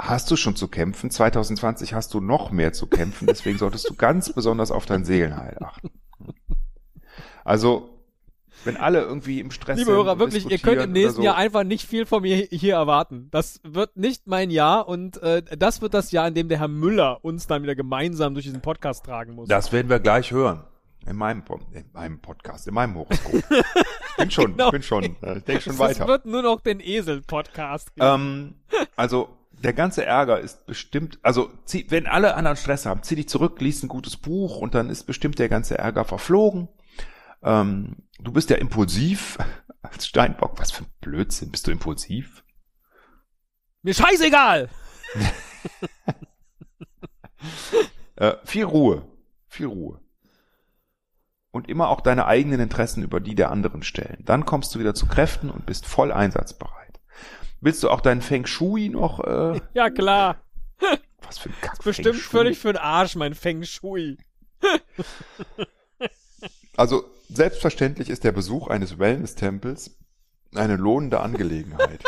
hast 0.00 0.30
du 0.30 0.36
schon 0.36 0.56
zu 0.56 0.68
kämpfen. 0.68 1.10
2020 1.10 1.94
hast 1.94 2.14
du 2.14 2.20
noch 2.20 2.50
mehr 2.50 2.72
zu 2.72 2.86
kämpfen. 2.86 3.26
Deswegen 3.26 3.58
solltest 3.58 3.88
du 3.88 3.94
ganz 3.94 4.32
besonders 4.32 4.70
auf 4.70 4.86
dein 4.86 5.04
Seelenheil 5.04 5.56
achten. 5.62 5.90
Also, 7.44 7.90
wenn 8.64 8.76
alle 8.76 9.00
irgendwie 9.00 9.40
im 9.40 9.50
Stress 9.50 9.78
liebe 9.78 9.86
sind 9.90 9.94
Hörer, 9.96 10.12
und 10.12 10.18
wirklich, 10.18 10.50
ihr 10.50 10.58
könnt 10.58 10.82
im 10.82 10.92
nächsten 10.92 11.16
so, 11.16 11.22
Jahr 11.22 11.36
einfach 11.36 11.64
nicht 11.64 11.86
viel 11.86 12.04
von 12.06 12.22
mir 12.22 12.36
hier 12.50 12.74
erwarten. 12.74 13.28
Das 13.30 13.60
wird 13.64 13.96
nicht 13.96 14.26
mein 14.26 14.50
Jahr 14.50 14.86
und 14.88 15.22
äh, 15.22 15.42
das 15.56 15.80
wird 15.80 15.94
das 15.94 16.12
Jahr, 16.12 16.28
in 16.28 16.34
dem 16.34 16.48
der 16.48 16.58
Herr 16.58 16.68
Müller 16.68 17.24
uns 17.24 17.46
dann 17.46 17.62
wieder 17.62 17.74
gemeinsam 17.74 18.34
durch 18.34 18.44
diesen 18.44 18.60
Podcast 18.60 19.04
tragen 19.06 19.34
muss. 19.34 19.48
Das 19.48 19.72
werden 19.72 19.88
wir 19.88 19.98
gleich 20.00 20.30
hören. 20.30 20.64
In 21.06 21.16
meinem, 21.16 21.42
in 21.72 21.86
meinem 21.94 22.20
Podcast, 22.20 22.68
in 22.68 22.74
meinem 22.74 22.94
Horoskop. 22.94 23.32
Ich 23.34 24.16
bin 24.18 24.30
schon, 24.30 24.50
Genau. 24.52 24.66
ich 24.66 24.72
bin 24.72 24.82
schon, 24.82 25.04
äh, 25.22 25.38
ich 25.38 25.44
denke 25.44 25.62
schon 25.62 25.72
Es 25.72 25.78
weiter. 25.78 26.06
wird 26.06 26.26
nur 26.26 26.42
noch 26.42 26.60
den 26.60 26.78
Esel-Podcast 26.80 27.94
geben. 27.94 28.06
Ähm, 28.06 28.54
also 28.96 29.30
der 29.62 29.72
ganze 29.74 30.04
Ärger 30.04 30.40
ist 30.40 30.66
bestimmt, 30.66 31.18
also 31.22 31.50
zieh, 31.66 31.86
wenn 31.90 32.06
alle 32.06 32.34
anderen 32.34 32.56
Stress 32.56 32.86
haben, 32.86 33.02
zieh 33.02 33.16
dich 33.16 33.28
zurück, 33.28 33.60
lies 33.60 33.82
ein 33.82 33.88
gutes 33.88 34.16
Buch 34.16 34.56
und 34.56 34.74
dann 34.74 34.88
ist 34.88 35.04
bestimmt 35.04 35.38
der 35.38 35.48
ganze 35.48 35.76
Ärger 35.78 36.04
verflogen. 36.04 36.68
Ähm, 37.42 37.96
du 38.18 38.32
bist 38.32 38.50
ja 38.50 38.56
impulsiv 38.56 39.38
als 39.82 40.06
Steinbock. 40.06 40.58
Was 40.58 40.72
für 40.72 40.84
ein 40.84 40.90
Blödsinn, 41.00 41.50
bist 41.50 41.66
du 41.66 41.70
impulsiv? 41.70 42.44
Mir 43.82 43.94
scheißegal! 43.94 44.68
Äh, 48.16 48.36
viel 48.44 48.64
Ruhe, 48.64 49.06
viel 49.46 49.64
Ruhe. 49.64 49.98
Und 51.50 51.70
immer 51.70 51.88
auch 51.88 52.02
deine 52.02 52.26
eigenen 52.26 52.60
Interessen 52.60 53.02
über 53.02 53.18
die 53.18 53.34
der 53.34 53.50
anderen 53.50 53.82
stellen. 53.82 54.22
Dann 54.26 54.44
kommst 54.44 54.74
du 54.74 54.78
wieder 54.78 54.94
zu 54.94 55.06
Kräften 55.06 55.48
und 55.48 55.64
bist 55.64 55.86
voll 55.86 56.12
einsatzbereit. 56.12 56.79
Willst 57.60 57.82
du 57.82 57.90
auch 57.90 58.00
deinen 58.00 58.22
Feng 58.22 58.46
Shui 58.46 58.88
noch, 58.88 59.20
äh, 59.20 59.60
Ja, 59.74 59.90
klar. 59.90 60.40
was 61.22 61.38
für 61.38 61.50
ein 61.50 61.54
Kack 61.60 61.82
Bestimmt 61.84 62.16
völlig 62.16 62.58
für 62.58 62.72
den 62.72 62.78
Arsch, 62.78 63.16
mein 63.16 63.34
Feng 63.34 63.64
Shui. 63.64 64.18
Also 66.76 67.04
selbstverständlich 67.28 68.08
ist 68.08 68.24
der 68.24 68.32
Besuch 68.32 68.68
eines 68.68 68.98
Wellness-Tempels 68.98 69.98
eine 70.54 70.76
lohnende 70.76 71.20
Angelegenheit. 71.20 72.02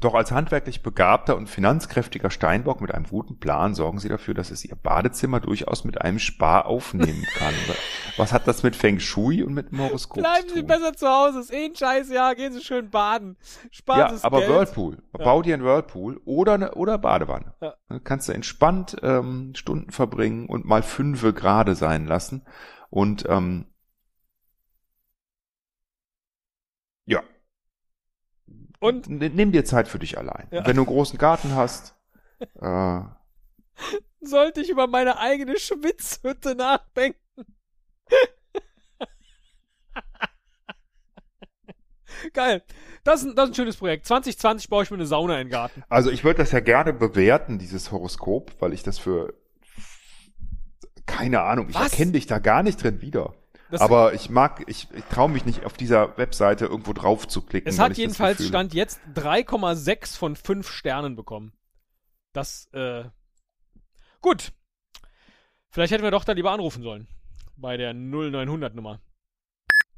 Doch 0.00 0.14
als 0.14 0.30
handwerklich 0.30 0.82
begabter 0.82 1.36
und 1.36 1.48
finanzkräftiger 1.48 2.30
Steinbock 2.30 2.80
mit 2.80 2.92
einem 2.92 3.06
guten 3.06 3.38
Plan 3.38 3.74
sorgen 3.74 3.98
Sie 3.98 4.08
dafür, 4.08 4.34
dass 4.34 4.50
es 4.50 4.64
Ihr 4.64 4.76
Badezimmer 4.76 5.40
durchaus 5.40 5.84
mit 5.84 6.00
einem 6.00 6.18
Spar 6.18 6.66
aufnehmen 6.66 7.24
kann. 7.34 7.54
Was 8.16 8.32
hat 8.32 8.46
das 8.46 8.62
mit 8.62 8.76
Feng 8.76 9.00
Shui 9.00 9.42
und 9.42 9.54
mit 9.54 9.70
dem 9.72 9.80
Horoskop 9.80 10.18
Bleiben 10.22 10.48
zu 10.48 10.54
Sie 10.54 10.60
tun? 10.60 10.66
besser 10.68 10.92
zu 10.94 11.08
Hause. 11.08 11.40
Ist 11.40 11.52
eh 11.52 11.66
ein 11.66 11.74
scheiß 11.74 12.10
Jahr. 12.10 12.34
Gehen 12.34 12.52
Sie 12.52 12.62
schön 12.62 12.90
baden. 12.90 13.36
Sparen 13.70 14.00
Ja, 14.00 14.14
Sie 14.16 14.24
aber 14.24 14.38
Geld. 14.40 14.50
Whirlpool. 14.50 15.02
Bau 15.12 15.42
dir 15.42 15.54
einen 15.54 15.64
Whirlpool 15.64 16.20
oder 16.24 16.54
eine 16.54 16.74
oder 16.74 16.98
Badewanne. 16.98 17.54
Ja. 17.60 17.74
Dann 17.88 18.04
kannst 18.04 18.28
du 18.28 18.32
entspannt 18.32 18.96
ähm, 19.02 19.52
Stunden 19.54 19.90
verbringen 19.92 20.46
und 20.46 20.64
mal 20.66 20.82
fünfe 20.82 21.32
gerade 21.32 21.74
sein 21.74 22.06
lassen. 22.06 22.44
Und 22.90 23.24
ähm, 23.28 23.66
ja, 27.04 27.22
Und 28.78 29.08
nimm 29.08 29.52
dir 29.52 29.64
Zeit 29.64 29.88
für 29.88 29.98
dich 29.98 30.18
allein. 30.18 30.46
Ja. 30.50 30.66
Wenn 30.66 30.76
du 30.76 30.82
einen 30.82 30.86
großen 30.86 31.18
Garten 31.18 31.54
hast, 31.54 31.96
äh, 32.60 33.00
sollte 34.20 34.60
ich 34.60 34.70
über 34.70 34.86
meine 34.86 35.18
eigene 35.18 35.58
Schwitzhütte 35.58 36.54
nachdenken? 36.54 37.18
Geil. 42.32 42.62
Das 43.04 43.22
ist, 43.22 43.28
ein, 43.28 43.36
das 43.36 43.44
ist 43.46 43.50
ein 43.52 43.54
schönes 43.54 43.76
Projekt. 43.76 44.06
2020 44.06 44.68
baue 44.68 44.82
ich 44.82 44.90
mir 44.90 44.96
eine 44.96 45.06
Sauna 45.06 45.34
in 45.34 45.46
den 45.46 45.52
Garten. 45.52 45.84
also 45.88 46.10
ich 46.10 46.24
würde 46.24 46.38
das 46.38 46.50
ja 46.52 46.60
gerne 46.60 46.92
bewerten, 46.92 47.58
dieses 47.58 47.92
Horoskop, 47.92 48.52
weil 48.60 48.72
ich 48.72 48.82
das 48.82 48.98
für 48.98 49.34
keine 51.06 51.40
Ahnung, 51.42 51.68
ich 51.68 51.76
erkenne 51.76 52.12
dich 52.12 52.26
da 52.26 52.38
gar 52.40 52.62
nicht 52.62 52.82
drin 52.82 53.00
wieder. 53.00 53.34
Das, 53.70 53.80
Aber 53.80 54.14
ich 54.14 54.30
mag, 54.30 54.62
ich, 54.68 54.88
ich 54.94 55.04
traue 55.06 55.28
mich 55.28 55.44
nicht 55.44 55.64
auf 55.64 55.72
dieser 55.74 56.16
Webseite 56.18 56.66
irgendwo 56.66 56.92
drauf 56.92 57.26
zu 57.26 57.42
klicken. 57.42 57.68
es 57.68 57.78
hat 57.78 57.96
jedenfalls 57.96 58.38
Gefühl- 58.38 58.48
Stand 58.48 58.74
jetzt 58.74 59.00
3,6 59.14 60.16
von 60.16 60.36
5 60.36 60.68
Sternen 60.70 61.16
bekommen. 61.16 61.52
Das, 62.32 62.68
äh, 62.72 63.04
gut. 64.20 64.52
Vielleicht 65.70 65.92
hätten 65.92 66.04
wir 66.04 66.10
doch 66.10 66.24
da 66.24 66.32
lieber 66.32 66.52
anrufen 66.52 66.82
sollen. 66.82 67.08
Bei 67.56 67.76
der 67.76 67.92
0900 67.92 68.74
Nummer. 68.74 69.00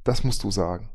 Das 0.04 0.24
musst 0.24 0.42
du 0.44 0.50
sagen. 0.50 0.90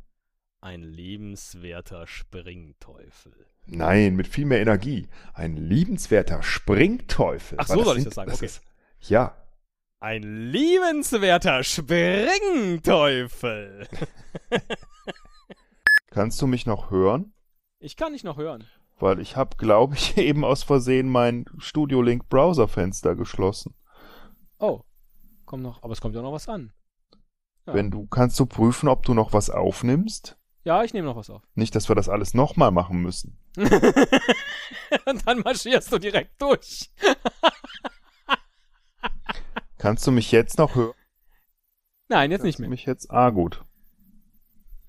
Ein 0.61 0.81
liebenswerter 0.81 2.07
Springteufel. 2.07 3.33
Nein, 3.65 4.15
mit 4.15 4.27
viel 4.27 4.45
mehr 4.45 4.61
Energie. 4.61 5.07
Ein 5.33 5.57
liebenswerter 5.57 6.41
Springteufel. 6.41 7.57
Ach, 7.61 7.67
so 7.67 7.83
soll 7.83 7.97
ich 7.99 8.05
das 8.05 8.15
sagen, 8.15 8.31
okay. 8.31 8.45
Ist, 8.45 8.61
ja, 9.01 9.35
Ein 10.03 10.51
liebenswerter 10.51 11.63
Springteufel. 11.63 13.87
Kannst 16.11 16.41
du 16.41 16.47
mich 16.47 16.65
noch 16.65 16.91
hören? 16.91 17.31
Ich 17.79 17.95
kann 17.95 18.11
nicht 18.11 18.25
noch 18.25 18.35
hören. 18.35 18.65
Weil 18.99 19.21
ich 19.21 19.37
habe, 19.37 19.55
glaube 19.55 19.95
ich, 19.95 20.17
eben 20.21 20.43
aus 20.43 20.63
Versehen 20.63 21.07
mein 21.07 21.45
Studio 21.57 22.01
Link 22.01 22.27
Browserfenster 22.27 23.15
geschlossen. 23.15 23.75
Oh. 24.59 24.81
Kommt 25.45 25.63
noch, 25.63 25.81
aber 25.83 25.93
es 25.93 26.01
kommt 26.01 26.15
ja 26.15 26.21
noch 26.21 26.33
was 26.33 26.49
an. 26.49 26.73
Ja. 27.65 27.73
Wenn 27.73 27.89
du 27.89 28.05
kannst 28.07 28.37
du 28.41 28.45
prüfen, 28.45 28.89
ob 28.89 29.05
du 29.05 29.13
noch 29.13 29.31
was 29.31 29.49
aufnimmst? 29.49 30.37
Ja, 30.65 30.83
ich 30.83 30.93
nehme 30.93 31.07
noch 31.07 31.15
was 31.15 31.29
auf. 31.29 31.43
Nicht, 31.55 31.75
dass 31.75 31.87
wir 31.87 31.95
das 31.95 32.09
alles 32.09 32.33
nochmal 32.33 32.71
machen 32.71 33.01
müssen. 33.01 33.39
Und 33.55 33.71
dann 35.25 35.39
marschierst 35.39 35.93
du 35.93 35.97
direkt 35.97 36.41
durch. 36.41 36.91
Kannst 39.83 40.07
du 40.07 40.11
mich 40.11 40.31
jetzt 40.31 40.57
noch 40.59 40.75
hören? 40.75 40.93
Nein, 42.07 42.31
jetzt 42.31 42.39
Kannst 42.39 42.47
nicht 42.47 42.59
mehr. 42.59 42.67
Du 42.67 42.69
mich 42.69 42.85
jetzt, 42.85 43.11
ah, 43.11 43.31
gut. 43.31 43.65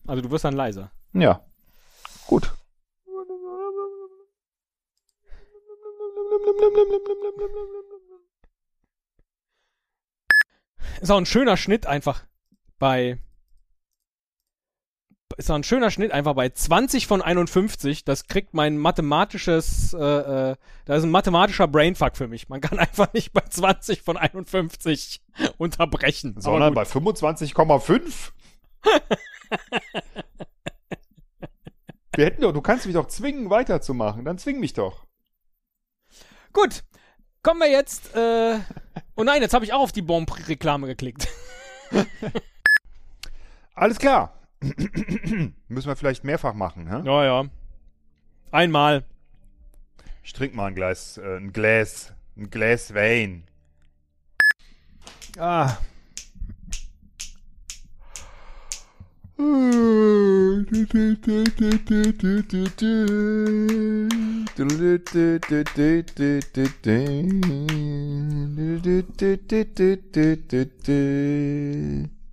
Also 0.07 0.23
du 0.23 0.31
wirst 0.31 0.45
dann 0.45 0.55
leiser. 0.55 0.93
Ja. 1.13 1.45
Gut. 2.29 2.55
Ist 11.01 11.11
auch 11.11 11.19
ein 11.19 11.27
schöner 11.27 11.57
Schnitt 11.57 11.87
einfach 11.87 12.25
bei 12.79 13.19
ist 15.37 15.51
ein 15.51 15.65
schöner 15.65 15.91
Schnitt 15.91 16.13
einfach 16.13 16.35
bei 16.35 16.49
20 16.49 17.07
von 17.07 17.21
51. 17.21 18.05
Das 18.05 18.27
kriegt 18.27 18.55
mein 18.55 18.79
mathematisches, 18.79 19.93
äh, 19.93 19.99
äh, 19.99 20.57
da 20.85 20.95
ist 20.95 21.03
ein 21.03 21.11
mathematischer 21.11 21.67
Brainfuck 21.67 22.17
für 22.17 22.29
mich. 22.29 22.49
Man 22.49 22.61
kann 22.61 22.79
einfach 22.81 23.13
nicht 23.13 23.33
bei 23.33 23.41
20 23.41 24.03
von 24.03 24.17
51 24.17 25.23
unterbrechen. 25.59 26.37
Sondern 26.39 26.75
bei 26.75 26.83
25,5. 26.85 28.33
Wir 32.17 32.27
hätten 32.27 32.43
doch, 32.43 32.53
du 32.53 32.61
kannst 32.61 32.87
mich 32.87 32.95
doch 32.95 33.09
zwingen, 33.09 33.51
weiterzumachen. 33.51 34.25
Dann 34.25 34.39
zwing 34.39 34.61
mich 34.61 34.73
doch. 34.73 35.05
Gut, 36.53 36.85
kommen 37.43 37.61
wir 37.61 37.71
jetzt. 37.71 38.15
Äh, 38.15 38.61
oh 39.17 39.25
nein, 39.25 39.43
jetzt 39.43 39.55
habe 39.55 39.65
ich 39.65 39.73
auch 39.73 39.81
auf 39.81 39.93
die 39.93 40.03
Bomb-Reklame 40.03 40.87
geklickt. 40.87 41.27
Alles 43.75 43.99
klar. 43.99 44.44
Müssen 45.69 45.89
wir 45.89 45.97
vielleicht 45.97 46.25
mehrfach 46.25 46.55
machen, 46.55 46.89
hä? 46.89 47.03
Ja, 47.05 47.25
ja. 47.25 47.45
Einmal. 48.51 49.05
Ich 50.23 50.33
trinke 50.33 50.57
mal 50.57 50.67
ein 50.67 50.75
Glas, 50.75 51.19
äh, 51.19 51.37
ein 51.37 51.53
Glas, 51.53 52.13
ein 52.37 52.51
Glas 52.51 52.95
Wein. 52.95 53.45
Ah. 55.37 55.77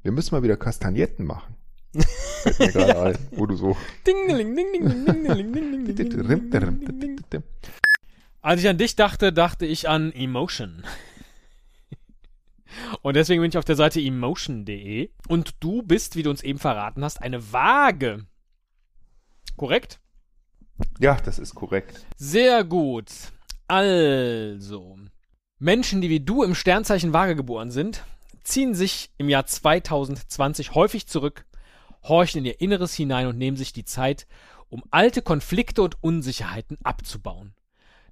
Wir 0.04 0.12
müssen 0.12 0.36
mal 0.36 0.44
wieder 0.44 0.58
Kastagnetten 0.58 1.26
machen. 1.26 1.56
Gerade 2.58 3.02
ein, 3.02 3.18
wo 3.32 3.46
du 3.46 3.56
so. 3.56 3.78
Dingeling, 4.08 4.56
ding, 4.56 4.72
ding, 4.74 5.06
ding, 5.06 5.06
ding, 5.06 5.24
ding, 5.24 5.54
ding, 5.54 5.86
ding, 5.86 5.96
ding, 5.96 6.50
ding, 6.50 7.00
ding, 7.00 7.20
ding. 7.32 7.44
Als 8.42 8.62
ich 8.62 8.68
an 8.68 8.78
dich 8.78 8.96
dachte, 8.96 9.32
dachte 9.32 9.66
ich 9.66 9.88
an 9.88 10.12
Emotion. 10.12 10.84
Und 13.02 13.16
deswegen 13.16 13.42
bin 13.42 13.50
ich 13.50 13.58
auf 13.58 13.66
der 13.66 13.76
Seite 13.76 14.02
emotion.de. 14.02 15.10
Und 15.28 15.56
du 15.60 15.84
bist, 15.84 16.16
wie 16.16 16.24
du 16.24 16.30
uns 16.30 16.42
eben 16.42 16.60
verraten 16.60 17.04
hast, 17.04 17.22
eine 17.22 17.52
Waage. 17.52 18.26
Korrekt? 19.58 20.00
Ja, 21.00 21.16
das 21.16 21.38
ist 21.38 21.54
korrekt. 21.54 22.06
Sehr 22.18 22.64
gut. 22.64 23.12
Also, 23.68 24.98
Menschen, 25.60 26.02
die 26.02 26.10
wie 26.10 26.20
du 26.20 26.44
im 26.44 26.56
Sternzeichen 26.56 27.14
Waage 27.14 27.36
geboren 27.36 27.72
sind, 27.72 28.04
ziehen 28.44 28.74
sich 28.74 29.12
im 29.18 29.30
Jahr 29.30 29.46
2020 29.46 30.74
häufig 30.74 31.08
zurück, 31.08 31.46
horchen 32.04 32.40
in 32.40 32.46
ihr 32.46 32.62
Inneres 32.62 32.94
hinein 32.94 33.28
und 33.28 33.38
nehmen 33.38 33.58
sich 33.58 33.74
die 33.74 33.86
Zeit, 33.86 34.28
um 34.70 34.84
alte 34.92 35.22
Konflikte 35.22 35.82
und 35.82 36.02
Unsicherheiten 36.04 36.78
abzubauen. 36.84 37.54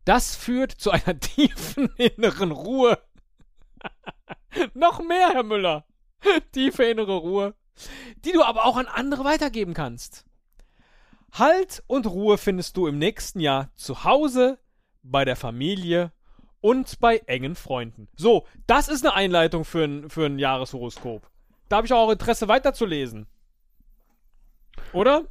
Das 0.05 0.35
führt 0.35 0.71
zu 0.71 0.91
einer 0.91 1.19
tiefen 1.19 1.89
inneren 1.97 2.51
Ruhe. 2.51 2.99
Noch 4.73 5.01
mehr, 5.01 5.29
Herr 5.29 5.43
Müller. 5.43 5.85
Tiefe 6.51 6.83
innere 6.83 7.17
Ruhe, 7.17 7.55
die 8.25 8.33
du 8.33 8.43
aber 8.43 8.65
auch 8.65 8.75
an 8.75 8.87
andere 8.87 9.23
weitergeben 9.23 9.73
kannst. 9.73 10.25
Halt 11.31 11.83
und 11.87 12.07
Ruhe 12.07 12.37
findest 12.37 12.75
du 12.75 12.87
im 12.87 12.97
nächsten 12.97 13.39
Jahr 13.39 13.69
zu 13.75 14.03
Hause, 14.03 14.59
bei 15.03 15.23
der 15.25 15.35
Familie 15.35 16.11
und 16.61 16.99
bei 16.99 17.19
engen 17.19 17.55
Freunden. 17.55 18.09
So, 18.15 18.45
das 18.67 18.89
ist 18.89 19.05
eine 19.05 19.15
Einleitung 19.15 19.63
für 19.63 19.83
ein, 19.83 20.09
für 20.09 20.25
ein 20.25 20.39
Jahreshoroskop. 20.39 21.29
Da 21.69 21.77
habe 21.77 21.87
ich 21.87 21.93
auch 21.93 22.11
Interesse 22.11 22.47
weiterzulesen. 22.47 23.27
Oder? 24.93 25.27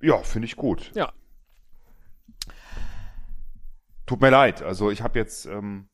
Ja, 0.00 0.18
finde 0.22 0.46
ich 0.46 0.56
gut. 0.56 0.90
Ja. 0.94 1.12
Tut 4.06 4.20
mir 4.20 4.30
leid. 4.30 4.62
Also 4.62 4.90
ich 4.90 5.02
habe 5.02 5.18
jetzt. 5.18 5.46
Ähm 5.46 5.88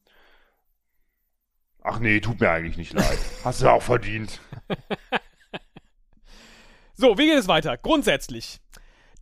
Ach 1.82 2.00
nee, 2.00 2.20
tut 2.20 2.40
mir 2.40 2.50
eigentlich 2.50 2.76
nicht 2.76 2.92
leid. 2.92 3.18
Hast 3.44 3.62
du 3.62 3.68
auch 3.68 3.82
verdient. 3.82 4.40
So, 7.00 7.16
wie 7.16 7.26
geht 7.26 7.38
es 7.38 7.46
weiter? 7.46 7.76
Grundsätzlich. 7.76 8.58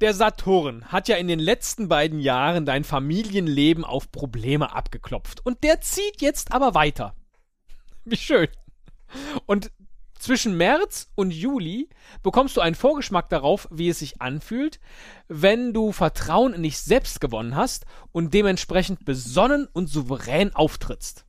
Der 0.01 0.15
Saturn 0.15 0.87
hat 0.87 1.09
ja 1.09 1.17
in 1.17 1.29
den 1.29 1.39
letzten 1.39 1.89
beiden 1.89 2.21
Jahren 2.21 2.65
dein 2.65 2.85
Familienleben 2.85 3.85
auf 3.85 4.11
Probleme 4.11 4.75
abgeklopft. 4.75 5.45
Und 5.45 5.63
der 5.63 5.83
zieht 5.83 6.23
jetzt 6.23 6.53
aber 6.53 6.75
weiter. 6.75 7.15
Wie 8.07 8.17
schön. 8.17 8.49
Und 9.45 9.71
zwischen 10.27 10.57
März 10.57 11.13
und 11.15 11.31
Juli 11.31 11.89
bekommst 12.25 12.57
du 12.57 12.61
einen 12.61 12.75
Vorgeschmack 12.75 13.29
darauf, 13.29 13.69
wie 13.71 13.89
es 13.89 14.01
sich 14.01 14.21
anfühlt, 14.21 14.81
wenn 15.29 15.73
du 15.73 15.93
Vertrauen 15.93 16.53
in 16.53 16.65
dich 16.65 16.79
selbst 16.79 17.21
gewonnen 17.21 17.55
hast 17.55 17.87
und 18.11 18.35
dementsprechend 18.35 19.05
besonnen 19.05 19.69
und 19.73 19.89
souverän 19.89 20.53
auftrittst. 20.53 21.27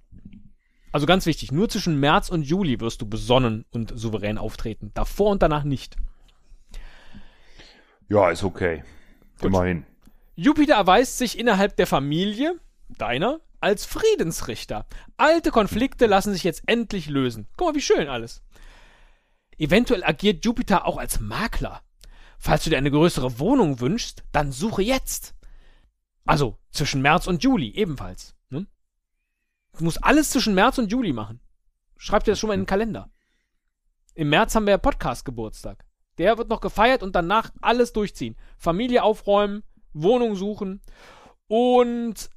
Also 0.91 1.05
ganz 1.05 1.27
wichtig, 1.27 1.51
nur 1.51 1.69
zwischen 1.69 1.99
März 1.99 2.29
und 2.29 2.41
Juli 2.41 2.79
wirst 2.79 2.99
du 2.99 3.05
besonnen 3.07 3.65
und 3.69 3.93
souverän 3.95 4.39
auftreten. 4.39 4.89
Davor 4.95 5.29
und 5.29 5.43
danach 5.43 5.63
nicht. 5.63 5.95
Ja, 8.09 8.31
ist 8.31 8.43
okay. 8.43 8.83
Immerhin. 9.43 9.85
Jupiter 10.35 10.73
erweist 10.73 11.19
sich 11.19 11.37
innerhalb 11.37 11.75
der 11.77 11.85
Familie, 11.85 12.59
deiner, 12.89 13.41
als 13.59 13.85
Friedensrichter. 13.85 14.87
Alte 15.17 15.51
Konflikte 15.51 16.07
lassen 16.07 16.33
sich 16.33 16.43
jetzt 16.43 16.63
endlich 16.65 17.09
lösen. 17.09 17.47
Guck 17.57 17.67
mal, 17.67 17.75
wie 17.75 17.81
schön 17.81 18.07
alles. 18.07 18.41
Eventuell 19.57 20.03
agiert 20.03 20.45
Jupiter 20.45 20.85
auch 20.85 20.97
als 20.97 21.19
Makler. 21.19 21.81
Falls 22.37 22.63
du 22.63 22.69
dir 22.69 22.77
eine 22.77 22.91
größere 22.91 23.39
Wohnung 23.39 23.79
wünschst, 23.79 24.23
dann 24.31 24.51
suche 24.51 24.83
jetzt. 24.83 25.33
Also 26.25 26.57
zwischen 26.71 27.01
März 27.01 27.25
und 27.25 27.43
Juli 27.43 27.71
ebenfalls. 27.71 28.35
Ne? 28.49 28.67
Du 29.77 29.83
musst 29.83 30.03
alles 30.03 30.29
zwischen 30.29 30.53
März 30.53 30.77
und 30.77 30.91
Juli 30.91 31.13
machen. 31.13 31.39
Schreib 31.95 32.23
dir 32.23 32.31
das 32.31 32.39
schon 32.39 32.49
mal 32.49 32.53
in 32.53 32.61
den 32.61 32.67
Kalender. 32.67 33.09
Im 34.13 34.29
März 34.29 34.53
haben 34.53 34.65
wir 34.65 34.71
ja 34.71 34.77
Podcast-Geburtstag. 34.77 35.85
Der 36.17 36.37
wird 36.37 36.49
noch 36.49 36.61
gefeiert 36.61 37.03
und 37.03 37.15
danach 37.15 37.51
alles 37.61 37.93
durchziehen. 37.93 38.35
Familie 38.57 39.03
aufräumen, 39.03 39.63
Wohnung 39.93 40.35
suchen 40.35 40.81
und 41.47 42.29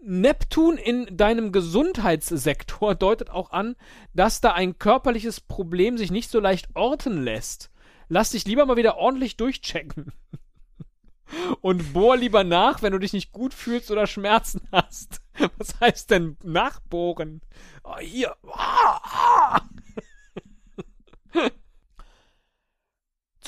Neptun 0.00 0.76
in 0.76 1.16
deinem 1.16 1.52
Gesundheitssektor 1.52 2.94
deutet 2.96 3.30
auch 3.30 3.50
an, 3.50 3.76
dass 4.14 4.40
da 4.40 4.52
ein 4.52 4.78
körperliches 4.78 5.40
Problem 5.40 5.98
sich 5.98 6.10
nicht 6.10 6.30
so 6.30 6.40
leicht 6.40 6.68
orten 6.74 7.22
lässt. 7.22 7.70
Lass 8.08 8.30
dich 8.30 8.46
lieber 8.46 8.64
mal 8.64 8.76
wieder 8.76 8.96
ordentlich 8.96 9.36
durchchecken. 9.36 10.12
Und 11.60 11.92
bohr 11.92 12.16
lieber 12.16 12.42
nach, 12.42 12.80
wenn 12.80 12.92
du 12.92 12.98
dich 12.98 13.12
nicht 13.12 13.32
gut 13.32 13.52
fühlst 13.52 13.90
oder 13.90 14.06
Schmerzen 14.06 14.62
hast. 14.72 15.20
Was 15.58 15.78
heißt 15.80 16.10
denn 16.10 16.38
nachbohren? 16.42 17.42
Oh, 17.84 17.98
hier. 17.98 18.34
Ah, 18.50 19.00
ah. 19.02 19.60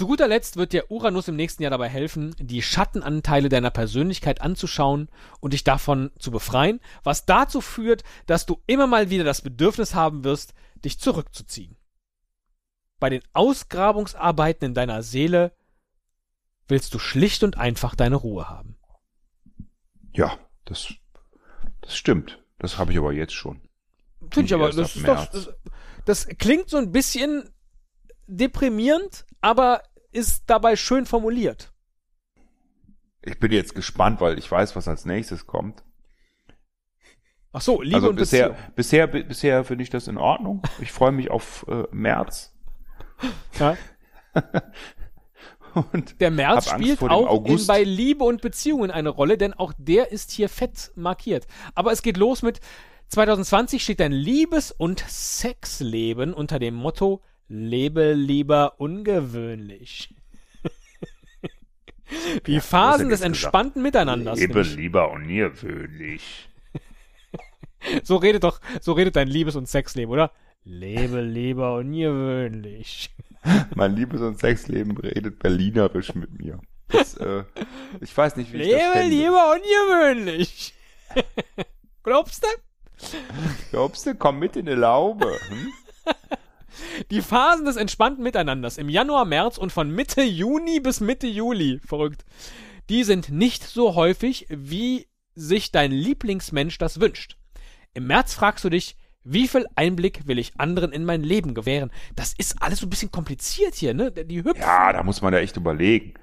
Zu 0.00 0.06
guter 0.06 0.28
Letzt 0.28 0.56
wird 0.56 0.72
dir 0.72 0.90
Uranus 0.90 1.28
im 1.28 1.36
nächsten 1.36 1.62
Jahr 1.62 1.68
dabei 1.68 1.90
helfen, 1.90 2.34
die 2.38 2.62
Schattenanteile 2.62 3.50
deiner 3.50 3.68
Persönlichkeit 3.68 4.40
anzuschauen 4.40 5.10
und 5.40 5.52
dich 5.52 5.62
davon 5.62 6.10
zu 6.18 6.30
befreien, 6.30 6.80
was 7.02 7.26
dazu 7.26 7.60
führt, 7.60 8.02
dass 8.24 8.46
du 8.46 8.62
immer 8.66 8.86
mal 8.86 9.10
wieder 9.10 9.24
das 9.24 9.42
Bedürfnis 9.42 9.94
haben 9.94 10.24
wirst, 10.24 10.54
dich 10.86 10.98
zurückzuziehen. 10.98 11.76
Bei 12.98 13.10
den 13.10 13.20
Ausgrabungsarbeiten 13.34 14.68
in 14.68 14.74
deiner 14.74 15.02
Seele 15.02 15.54
willst 16.66 16.94
du 16.94 16.98
schlicht 16.98 17.44
und 17.44 17.58
einfach 17.58 17.94
deine 17.94 18.16
Ruhe 18.16 18.48
haben. 18.48 18.78
Ja, 20.14 20.38
das, 20.64 20.94
das 21.82 21.94
stimmt. 21.94 22.42
Das 22.58 22.78
habe 22.78 22.92
ich 22.92 22.96
aber 22.96 23.12
jetzt 23.12 23.34
schon. 23.34 23.60
Finde 24.30 24.46
ich 24.46 24.54
aber, 24.54 24.72
das, 24.72 24.94
doch, 24.94 25.26
das, 25.26 25.50
das 26.06 26.26
klingt 26.26 26.70
so 26.70 26.78
ein 26.78 26.90
bisschen 26.90 27.50
deprimierend, 28.26 29.26
aber 29.42 29.82
ist 30.12 30.44
dabei 30.46 30.76
schön 30.76 31.06
formuliert. 31.06 31.72
Ich 33.22 33.38
bin 33.38 33.52
jetzt 33.52 33.74
gespannt, 33.74 34.20
weil 34.20 34.38
ich 34.38 34.50
weiß, 34.50 34.76
was 34.76 34.88
als 34.88 35.04
nächstes 35.04 35.46
kommt. 35.46 35.84
Ach 37.52 37.60
so, 37.60 37.82
Liebe 37.82 37.96
also 37.96 38.10
und 38.10 38.16
bisher, 38.16 38.50
Beziehung. 38.50 38.72
bisher, 38.76 39.06
bi- 39.08 39.22
bisher 39.24 39.64
finde 39.64 39.82
ich 39.82 39.90
das 39.90 40.06
in 40.08 40.16
Ordnung. 40.18 40.62
Ich 40.80 40.92
freue 40.92 41.12
mich 41.12 41.30
auf 41.30 41.66
äh, 41.68 41.84
März. 41.90 42.54
Ja. 43.58 43.76
Und 45.92 46.20
Der 46.20 46.32
März 46.32 46.68
spielt 46.68 47.00
auch 47.00 47.44
in, 47.44 47.64
bei 47.66 47.84
Liebe 47.84 48.24
und 48.24 48.42
Beziehungen 48.42 48.90
eine 48.90 49.08
Rolle, 49.08 49.38
denn 49.38 49.52
auch 49.54 49.72
der 49.78 50.10
ist 50.10 50.32
hier 50.32 50.48
fett 50.48 50.90
markiert. 50.96 51.46
Aber 51.76 51.92
es 51.92 52.02
geht 52.02 52.16
los 52.16 52.42
mit 52.42 52.60
2020 53.06 53.82
steht 53.82 54.00
dein 54.00 54.10
Liebes- 54.12 54.72
und 54.72 55.04
Sexleben 55.08 56.34
unter 56.34 56.58
dem 56.58 56.74
Motto 56.74 57.22
Lebe 57.52 58.12
lieber 58.12 58.74
ungewöhnlich. 58.80 60.14
Die 62.46 62.54
Ja, 62.54 62.60
Phasen 62.60 63.08
des 63.08 63.22
entspannten 63.22 63.82
Miteinanders. 63.82 64.38
lebe 64.38 64.60
nämlich. 64.60 64.76
lieber 64.76 65.10
ungewöhnlich. 65.10 66.48
So 68.04 68.16
redet 68.16 68.44
doch, 68.44 68.60
so 68.82 68.92
redet 68.92 69.16
dein 69.16 69.26
Liebes- 69.26 69.56
und 69.56 69.66
Sexleben, 69.66 70.12
oder? 70.12 70.30
Lebe 70.64 71.22
lieber 71.22 71.76
ungewöhnlich. 71.76 73.10
Mein 73.74 73.96
Liebes- 73.96 74.20
und 74.20 74.38
Sexleben 74.38 74.96
redet 74.98 75.38
berlinerisch 75.38 76.14
mit 76.14 76.38
mir. 76.38 76.60
Das, 76.88 77.16
äh, 77.16 77.42
ich 78.02 78.14
weiß 78.14 78.36
nicht, 78.36 78.52
wie 78.52 78.58
ich 78.58 78.70
das 78.70 78.94
Lebe 78.94 79.08
lieber 79.08 79.52
ungewöhnlich. 79.54 80.74
Glaubst 82.02 82.44
du? 82.44 82.48
Glaubst 83.70 84.04
du, 84.06 84.14
komm 84.14 84.38
mit 84.40 84.56
in 84.56 84.66
die 84.66 84.72
Laube. 84.72 85.32
Hm? 85.48 85.72
Die 87.10 87.22
Phasen 87.22 87.64
des 87.64 87.76
entspannten 87.76 88.22
Miteinanders 88.22 88.78
im 88.78 88.88
Januar, 88.88 89.24
März 89.24 89.58
und 89.58 89.72
von 89.72 89.90
Mitte 89.90 90.22
Juni 90.22 90.80
bis 90.80 91.00
Mitte 91.00 91.26
Juli, 91.26 91.80
verrückt, 91.84 92.24
die 92.88 93.04
sind 93.04 93.30
nicht 93.30 93.62
so 93.62 93.94
häufig, 93.94 94.46
wie 94.48 95.06
sich 95.34 95.72
dein 95.72 95.92
Lieblingsmensch 95.92 96.78
das 96.78 97.00
wünscht. 97.00 97.36
Im 97.94 98.06
März 98.06 98.34
fragst 98.34 98.64
du 98.64 98.68
dich, 98.68 98.96
wie 99.22 99.48
viel 99.48 99.66
Einblick 99.76 100.26
will 100.26 100.38
ich 100.38 100.58
anderen 100.58 100.92
in 100.92 101.04
mein 101.04 101.22
Leben 101.22 101.54
gewähren? 101.54 101.90
Das 102.16 102.34
ist 102.36 102.62
alles 102.62 102.80
so 102.80 102.86
ein 102.86 102.90
bisschen 102.90 103.10
kompliziert 103.10 103.74
hier, 103.74 103.94
ne? 103.94 104.10
Die 104.10 104.42
hüpfen. 104.42 104.60
Ja, 104.60 104.92
da 104.92 105.02
muss 105.02 105.20
man 105.20 105.32
ja 105.32 105.40
echt 105.40 105.56
überlegen. 105.56 106.14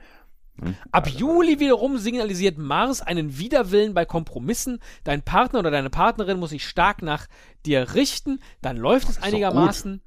Ab 0.91 1.07
Juli 1.07 1.59
wiederum 1.59 1.99
signalisiert 1.99 2.57
Mars 2.57 3.01
einen 3.01 3.37
Widerwillen 3.37 3.93
bei 3.93 4.05
Kompromissen. 4.05 4.79
Dein 5.03 5.21
Partner 5.21 5.59
oder 5.59 5.69
deine 5.69 5.91
Partnerin 5.91 6.39
muss 6.39 6.49
sich 6.49 6.67
stark 6.67 7.03
nach 7.03 7.27
dir 7.65 7.93
richten. 7.93 8.39
Dann 8.61 8.77
läuft 8.77 9.07
es 9.09 9.21
einigermaßen. 9.21 10.01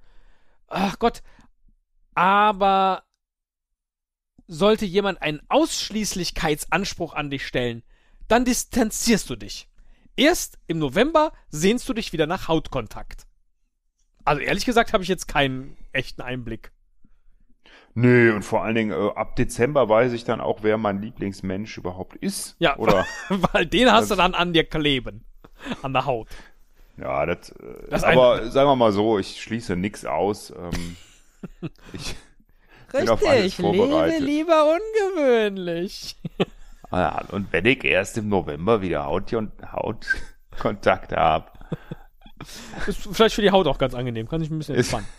Ach 0.70 0.98
Gott. 0.98 1.22
Aber 2.14 3.04
sollte 4.46 4.84
jemand 4.84 5.22
einen 5.22 5.40
Ausschließlichkeitsanspruch 5.48 7.14
an 7.14 7.30
dich 7.30 7.46
stellen, 7.46 7.82
dann 8.28 8.44
distanzierst 8.44 9.28
du 9.30 9.36
dich. 9.36 9.68
Erst 10.16 10.58
im 10.66 10.78
November 10.78 11.32
sehnst 11.50 11.88
du 11.88 11.92
dich 11.92 12.12
wieder 12.12 12.26
nach 12.26 12.48
Hautkontakt. 12.48 13.26
Also 14.24 14.42
ehrlich 14.42 14.64
gesagt 14.64 14.92
habe 14.92 15.02
ich 15.02 15.08
jetzt 15.08 15.28
keinen 15.28 15.76
echten 15.92 16.20
Einblick. 16.20 16.72
Nö, 17.94 18.34
und 18.34 18.44
vor 18.44 18.62
allen 18.62 18.74
Dingen 18.74 18.92
äh, 18.92 19.10
ab 19.14 19.36
Dezember 19.36 19.88
weiß 19.88 20.12
ich 20.12 20.24
dann 20.24 20.40
auch, 20.40 20.62
wer 20.62 20.78
mein 20.78 21.00
Lieblingsmensch 21.02 21.76
überhaupt 21.76 22.16
ist. 22.16 22.56
Ja, 22.58 22.76
Oder, 22.76 23.04
weil 23.28 23.66
den 23.66 23.90
hast 23.90 24.10
du 24.10 24.14
dann 24.14 24.34
an 24.34 24.52
dir 24.52 24.64
kleben. 24.64 25.24
An 25.82 25.92
der 25.92 26.06
Haut. 26.06 26.28
Ja, 27.00 27.26
das, 27.26 27.54
Das 27.88 28.04
aber 28.04 28.50
sagen 28.50 28.68
wir 28.68 28.76
mal 28.76 28.92
so, 28.92 29.18
ich 29.18 29.40
schließe 29.42 29.76
nix 29.76 30.04
aus. 30.04 30.50
Ähm, 30.50 30.96
ich 31.92 32.14
bin 32.92 33.08
auf 33.08 33.26
alles 33.26 33.54
vorbereitet. 33.54 34.20
lieber 34.20 34.76
ungewöhnlich. 35.14 36.16
Ah 36.90 37.00
Ja, 37.00 37.24
und 37.30 37.52
wenn 37.52 37.66
ich 37.66 37.84
erst 37.84 38.18
im 38.18 38.28
November 38.28 38.82
wieder 38.82 39.04
Haut 39.06 39.32
und 39.32 39.52
Hautkontakt 39.72 41.12
habe. 41.12 41.50
Ist 42.86 43.08
vielleicht 43.12 43.34
für 43.34 43.42
die 43.42 43.50
Haut 43.50 43.66
auch 43.66 43.78
ganz 43.78 43.94
angenehm, 43.94 44.28
kann 44.28 44.40
sich 44.40 44.50
ein 44.50 44.58
bisschen 44.58 44.76
entspannen. 44.76 45.06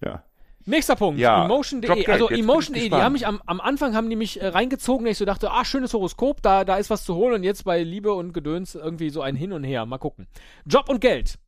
Ja. 0.00 0.22
Nächster 0.68 0.96
Punkt, 0.96 1.18
Ja, 1.18 1.44
Emotion.de. 1.46 2.06
Also 2.06 2.28
Emotion.de, 2.28 2.88
die 2.90 2.94
haben 2.94 3.14
mich 3.14 3.26
am, 3.26 3.40
am 3.46 3.60
Anfang 3.60 3.94
haben 3.94 4.10
die 4.10 4.16
mich 4.16 4.40
äh, 4.40 4.48
reingezogen, 4.48 5.06
dass 5.06 5.12
ich 5.12 5.18
so 5.18 5.24
dachte, 5.24 5.50
ah, 5.50 5.64
schönes 5.64 5.94
Horoskop, 5.94 6.42
da, 6.42 6.64
da 6.64 6.76
ist 6.76 6.90
was 6.90 7.04
zu 7.04 7.14
holen 7.14 7.34
und 7.36 7.42
jetzt 7.42 7.64
bei 7.64 7.82
Liebe 7.82 8.12
und 8.12 8.32
Gedöns 8.34 8.74
irgendwie 8.74 9.08
so 9.08 9.22
ein 9.22 9.34
Hin 9.34 9.52
und 9.52 9.64
Her. 9.64 9.86
Mal 9.86 9.96
gucken. 9.98 10.26
Job 10.66 10.88
und 10.90 11.00
Geld. 11.00 11.38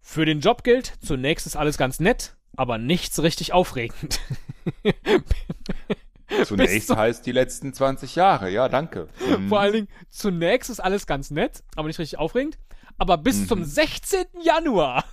Für 0.00 0.26
den 0.26 0.40
Job 0.40 0.62
gilt, 0.62 0.92
zunächst 1.02 1.46
ist 1.46 1.56
alles 1.56 1.78
ganz 1.78 2.00
nett, 2.00 2.36
aber 2.56 2.76
nichts 2.78 3.22
richtig 3.22 3.52
aufregend. 3.54 4.20
Zunächst 6.44 6.88
zu- 6.88 6.96
heißt 6.96 7.24
die 7.24 7.32
letzten 7.32 7.72
20 7.72 8.14
Jahre. 8.14 8.50
Ja, 8.50 8.68
danke. 8.68 9.08
Mhm. 9.26 9.48
Vor 9.48 9.60
allen 9.60 9.72
Dingen, 9.72 9.88
zunächst 10.10 10.68
ist 10.70 10.80
alles 10.80 11.06
ganz 11.06 11.30
nett, 11.30 11.62
aber 11.76 11.88
nicht 11.88 11.98
richtig 11.98 12.18
aufregend. 12.18 12.58
Aber 12.98 13.16
bis 13.16 13.46
zum 13.46 13.64
16. 13.64 14.24
Januar 14.42 15.04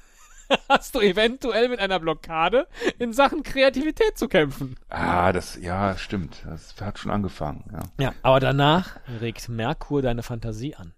hast 0.69 0.95
du 0.95 0.99
eventuell 0.99 1.69
mit 1.69 1.79
einer 1.79 1.99
Blockade 1.99 2.67
in 2.99 3.13
Sachen 3.13 3.43
Kreativität 3.43 4.17
zu 4.17 4.27
kämpfen. 4.27 4.75
Ah, 4.89 5.31
das, 5.31 5.57
ja, 5.61 5.97
stimmt. 5.97 6.43
Das 6.45 6.75
hat 6.79 6.99
schon 6.99 7.11
angefangen. 7.11 7.65
Ja. 7.71 8.05
Ja, 8.05 8.13
aber 8.21 8.39
danach 8.39 8.99
regt 9.21 9.49
Merkur 9.49 10.01
deine 10.01 10.23
Fantasie 10.23 10.75
an. 10.75 10.93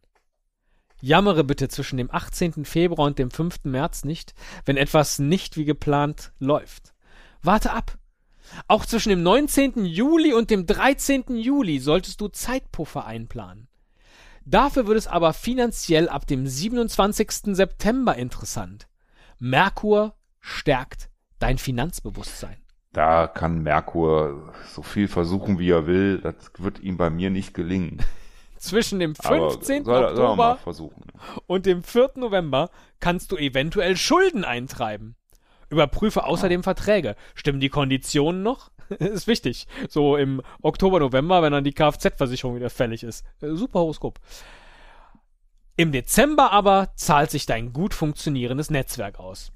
Jammere 1.00 1.44
bitte 1.44 1.68
zwischen 1.68 1.98
dem 1.98 2.10
18. 2.12 2.66
Februar 2.66 3.08
und 3.08 3.20
dem 3.20 3.30
5. 3.30 3.66
März 3.66 4.04
nicht, 4.04 4.34
wenn 4.66 4.78
etwas 4.78 5.20
nicht 5.20 5.56
wie 5.56 5.66
geplant 5.66 6.32
läuft. 6.40 6.94
Warte 7.44 7.72
ab. 7.72 7.98
Auch 8.68 8.86
zwischen 8.86 9.10
dem 9.10 9.22
19. 9.22 9.86
Juli 9.86 10.34
und 10.34 10.50
dem 10.50 10.66
13. 10.66 11.36
Juli 11.36 11.80
solltest 11.80 12.22
du 12.22 12.30
Zeitpuffer 12.30 13.06
einplanen. 13.06 13.68
Dafür 14.46 14.88
wird 14.88 14.98
es 14.98 15.08
aber 15.08 15.34
finanziell 15.34 16.08
ab 16.08 16.26
dem 16.26 16.48
27. 16.48 17.56
September 17.56 18.16
interessant. 18.16 18.88
Merkur 19.40 20.14
stärkt 20.40 21.10
dein 21.40 21.58
Finanzbewusstsein. 21.58 22.58
Da 22.94 23.28
kann 23.28 23.62
Merkur 23.62 24.54
so 24.70 24.82
viel 24.82 25.08
versuchen, 25.08 25.60
wie 25.60 25.70
er 25.70 25.86
will. 25.86 26.20
Das 26.20 26.36
wird 26.58 26.80
ihm 26.80 26.98
bei 26.98 27.10
mir 27.10 27.30
nicht 27.30 27.54
gelingen. 27.54 28.00
Zwischen 28.58 29.00
dem 29.00 29.14
Aber 29.24 29.52
15. 29.52 29.86
soll, 29.86 29.96
er- 29.96 30.02
er 30.02 30.12
Oktober 30.14 30.58
versuchen. 30.64 31.04
und 31.46 31.68
dem 31.68 31.84
4. 31.84 32.14
November 32.16 32.72
kannst 33.00 33.32
du 33.32 33.38
eventuell 33.38 33.96
Schulden 33.98 34.44
eintreiben. 34.44 35.16
Überprüfe 35.70 36.24
außerdem 36.24 36.64
Verträge. 36.64 37.16
Stimmen 37.36 37.60
die 37.60 37.70
Konditionen 37.70 38.42
noch? 38.42 38.72
ist 39.00 39.28
wichtig. 39.28 39.68
So 39.90 40.16
im 40.18 40.42
Oktober, 40.62 41.00
November, 41.00 41.44
wenn 41.44 41.52
dann 41.52 41.66
die 41.66 41.74
Kfz-Versicherung 41.74 42.56
wieder 42.56 42.70
fällig 42.72 43.04
ist. 43.04 43.24
Super 43.42 43.80
Horoskop. 43.80 44.18
Im 45.78 45.92
Dezember 45.92 46.52
aber 46.52 46.90
zahlt 46.96 47.32
sich 47.32 47.46
dein 47.46 47.72
gut 47.72 47.94
funktionierendes 47.94 48.70
Netzwerk 48.72 49.20
aus. 49.20 49.52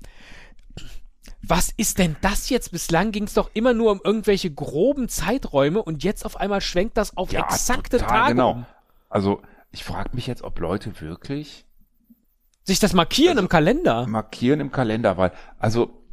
Was 1.44 1.72
ist 1.76 1.98
denn 1.98 2.16
das 2.22 2.50
jetzt? 2.50 2.72
Bislang 2.72 3.12
ging 3.12 3.24
es 3.24 3.34
doch 3.34 3.50
immer 3.54 3.74
nur 3.74 3.92
um 3.92 4.02
irgendwelche 4.04 4.52
groben 4.54 5.10
Zeiträume 5.10 5.82
und 5.82 6.04
jetzt 6.04 6.24
auf 6.26 6.38
einmal 6.38 6.62
schwenkt 6.62 6.98
das 6.98 7.18
auf 7.18 7.32
Ja, 7.34 7.42
exakte 7.46 7.98
total, 7.98 8.10
Tage 8.10 8.32
genau. 8.34 8.52
um. 8.52 8.66
Also, 9.10 9.42
ich 9.72 9.84
frage 9.84 10.12
mich 10.14 10.28
jetzt, 10.28 10.44
ob 10.44 10.60
Leute 10.60 11.02
wirklich 11.02 11.66
Sich 12.64 12.80
das 12.80 12.94
markieren 12.94 13.32
Also 13.32 13.42
im 13.42 13.50
Kalender. 13.50 14.06
markieren 14.08 14.60
im 14.60 14.72
Kalender, 14.72 15.18
weil, 15.18 15.32
also, 15.58 16.04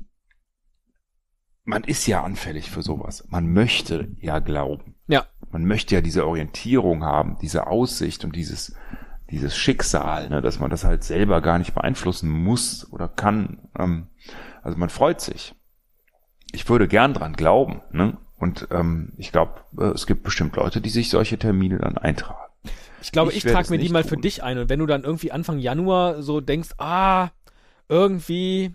man 1.65 1.85
ist 1.85 2.07
ja 2.07 2.23
anfällig 2.25 2.71
für 2.71 2.83
sowas. 2.83 3.25
Man 3.29 3.53
möchte 3.53 4.09
ja 4.21 4.39
glauben. 4.39 4.95
Ja. 5.09 5.27
Man 5.51 5.67
möchte 5.67 5.95
ja 5.95 6.01
diese 6.01 6.27
Orientierung 6.27 7.05
haben, 7.05 7.37
diese 7.43 7.67
Aussicht 7.67 8.25
und 8.25 8.35
dieses, 8.35 8.75
dieses 9.31 9.57
Schicksal, 9.57 10.29
ne, 10.29 10.41
dass 10.43 10.59
man 10.59 10.71
das 10.71 10.85
halt 10.85 11.05
selber 11.05 11.41
gar 11.41 11.59
nicht 11.59 11.75
beeinflussen 11.75 12.31
muss 12.31 12.91
oder 12.93 13.09
kann. 13.09 13.69
Ähm, 13.79 14.07
also 14.63 14.79
man 14.79 14.89
freut 14.89 15.21
sich. 15.21 15.55
Ich 16.53 16.69
würde 16.69 16.89
gern 16.89 17.13
dran 17.15 17.35
glauben, 17.35 17.83
ne? 17.93 18.17
Und 18.39 18.69
ähm, 18.71 19.13
ich 19.17 19.33
glaube, 19.33 19.61
äh, 19.79 19.87
es 19.87 20.07
gibt 20.07 20.23
bestimmt 20.23 20.55
Leute, 20.57 20.81
die 20.81 20.91
sich 20.91 21.11
solche 21.11 21.39
Termine 21.39 21.79
dann 21.79 21.99
eintragen. 21.99 22.39
Ich 23.03 23.13
glaube, 23.13 23.33
Ich 23.33 23.45
ich, 23.45 23.53
trage 23.53 23.71
mir 23.71 23.79
die 23.79 23.89
mal 23.91 24.05
für 24.05 24.15
tun. 24.15 24.23
dich 24.23 24.43
ein. 24.43 24.59
Und 24.59 24.69
wenn 24.69 24.79
du 24.79 24.87
dann 24.87 25.03
irgendwie 25.05 25.33
Anfang 25.33 25.59
Januar 25.59 26.23
so 26.23 26.41
denkst, 26.41 26.71
ah, 26.79 27.29
irgendwie 27.89 28.73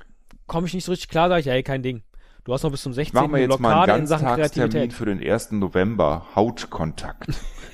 komme 0.48 0.68
ich 0.68 0.74
nicht 0.74 0.84
so 0.86 0.92
richtig 0.92 1.10
klar, 1.10 1.30
sage 1.30 1.42
ich, 1.42 1.48
hey, 1.48 1.64
kein 1.64 1.82
Ding. 1.84 2.04
Du 2.44 2.54
hast 2.54 2.64
noch 2.64 2.72
bis 2.72 2.82
zum 2.82 2.94
16. 2.94 3.16
Machen 3.18 3.32
wir 3.34 3.40
jetzt 3.40 3.60
mal 3.60 3.70
Blockade 3.70 3.94
einen 3.94 4.02
in 4.02 4.08
Sachen 4.08 4.28
Kreativität. 4.28 4.92
für 4.94 5.06
den 5.06 5.20
1. 5.24 5.52
November. 5.54 6.26
Hautkontakt. 6.36 7.28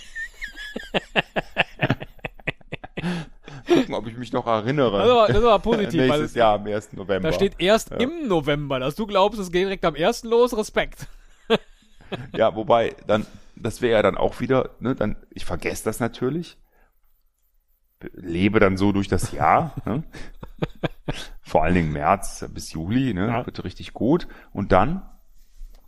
Gucken, 3.89 4.05
ob 4.05 4.11
ich 4.11 4.17
mich 4.17 4.31
noch 4.31 4.45
erinnere. 4.45 4.99
Das 4.99 5.09
aber, 5.09 5.27
das 5.27 5.43
aber 5.43 5.59
positiv, 5.71 6.01
weil 6.01 6.07
Nächstes 6.19 6.35
Jahr 6.35 6.55
am 6.59 6.65
1. 6.67 6.93
November. 6.93 7.29
da 7.29 7.33
steht 7.33 7.59
erst 7.59 7.89
Ja. 7.91 7.97
im 7.97 8.27
November, 8.27 8.79
dass 8.79 8.95
du 8.95 9.07
glaubst, 9.07 9.39
es 9.39 9.51
geht 9.51 9.63
direkt 9.63 9.83
am 9.85 9.95
1. 9.95 10.23
los, 10.25 10.55
Respekt. 10.55 11.07
Ja, 12.35 12.55
wobei, 12.55 12.95
dann, 13.07 13.25
das 13.55 13.81
wäre 13.81 13.93
ja 13.93 14.01
dann 14.01 14.17
auch 14.17 14.39
wieder, 14.39 14.71
ne, 14.79 14.95
dann, 14.95 15.15
ich 15.31 15.45
vergesse 15.45 15.83
das 15.85 15.99
natürlich. 15.99 16.57
Lebe 18.13 18.59
dann 18.59 18.77
so 18.77 18.91
durch 18.91 19.07
das 19.07 19.31
Jahr. 19.31 19.75
Ne? 19.85 20.03
Vor 21.41 21.63
allen 21.63 21.73
Dingen 21.73 21.91
März 21.91 22.45
bis 22.53 22.71
Juli, 22.73 23.13
ne? 23.13 23.27
Ja. 23.27 23.45
Wird 23.45 23.63
richtig 23.63 23.93
gut. 23.93 24.27
Und 24.51 24.71
dann 24.71 25.01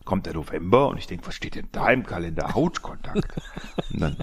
kommt 0.06 0.26
der 0.26 0.34
November 0.34 0.88
und 0.88 0.98
ich 0.98 1.06
denke, 1.06 1.28
was 1.28 1.36
steht 1.36 1.54
denn 1.56 1.70
da 1.72 1.90
im 1.92 2.04
Kalender? 2.06 2.56
Hautkontakt. 2.56 3.28
und 3.94 4.00
dann, 4.02 4.18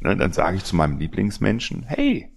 ne, 0.00 0.16
dann 0.16 0.32
sage 0.32 0.56
ich 0.56 0.64
zu 0.64 0.74
meinem 0.76 0.98
Lieblingsmenschen, 0.98 1.82
hey, 1.82 2.32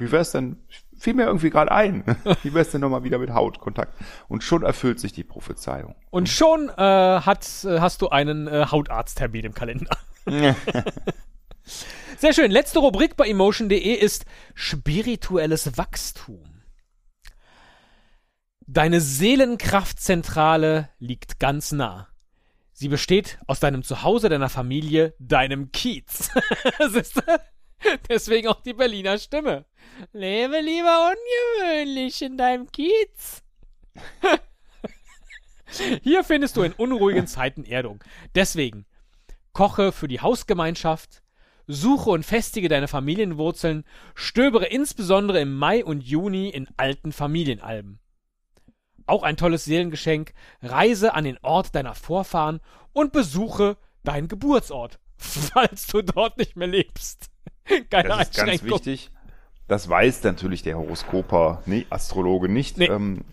wie 0.00 0.10
wär's 0.10 0.32
denn, 0.32 0.56
fiel 0.98 1.14
mir 1.14 1.26
irgendwie 1.26 1.50
gerade 1.50 1.70
ein, 1.70 2.04
wie 2.42 2.54
wär's 2.54 2.70
denn 2.70 2.80
nochmal 2.80 3.04
wieder 3.04 3.18
mit 3.18 3.30
Hautkontakt? 3.30 3.94
Und 4.28 4.42
schon 4.42 4.62
erfüllt 4.62 4.98
sich 5.00 5.12
die 5.12 5.24
Prophezeiung. 5.24 5.94
Und 6.10 6.28
schon 6.28 6.68
äh, 6.68 6.72
hat, 6.76 7.46
äh, 7.64 7.80
hast 7.80 8.02
du 8.02 8.08
einen 8.08 8.48
äh, 8.48 8.66
Hautarzttermin 8.70 9.44
im 9.44 9.54
Kalender. 9.54 9.96
Sehr 12.18 12.32
schön. 12.34 12.50
Letzte 12.50 12.80
Rubrik 12.80 13.16
bei 13.16 13.28
emotion.de 13.28 13.94
ist 13.94 14.26
spirituelles 14.54 15.78
Wachstum. 15.78 16.62
Deine 18.66 19.00
Seelenkraftzentrale 19.00 20.90
liegt 20.98 21.40
ganz 21.40 21.72
nah. 21.72 22.08
Sie 22.72 22.88
besteht 22.88 23.38
aus 23.46 23.60
deinem 23.60 23.82
Zuhause, 23.82 24.28
deiner 24.28 24.48
Familie, 24.48 25.14
deinem 25.18 25.72
Kiez. 25.72 26.30
Siehste? 26.88 27.22
Deswegen 28.08 28.48
auch 28.48 28.60
die 28.62 28.74
Berliner 28.74 29.18
Stimme. 29.18 29.64
Lebe 30.12 30.60
lieber 30.60 31.12
ungewöhnlich 31.12 32.22
in 32.22 32.36
deinem 32.36 32.70
Kiez. 32.70 33.42
Hier 36.02 36.24
findest 36.24 36.56
du 36.56 36.62
in 36.62 36.72
unruhigen 36.72 37.26
Zeiten 37.26 37.64
Erdung. 37.64 38.02
Deswegen 38.34 38.86
koche 39.52 39.92
für 39.92 40.08
die 40.08 40.20
Hausgemeinschaft, 40.20 41.22
suche 41.66 42.10
und 42.10 42.24
festige 42.24 42.68
deine 42.68 42.88
Familienwurzeln, 42.88 43.84
stöbere 44.14 44.66
insbesondere 44.66 45.40
im 45.40 45.56
Mai 45.56 45.84
und 45.84 46.02
Juni 46.02 46.48
in 46.48 46.68
alten 46.76 47.12
Familienalben. 47.12 48.00
Auch 49.06 49.22
ein 49.22 49.36
tolles 49.36 49.64
Seelengeschenk, 49.64 50.34
reise 50.62 51.14
an 51.14 51.24
den 51.24 51.38
Ort 51.42 51.74
deiner 51.74 51.94
Vorfahren 51.94 52.60
und 52.92 53.12
besuche 53.12 53.76
deinen 54.02 54.28
Geburtsort, 54.28 54.98
falls 55.16 55.86
du 55.86 56.02
dort 56.02 56.38
nicht 56.38 56.56
mehr 56.56 56.68
lebst. 56.68 57.30
Keine 57.90 58.08
Das 58.08 58.28
ist 58.30 58.36
ganz 58.36 58.62
wichtig. 58.62 59.10
Das 59.68 59.88
weiß 59.88 60.24
natürlich 60.24 60.62
der 60.62 60.76
Horoskoper, 60.78 61.62
nee, 61.66 61.86
Astrologe 61.90 62.48
nicht. 62.48 62.76
Nee. 62.78 62.86
Ähm, 62.86 63.24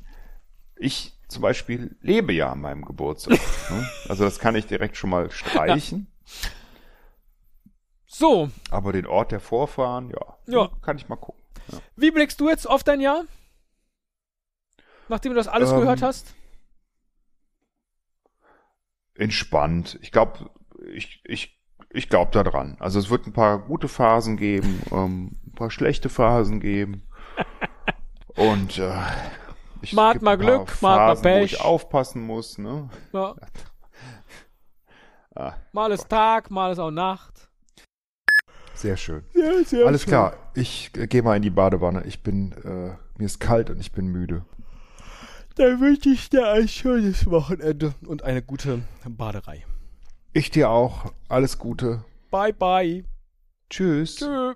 ich 0.76 1.14
zum 1.28 1.42
Beispiel 1.42 1.98
lebe 2.02 2.32
ja 2.34 2.52
an 2.52 2.62
meinem 2.62 2.86
Geburtstag. 2.86 3.40
ne? 3.72 3.90
Also 4.08 4.24
das 4.24 4.40
kann 4.40 4.56
ich 4.56 4.68
direkt 4.68 4.98
schon 4.98 5.10
mal 5.10 5.32
streichen. 5.32 6.08
So, 8.06 8.50
Aber 8.72 8.94
den 8.94 9.06
Ort 9.06 9.32
der 9.32 9.40
Vorfahren, 9.40 10.10
ja, 10.12 10.38
Ja. 10.48 10.70
kann 10.82 10.98
ich 10.98 11.08
mal 11.10 11.18
gucken. 11.18 11.44
wie 11.96 12.12
blickst 12.12 12.40
du 12.40 12.50
jetzt 12.50 12.68
auf 12.68 12.84
dein 12.84 13.02
Jahr? 13.02 13.26
Nachdem 15.10 15.32
du 15.34 15.38
das 15.38 15.48
alles 15.48 15.72
Ähm, 15.72 15.80
gehört 15.82 16.02
hast? 16.02 16.34
Entspannt. 19.16 19.98
Ich 20.02 20.12
glaube, 20.12 20.50
ich, 20.92 21.22
ich, 21.26 21.57
ich 21.98 22.10
glaube 22.10 22.32
da 22.32 22.44
dran. 22.44 22.78
Also 22.80 23.00
es 23.00 23.10
wird 23.10 23.28
ein 23.28 23.34
paar 23.34 23.60
gute 23.60 23.88
Phasen 23.88 24.38
geben, 24.38 24.82
ähm, 24.92 25.38
ein 25.48 25.54
paar 25.54 25.72
schlechte 25.72 26.10
Phasen 26.10 26.60
geben. 26.60 27.04
Und 28.36 28.78
äh, 28.78 28.94
ich, 29.82 29.92
gibt 29.92 30.22
mal 30.22 30.38
Glück, 30.38 30.82
mal 30.82 30.92
hat 30.92 31.08
mal 31.08 31.16
Phasen, 31.16 31.24
wo 31.24 31.44
ich 31.44 31.52
Pech. 31.54 31.62
aufpassen 31.62 32.22
muss. 32.22 32.58
Ne? 32.58 32.90
Ja. 33.14 33.36
Ah, 35.40 35.54
Mal 35.72 35.92
ist 35.92 36.10
Tag, 36.10 36.50
mal 36.50 36.72
ist 36.72 36.80
auch 36.80 36.90
Nacht. 36.90 37.48
Sehr 38.74 38.98
schön. 38.98 39.24
Ja, 39.36 39.64
sehr 39.64 39.86
Alles 39.86 40.04
klar, 40.08 40.34
ich 40.56 40.90
äh, 40.98 41.06
gehe 41.06 41.22
mal 41.22 41.36
in 41.36 41.44
die 41.44 41.52
Badewanne. 41.52 42.04
Ich 42.06 42.24
bin, 42.24 42.54
äh, 42.54 42.96
mir 43.20 43.26
ist 43.26 43.40
kalt 43.40 43.70
und 43.70 43.80
ich 43.80 43.92
bin 43.92 44.08
müde. 44.08 44.46
Dann 45.54 45.80
wünsche 45.80 46.10
ich 46.10 46.32
dir 46.32 46.52
ein 46.52 46.68
schönes 46.68 47.30
Wochenende 47.30 47.94
und 48.08 48.24
eine 48.24 48.42
gute 48.42 48.82
Baderei. 49.08 49.64
Ich 50.38 50.52
dir 50.52 50.70
auch. 50.70 51.12
Alles 51.30 51.58
Gute. 51.58 52.06
Bye, 52.30 52.54
bye. 52.54 53.04
Tschüss. 53.72 54.18
Tschö. 54.18 54.54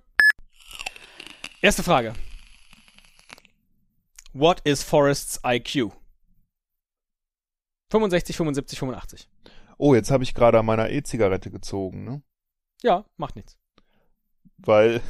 Erste 1.59 1.81
Frage. 1.81 2.13
What 4.31 4.61
is 4.63 4.83
Forrest's 4.83 5.39
IQ? 5.43 5.91
65, 7.89 8.37
75, 8.37 8.77
85. 8.77 9.27
Oh, 9.79 9.95
jetzt 9.95 10.11
habe 10.11 10.23
ich 10.23 10.35
gerade 10.35 10.59
an 10.59 10.67
meiner 10.67 10.91
E-Zigarette 10.91 11.49
gezogen, 11.49 12.03
ne? 12.03 12.21
Ja, 12.83 13.05
macht 13.17 13.35
nichts. 13.35 13.57
Weil 14.57 15.01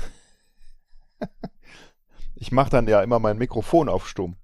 ich 2.35 2.53
mache 2.53 2.69
dann 2.69 2.87
ja 2.87 3.03
immer 3.03 3.19
mein 3.19 3.37
Mikrofon 3.37 3.89
auf 3.89 4.07
stumm. 4.07 4.37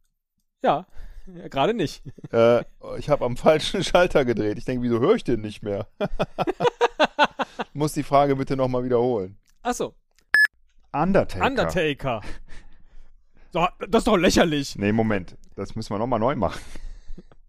Ja, 0.61 0.87
ja 1.35 1.47
gerade 1.49 1.73
nicht. 1.73 2.03
Äh, 2.31 2.63
ich 2.97 3.09
habe 3.09 3.25
am 3.25 3.37
falschen 3.37 3.83
Schalter 3.83 4.25
gedreht. 4.25 4.57
Ich 4.57 4.65
denke, 4.65 4.83
wieso 4.83 4.99
höre 4.99 5.15
ich 5.15 5.23
den 5.23 5.41
nicht 5.41 5.63
mehr? 5.63 5.87
Muss 7.73 7.93
die 7.93 8.03
Frage 8.03 8.35
bitte 8.35 8.55
nochmal 8.55 8.83
wiederholen. 8.83 9.37
Achso, 9.61 9.93
Undertaker. 10.91 11.45
Undertaker. 11.45 12.21
So, 13.51 13.67
das 13.87 13.99
ist 14.01 14.07
doch 14.07 14.17
lächerlich. 14.17 14.75
Nee, 14.77 14.91
Moment. 14.91 15.37
Das 15.55 15.75
müssen 15.75 15.93
wir 15.93 15.99
nochmal 15.99 16.19
neu 16.19 16.35
machen. 16.35 16.61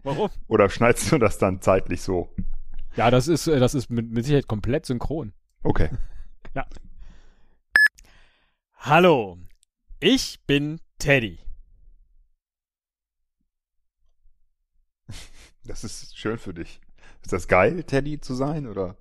Warum? 0.03 0.31
Oder 0.47 0.68
schneidest 0.70 1.11
du 1.12 1.18
das 1.18 1.39
dann 1.39 1.61
zeitlich 1.61 2.03
so? 2.03 2.31
Ja, 2.97 3.11
das 3.11 3.29
ist, 3.29 3.47
äh, 3.47 3.59
das 3.59 3.74
ist 3.74 3.91
mit, 3.91 4.11
mit 4.11 4.24
Sicherheit 4.24 4.49
komplett 4.49 4.87
synchron. 4.87 5.33
Okay. 5.62 5.91
Hallo, 8.81 9.39
ich 10.01 10.41
bin 10.47 10.81
Teddy. 10.99 11.39
Das 15.69 15.85
ist 15.85 16.19
schön 16.19 16.39
für 16.39 16.55
dich. 16.55 16.81
Ist 17.23 17.35
das 17.35 17.47
geil, 17.47 17.85
Teddy 17.85 18.21
zu 18.21 18.35
sein, 18.35 18.66
oder? 18.66 18.97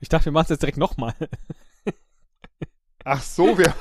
Ich 0.00 0.08
dachte, 0.08 0.24
wir 0.26 0.32
machen 0.32 0.44
es 0.44 0.50
jetzt 0.50 0.62
direkt 0.62 0.78
nochmal. 0.78 1.14
Ach 3.04 3.22
so, 3.22 3.58
wir. 3.58 3.74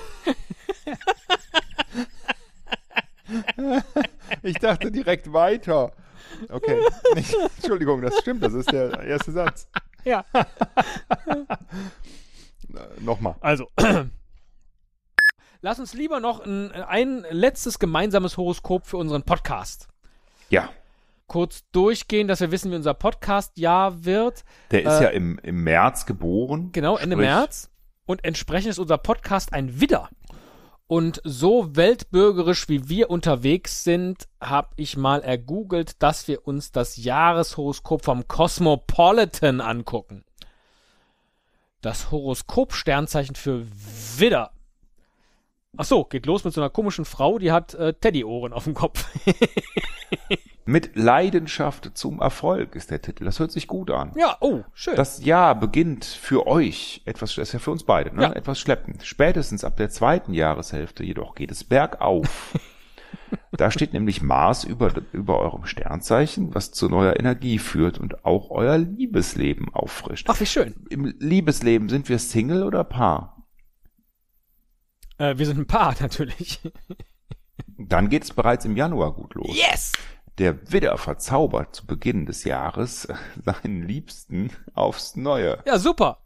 ich 4.44 4.58
dachte 4.58 4.92
direkt 4.92 5.32
weiter. 5.32 5.94
Okay. 6.50 6.82
Nicht, 7.16 7.34
Entschuldigung, 7.56 8.02
das 8.02 8.18
stimmt. 8.20 8.44
Das 8.44 8.54
ist 8.54 8.70
der 8.70 9.00
erste 9.04 9.32
Satz. 9.32 9.70
Ja. 10.04 10.26
Äh, 10.34 11.46
Nochmal. 13.00 13.36
Also, 13.40 13.70
lass 15.62 15.80
uns 15.80 15.94
lieber 15.94 16.20
noch 16.20 16.42
ein, 16.42 16.72
ein 16.74 17.26
letztes 17.30 17.80
gemeinsames 17.80 18.36
Horoskop 18.36 18.86
für 18.86 18.98
unseren 18.98 19.24
Podcast 19.24 19.88
Ja, 20.50 20.70
kurz 21.28 21.64
durchgehen, 21.72 22.28
dass 22.28 22.40
wir 22.40 22.52
wissen, 22.52 22.72
wie 22.72 22.76
unser 22.76 22.94
Podcast-Jahr 22.94 24.06
wird. 24.06 24.44
der 24.72 24.84
ist 24.84 25.00
Äh, 25.00 25.04
ja 25.04 25.10
im, 25.10 25.40
im 25.44 25.64
März 25.64 26.06
geboren. 26.06 26.72
Genau, 26.72 26.98
Ende 26.98 27.16
Sprich, 27.16 27.28
März. 27.28 27.70
Und 28.06 28.24
entsprechend 28.24 28.70
ist 28.72 28.80
unser 28.80 28.98
Podcast 28.98 29.54
ein 29.54 29.80
Widder. 29.82 30.10
Und 30.88 31.22
so 31.26 31.76
weltbürgerisch 31.76 32.70
wie 32.70 32.88
wir 32.88 33.10
unterwegs 33.10 33.84
sind, 33.84 34.30
habe 34.40 34.70
ich 34.78 34.96
mal 34.96 35.22
ergoogelt, 35.22 36.02
dass 36.02 36.30
wir 36.30 36.48
uns 36.48 36.72
das 36.72 36.96
Jahreshoroskop 36.96 38.06
vom 38.06 38.26
Cosmopolitan 38.30 39.60
angucken. 39.60 40.24
Das 41.82 42.10
Horoskop-Sternzeichen 42.10 43.36
für 43.36 43.68
Widder. 44.18 44.52
Ach 45.76 45.84
so, 45.86 46.06
geht 46.06 46.26
los 46.26 46.46
mit 46.46 46.54
so 46.54 46.62
einer 46.62 46.70
komischen 46.70 47.04
Frau, 47.04 47.38
die 47.38 47.52
hat 47.52 47.74
äh, 47.74 47.94
Teddyohren 47.94 48.54
auf 48.54 48.64
dem 48.64 48.74
Kopf. 48.74 49.06
Mit 50.68 50.98
Leidenschaft 50.98 51.92
zum 51.98 52.20
Erfolg 52.20 52.76
ist 52.76 52.92
der 52.92 53.02
Titel. 53.02 53.24
Das 53.24 53.40
hört 53.40 53.54
sich 53.54 53.68
gut 53.68 53.90
an. 53.90 54.12
ja, 54.18 54.36
oh, 54.42 54.64
schön. 54.74 54.98
Das 54.98 55.24
Jahr 55.24 55.58
beginnt 55.58 56.04
für 56.04 56.46
euch 56.46 57.02
etwas, 57.06 57.36
das 57.36 57.48
ist 57.48 57.54
ja 57.54 57.60
für 57.60 57.72
uns 57.72 57.86
beide, 57.86 58.14
ne? 58.14 58.24
Ja. 58.24 58.34
etwas 58.34 58.60
schleppend. 58.60 59.06
Spätestens 59.06 59.64
ab 59.64 59.78
der 59.78 59.90
zweiten 59.90 60.34
Jahreshälfte 60.34 61.06
jedoch 61.06 61.36
geht 61.36 61.52
es 61.52 61.64
bergauf. 61.64 62.60
da 63.54 63.72
steht 63.72 63.94
nämlich 63.94 64.22
Mars 64.22 64.66
über, 64.66 64.92
über 65.14 65.40
eurem 65.40 65.66
Sternzeichen, 65.66 66.54
was 66.54 66.74
zu 66.74 66.90
neuer 66.90 67.18
Energie 67.18 67.60
führt 67.60 67.98
und 67.98 68.26
auch 68.26 68.52
euer 68.52 68.78
Liebesleben 68.78 69.74
auffrischt. 69.74 70.28
Ach, 70.30 70.40
wie 70.42 70.46
schön. 70.46 70.76
Im 70.90 71.06
Liebesleben 71.06 71.88
sind 71.88 72.10
wir 72.10 72.20
Single 72.20 72.64
oder 72.64 72.84
Paar? 72.84 73.48
Äh, 75.18 75.38
wir 75.38 75.46
sind 75.46 75.60
ein 75.60 75.68
Paar, 75.68 75.96
natürlich. 76.02 76.60
Dann 77.78 78.10
geht 78.10 78.24
es 78.24 78.34
bereits 78.34 78.66
im 78.66 78.76
Januar 78.76 79.14
gut 79.14 79.34
los. 79.34 79.56
Yes! 79.56 79.94
Der 80.38 80.72
Widder 80.72 80.98
verzaubert 80.98 81.76
zu 81.76 81.88
Beginn 81.88 82.26
des 82.26 82.44
Jahres 82.44 83.08
seinen 83.46 83.84
Liebsten 83.84 84.52
aufs 84.74 85.16
Neue. 85.16 85.60
Ja, 85.66 85.80
super. 85.80 86.20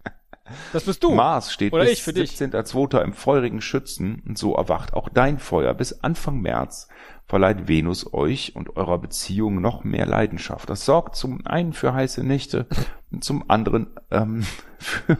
Das 0.73 0.83
bist 0.83 1.01
du. 1.03 1.11
Mars 1.11 1.53
steht 1.53 1.71
Oder 1.71 1.83
bis 1.83 1.93
ich 1.93 2.03
für 2.03 2.11
dich. 2.11 2.31
17.02. 2.31 3.01
im 3.01 3.13
feurigen 3.13 3.61
Schützen 3.61 4.21
und 4.27 4.37
so 4.37 4.55
erwacht 4.55 4.93
auch 4.93 5.07
dein 5.07 5.39
Feuer. 5.39 5.73
Bis 5.73 6.03
Anfang 6.03 6.41
März 6.41 6.89
verleiht 7.25 7.69
Venus 7.69 8.13
euch 8.13 8.55
und 8.55 8.75
eurer 8.75 8.97
Beziehung 8.97 9.61
noch 9.61 9.85
mehr 9.85 10.05
Leidenschaft. 10.05 10.69
Das 10.69 10.83
sorgt 10.83 11.15
zum 11.15 11.45
einen 11.45 11.71
für 11.71 11.93
heiße 11.93 12.23
Nächte 12.23 12.67
und 13.11 13.23
zum 13.23 13.49
anderen 13.49 13.87
ähm, 14.09 14.43
für 14.77 15.17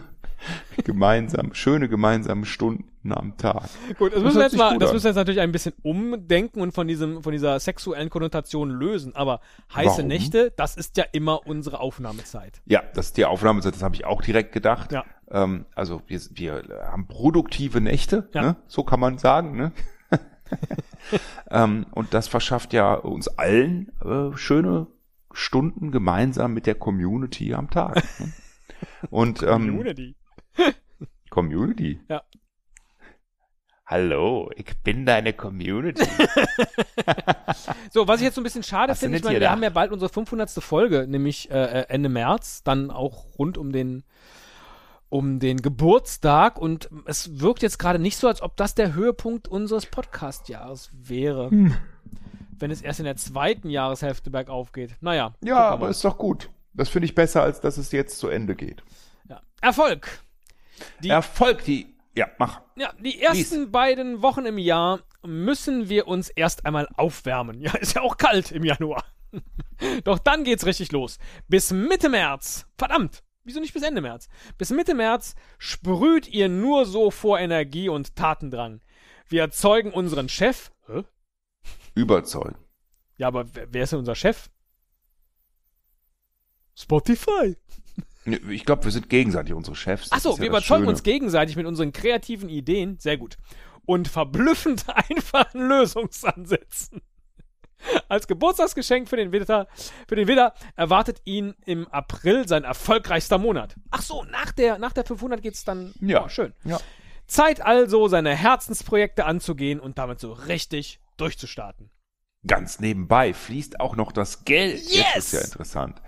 gemeinsam, 0.84 1.54
schöne 1.54 1.88
gemeinsame 1.88 2.44
Stunden 2.44 2.91
am 3.10 3.36
Tag. 3.36 3.62
Gut, 3.98 4.12
das 4.12 4.22
Das 4.22 4.22
müssen 4.22 4.36
wir 4.36 4.42
jetzt 4.44 4.56
mal, 4.56 4.78
das 4.78 4.90
an. 4.90 4.94
müssen 4.94 5.04
wir 5.04 5.08
jetzt 5.10 5.16
natürlich 5.16 5.40
ein 5.40 5.50
bisschen 5.50 5.72
umdenken 5.82 6.60
und 6.60 6.72
von 6.72 6.86
diesem, 6.86 7.22
von 7.22 7.32
dieser 7.32 7.58
sexuellen 7.58 8.10
Konnotation 8.10 8.70
lösen. 8.70 9.16
Aber 9.16 9.40
heiße 9.74 9.88
Warum? 9.98 10.06
Nächte, 10.06 10.52
das 10.56 10.76
ist 10.76 10.96
ja 10.96 11.04
immer 11.12 11.46
unsere 11.46 11.80
Aufnahmezeit. 11.80 12.62
Ja, 12.66 12.82
das 12.94 13.06
ist 13.06 13.16
die 13.16 13.24
Aufnahme, 13.24 13.60
das 13.62 13.82
habe 13.82 13.94
ich 13.96 14.04
auch 14.04 14.22
direkt 14.22 14.52
gedacht. 14.52 14.92
Ja. 14.92 15.04
Ähm, 15.30 15.66
also 15.74 16.02
wir, 16.06 16.20
wir 16.30 16.62
haben 16.92 17.08
produktive 17.08 17.80
Nächte, 17.80 18.28
Ja. 18.34 18.42
ne? 18.42 18.56
so 18.68 18.84
kann 18.84 19.00
man 19.00 19.18
sagen. 19.18 19.56
Ne? 19.56 19.72
ähm, 21.50 21.86
und 21.92 22.14
das 22.14 22.28
verschafft 22.28 22.72
ja 22.72 22.94
uns 22.94 23.26
allen 23.28 23.90
äh, 24.04 24.36
schöne 24.36 24.86
Stunden 25.32 25.90
gemeinsam 25.90 26.52
mit 26.52 26.66
der 26.66 26.74
Community 26.74 27.54
am 27.54 27.70
Tag. 27.70 27.96
Ne? 28.20 28.32
Und 29.10 29.42
ähm, 29.42 29.48
Community. 29.48 30.16
Community. 31.30 32.00
Ja. 32.08 32.22
Hallo, 33.92 34.50
ich 34.56 34.74
bin 34.82 35.04
deine 35.04 35.34
Community. 35.34 36.02
So, 37.90 38.08
was 38.08 38.20
ich 38.20 38.24
jetzt 38.24 38.36
so 38.36 38.40
ein 38.40 38.44
bisschen 38.44 38.62
schade 38.62 38.94
finde, 38.94 39.18
ich 39.18 39.24
meine, 39.24 39.36
wir 39.36 39.40
da? 39.40 39.50
haben 39.50 39.62
ja 39.62 39.68
bald 39.68 39.92
unsere 39.92 40.08
500. 40.10 40.50
Folge, 40.62 41.06
nämlich 41.06 41.50
äh, 41.50 41.84
Ende 41.90 42.08
März, 42.08 42.62
dann 42.62 42.90
auch 42.90 43.26
rund 43.38 43.58
um 43.58 43.70
den 43.70 44.02
um 45.10 45.38
den 45.40 45.58
Geburtstag 45.60 46.58
und 46.58 46.88
es 47.04 47.38
wirkt 47.40 47.60
jetzt 47.60 47.78
gerade 47.78 47.98
nicht 47.98 48.16
so, 48.16 48.28
als 48.28 48.40
ob 48.40 48.56
das 48.56 48.74
der 48.74 48.94
Höhepunkt 48.94 49.46
unseres 49.46 49.84
Podcast-Jahres 49.84 50.88
wäre. 50.94 51.50
Wenn 52.58 52.70
es 52.70 52.80
erst 52.80 53.00
in 53.00 53.04
der 53.04 53.16
zweiten 53.16 53.68
Jahreshälfte 53.68 54.30
bergauf 54.30 54.72
geht. 54.72 54.96
Naja. 55.02 55.34
Ja, 55.44 55.68
aber 55.68 55.90
ist 55.90 56.02
doch 56.02 56.16
gut. 56.16 56.48
Das 56.72 56.88
finde 56.88 57.04
ich 57.04 57.14
besser, 57.14 57.42
als 57.42 57.60
dass 57.60 57.76
es 57.76 57.92
jetzt 57.92 58.18
zu 58.18 58.28
Ende 58.28 58.54
geht. 58.54 58.82
ja. 59.28 59.42
Erfolg. 59.60 60.08
Die- 61.02 61.10
Erfolg, 61.10 61.62
die. 61.64 61.91
Ja, 62.14 62.28
mach. 62.38 62.60
Ja, 62.76 62.92
die 63.00 63.22
ersten 63.22 63.70
beiden 63.70 64.22
Wochen 64.22 64.44
im 64.44 64.58
Jahr 64.58 65.00
müssen 65.22 65.88
wir 65.88 66.08
uns 66.08 66.28
erst 66.28 66.66
einmal 66.66 66.88
aufwärmen. 66.94 67.60
Ja, 67.60 67.74
ist 67.76 67.94
ja 67.94 68.02
auch 68.02 68.16
kalt 68.16 68.52
im 68.52 68.64
Januar. 68.64 69.04
Doch 70.04 70.18
dann 70.18 70.44
geht's 70.44 70.66
richtig 70.66 70.92
los. 70.92 71.18
Bis 71.48 71.70
Mitte 71.70 72.08
März. 72.08 72.66
Verdammt. 72.76 73.22
Wieso 73.44 73.60
nicht 73.60 73.74
bis 73.74 73.82
Ende 73.82 74.00
März? 74.00 74.28
Bis 74.56 74.70
Mitte 74.70 74.94
März 74.94 75.34
sprüht 75.58 76.28
ihr 76.28 76.48
nur 76.48 76.86
so 76.86 77.10
vor 77.10 77.40
Energie 77.40 77.88
und 77.88 78.14
Tatendrang. 78.14 78.80
Wir 79.26 79.42
erzeugen 79.42 79.92
unseren 79.92 80.28
Chef. 80.28 80.70
Hä? 80.86 81.02
Überzeugen. 81.94 82.56
Ja, 83.16 83.28
aber 83.28 83.52
wer, 83.54 83.72
wer 83.72 83.82
ist 83.82 83.92
denn 83.92 83.98
unser 84.00 84.14
Chef? 84.14 84.48
Spotify. 86.74 87.56
Ich 88.24 88.64
glaube, 88.64 88.84
wir 88.84 88.92
sind 88.92 89.08
gegenseitig 89.08 89.52
unsere 89.54 89.74
Chefs. 89.74 90.10
Das 90.10 90.18
Achso, 90.18 90.30
ja 90.34 90.42
wir 90.42 90.50
das 90.50 90.58
überzeugen 90.58 90.86
uns 90.86 91.02
gegenseitig 91.02 91.56
mit 91.56 91.66
unseren 91.66 91.92
kreativen 91.92 92.48
Ideen. 92.48 92.98
Sehr 92.98 93.16
gut. 93.16 93.36
Und 93.84 94.08
verblüffend 94.08 94.84
einfachen 95.10 95.68
Lösungsansätzen. 95.68 97.02
Als 98.08 98.28
Geburtstagsgeschenk 98.28 99.08
für 99.08 99.16
den 99.16 99.32
Widder, 99.32 99.66
für 100.08 100.14
den 100.14 100.28
Widder 100.28 100.54
erwartet 100.76 101.20
ihn 101.24 101.54
im 101.66 101.88
April 101.88 102.46
sein 102.46 102.62
erfolgreichster 102.62 103.38
Monat. 103.38 103.74
Ach 103.90 104.02
so, 104.02 104.22
nach 104.24 104.52
der, 104.52 104.78
nach 104.78 104.92
der 104.92 105.04
500 105.04 105.42
geht's 105.42 105.64
dann. 105.64 105.92
Ja. 106.00 106.24
Oh, 106.24 106.28
schön. 106.28 106.52
Ja. 106.64 106.78
Zeit 107.26 107.60
also, 107.60 108.08
seine 108.08 108.34
Herzensprojekte 108.36 109.24
anzugehen 109.24 109.80
und 109.80 109.98
damit 109.98 110.20
so 110.20 110.32
richtig 110.32 111.00
durchzustarten. 111.16 111.90
Ganz 112.46 112.80
nebenbei 112.80 113.34
fließt 113.34 113.80
auch 113.80 113.96
noch 113.96 114.12
das 114.12 114.44
Geld. 114.44 114.80
Yes! 114.82 114.92
Jetzt 114.92 115.16
ist 115.16 115.32
ja 115.32 115.40
interessant. 115.40 116.02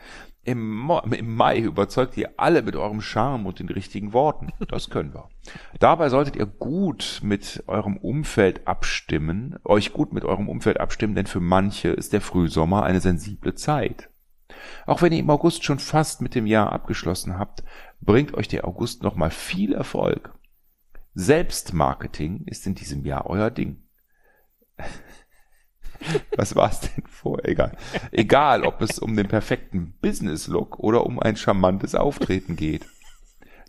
Im, 0.45 0.77
Mo 0.77 1.01
Im 1.01 1.35
Mai 1.35 1.59
überzeugt 1.59 2.17
ihr 2.17 2.31
alle 2.37 2.63
mit 2.63 2.77
eurem 2.77 3.01
Charme 3.01 3.47
und 3.47 3.59
den 3.59 3.69
richtigen 3.69 4.13
Worten. 4.13 4.53
Das 4.69 4.91
können 4.91 5.15
wir. 5.15 5.29
Dabei 5.79 6.09
solltet 6.09 6.37
ihr 6.37 6.47
gut 6.47 7.21
mit 7.23 7.65
eurem 7.67 7.97
Umfeld 7.97 8.67
abstimmen, 8.67 9.57
euch 9.65 9.93
gut 9.93 10.13
mit 10.13 10.25
eurem 10.25 10.49
Umfeld 10.49 10.81
abstimmen, 10.81 11.15
denn 11.15 11.27
für 11.27 11.41
manche 11.41 11.89
ist 11.89 12.13
der 12.13 12.21
Frühsommer 12.21 12.83
eine 12.83 13.01
sensible 13.01 13.55
Zeit. 13.55 14.11
Auch 14.87 15.03
wenn 15.03 15.13
ihr 15.13 15.21
im 15.21 15.31
August 15.31 15.65
schon 15.65 15.79
fast 15.79 16.21
mit 16.21 16.35
dem 16.35 16.47
Jahr 16.47 16.73
abgeschlossen 16.73 17.39
habt, 17.39 17.65
bringt 18.01 18.35
euch 18.35 18.49
der 18.49 18.67
August 18.67 19.03
nochmal 19.03 19.31
viel 19.31 19.73
Erfolg. 19.73 20.35
Selbstmarketing 21.15 22.45
ist 22.47 22.67
in 22.67 22.75
diesem 22.75 23.05
Jahr 23.05 23.27
euer 23.27 23.51
Ding. 23.51 23.83
Was 26.37 26.55
war's 26.57 26.81
denn 26.81 27.05
vor? 27.07 27.45
Egal. 27.45 27.77
Egal, 28.11 28.65
ob 28.65 28.83
es 28.83 28.99
um 28.99 29.17
den 29.17 29.29
perfekten 29.29 29.95
Business-Look 30.01 30.79
oder 30.79 31.07
um 31.07 31.21
ein 31.21 31.37
charmantes 31.37 31.95
Auftreten 31.95 32.57
geht. 32.57 32.87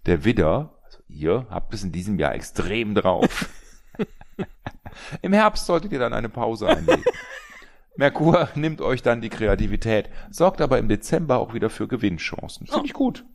Der 0.05 0.23
Widder, 0.23 0.77
also 0.83 0.99
ihr, 1.07 1.47
habt 1.49 1.73
es 1.73 1.83
in 1.83 1.91
diesem 1.91 2.19
Jahr 2.19 2.35
extrem 2.35 2.95
drauf. 2.95 3.49
Im 5.21 5.33
Herbst 5.33 5.65
solltet 5.65 5.91
ihr 5.91 5.99
dann 5.99 6.13
eine 6.13 6.29
Pause 6.29 6.67
einlegen. 6.67 7.03
Merkur 7.97 8.49
nimmt 8.55 8.81
euch 8.81 9.01
dann 9.01 9.21
die 9.21 9.29
Kreativität, 9.29 10.09
sorgt 10.29 10.61
aber 10.61 10.79
im 10.79 10.89
Dezember 10.89 11.37
auch 11.37 11.53
wieder 11.53 11.69
für 11.69 11.87
Gewinnchancen. 11.87 12.67
Finde 12.67 12.85
ich 12.85 12.93
gut. 12.93 13.25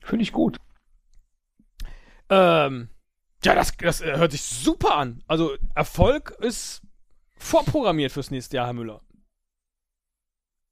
Finde 0.00 0.22
ich 0.22 0.32
gut. 0.32 0.56
Ähm, 2.30 2.88
ja, 3.44 3.54
das, 3.54 3.76
das 3.76 4.02
hört 4.02 4.32
sich 4.32 4.42
super 4.42 4.96
an. 4.96 5.22
Also, 5.26 5.52
Erfolg 5.74 6.30
ist 6.40 6.82
vorprogrammiert 7.42 8.12
fürs 8.12 8.30
nächste 8.30 8.56
Jahr, 8.56 8.66
Herr 8.66 8.72
Müller. 8.72 9.00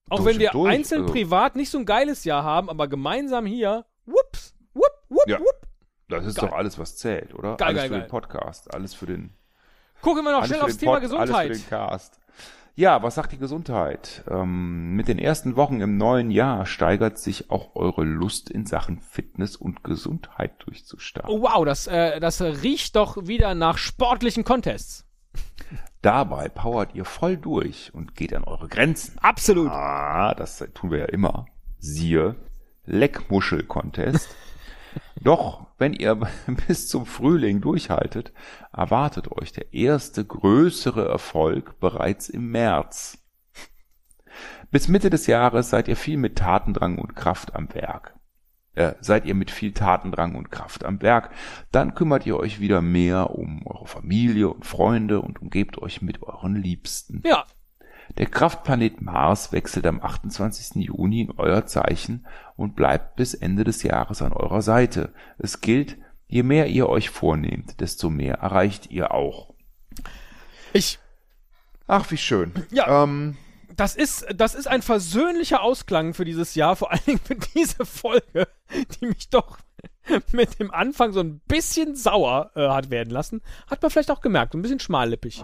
Auch 0.09 0.25
wenn 0.25 0.39
wir 0.39 0.51
durch, 0.51 0.71
einzeln 0.71 1.03
also. 1.03 1.13
privat 1.13 1.57
nicht 1.57 1.71
so 1.71 1.79
ein 1.79 1.85
geiles 1.87 2.25
Jahr 2.25 2.43
haben, 2.43 2.69
aber 2.69 2.89
gemeinsam 2.89 3.47
hier, 3.47 3.87
whoops, 4.07 4.55
whoop, 4.75 4.91
whoop, 5.09 5.29
Ja. 5.29 5.39
whoop. 5.39 5.67
Das 6.09 6.27
ist 6.27 6.37
Geil. 6.41 6.49
doch 6.49 6.57
alles, 6.57 6.79
was 6.79 6.97
zählt, 6.97 7.33
oder? 7.35 7.57
Geil, 7.57 7.69
alles 7.69 7.81
geil, 7.83 7.89
für 7.89 7.95
geil. 7.95 8.03
den 8.03 8.11
Podcast, 8.11 8.75
alles 8.75 8.95
für 8.95 9.07
den 9.07 9.33
Gucken 10.01 10.25
wir 10.25 10.33
noch 10.33 10.47
schnell 10.47 10.63
aufs 10.63 10.79
Thema 10.79 10.95
Pod, 10.95 11.03
Gesundheit. 11.03 11.31
Alles 11.31 11.63
für 11.63 11.65
den 11.65 11.69
Cast. 11.69 12.21
Ja, 12.75 13.03
was 13.03 13.17
sagt 13.17 13.33
die 13.33 13.39
Gesundheit? 13.39 14.25
Ähm, 14.29 14.95
mit 14.95 15.09
den 15.09 15.19
ersten 15.19 15.57
Wochen 15.57 15.81
im 15.81 15.99
neuen 15.99 16.31
Jahr 16.31 16.65
steigert 16.67 17.19
sich 17.19 17.51
auch 17.51 17.77
eure 17.77 18.05
Lust 18.05 18.49
in 18.49 18.65
Sachen 18.65 19.01
Fitness 19.01 19.57
und 19.57 19.85
Gesundheit 19.85 20.53
durchzustarten. 20.65 21.31
Oh, 21.31 21.43
wow, 21.43 21.65
das, 21.65 21.87
äh, 21.89 22.19
das 22.21 22.41
riecht 22.41 22.97
doch 22.97 23.27
wieder 23.27 23.55
nach 23.55 23.77
sportlichen 23.77 24.45
Contests. 24.45 25.05
Dabei 26.03 26.49
powert 26.49 26.95
ihr 26.95 27.05
voll 27.05 27.37
durch 27.37 27.93
und 27.93 28.15
geht 28.15 28.35
an 28.35 28.45
eure 28.45 28.69
Grenzen. 28.69 29.19
Absolut. 29.19 29.71
Ah, 29.71 30.35
das 30.35 30.65
tun 30.75 30.91
wir 30.91 30.99
ja 30.99 31.05
immer. 31.07 31.47
Siehe 31.79 32.37
Leckmuschel-Contest. 32.87 34.29
Doch, 35.23 35.67
wenn 35.79 35.93
ihr 35.93 36.15
bis 36.67 36.89
zum 36.89 37.07
Frühling 37.07 37.61
durchhaltet, 37.61 38.33
erwartet 38.73 39.31
euch 39.31 39.53
der 39.53 39.73
erste 39.73 40.25
größere 40.25 41.07
Erfolg 41.07 41.79
bereits 41.81 42.29
im 42.29 42.51
März. 42.51 43.19
Bis 44.71 44.89
Mitte 44.89 45.11
des 45.11 45.27
Jahres 45.27 45.71
seid 45.71 45.89
ihr 45.89 45.97
viel 45.97 46.17
mit 46.17 46.39
Tatendrang 46.39 46.99
und 46.99 47.17
Kraft 47.17 47.55
am 47.55 47.73
Werk. 47.75 48.15
Äh, 48.75 48.95
seid 49.01 49.25
ihr 49.27 49.35
mit 49.35 49.51
viel 49.51 49.73
Tatendrang 49.73 50.37
und 50.37 50.51
Kraft 50.51 50.85
am 50.85 51.03
Werk, 51.03 51.31
dann 51.73 51.95
kümmert 51.95 52.25
ihr 52.25 52.37
euch 52.39 52.61
wieder 52.61 52.81
mehr 52.81 53.31
um 53.31 53.67
eure 53.67 53.87
Familie 53.87 54.49
und 54.49 54.65
Freunde 54.65 55.21
und 55.21 55.43
umgebt 55.43 55.79
euch 55.79 56.03
mit 56.03 56.23
euren 56.23 56.55
Liebsten. 56.55 57.23
Ja, 57.25 57.47
Der 58.17 58.27
Kraftplanet 58.27 59.03
Mars 59.03 59.53
wechselt 59.53 59.87
am 59.87 60.01
28. 60.01 60.85
Juni 60.85 61.23
in 61.23 61.33
euer 61.37 61.67
Zeichen 61.67 62.27
und 62.57 62.77
bleibt 62.77 63.17
bis 63.17 63.35
Ende 63.35 63.65
des 63.65 63.83
Jahres 63.83 64.23
an 64.23 64.33
eurer 64.33 64.63
Seite. 64.63 65.13
Es 65.39 65.61
gilt, 65.61 65.97
je 66.29 66.43
mehr 66.45 66.69
ihr 66.69 66.89
euch 66.89 67.11
vornehmt, 67.11 67.81
desto 67.81 68.09
mehr 68.09 68.37
erreicht 68.37 68.91
ihr 68.91 69.13
auch. 69.13 69.53
ich, 70.73 70.99
Ach, 71.89 72.09
wie 72.13 72.17
schön. 72.17 72.53
Ja. 72.71 73.03
Ähm, 73.03 73.37
das 73.81 73.97
ist, 73.97 74.27
das 74.35 74.55
ist 74.55 74.69
ein 74.69 74.83
versöhnlicher 74.83 75.63
Ausklang 75.63 76.13
für 76.13 76.27
dieses 76.27 76.55
Jahr, 76.55 76.77
vor 76.77 76.93
allen 76.93 77.05
Dingen 77.07 77.21
für 77.25 77.37
diese 77.37 77.87
Folge, 77.87 78.47
die 79.01 79.07
mich 79.07 79.31
doch 79.31 79.59
mit 80.33 80.61
dem 80.61 80.71
Anfang 80.71 81.13
so 81.13 81.21
ein 81.21 81.41
bisschen 81.49 81.97
sauer 81.97 82.51
äh, 82.55 82.69
hat 82.69 82.91
werden 82.91 83.09
lassen. 83.09 83.41
Hat 83.69 83.81
man 83.81 83.91
vielleicht 83.91 84.11
auch 84.11 84.21
gemerkt, 84.21 84.55
ein 84.55 84.61
bisschen 84.61 84.81
schmallippig. 84.81 85.43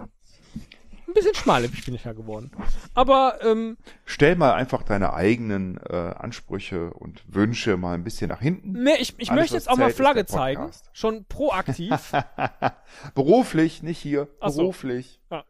Ein 1.09 1.15
bisschen 1.15 1.35
schmallippig 1.35 1.87
bin 1.87 1.95
ich 1.95 2.05
ja 2.05 2.13
geworden. 2.13 2.51
Aber, 2.93 3.39
ähm, 3.43 3.79
stell 4.05 4.37
mal 4.37 4.53
einfach 4.53 4.83
deine 4.83 5.15
eigenen 5.15 5.79
äh, 5.89 5.97
Ansprüche 5.97 6.93
und 6.93 7.23
Wünsche 7.33 7.79
mal 7.79 7.95
ein 7.95 8.05
bisschen 8.05 8.29
nach 8.29 8.41
hinten. 8.41 8.73
nee, 8.83 8.97
ich, 8.99 9.15
ich 9.17 9.31
Alles, 9.31 9.43
möchte 9.43 9.55
jetzt 9.55 9.71
auch 9.71 9.79
mal 9.79 9.93
Flagge 9.93 10.27
zeigen. 10.27 10.71
Schon 10.93 11.25
proaktiv. 11.25 12.13
Beruflich, 13.15 13.83
nicht 13.83 13.99
hier. 13.99 14.29
Ach 14.41 14.51
so. 14.51 14.63
Beruflich. 14.63 15.21
Ja. 15.31 15.45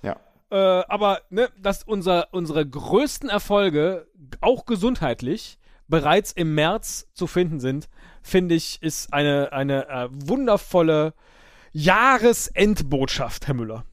Ja. 0.00 0.16
Äh, 0.50 0.56
aber, 0.56 1.22
ne, 1.30 1.48
dass 1.60 1.82
unser, 1.82 2.32
unsere 2.32 2.66
größten 2.66 3.28
Erfolge, 3.28 4.06
auch 4.40 4.66
gesundheitlich, 4.66 5.58
bereits 5.88 6.32
im 6.32 6.54
März 6.54 7.08
zu 7.14 7.26
finden 7.26 7.60
sind, 7.60 7.88
finde 8.22 8.54
ich, 8.54 8.82
ist 8.82 9.12
eine, 9.12 9.52
eine 9.52 9.88
äh, 9.88 10.08
wundervolle 10.10 11.14
Jahresendbotschaft, 11.72 13.46
Herr 13.46 13.54
Müller. 13.54 13.84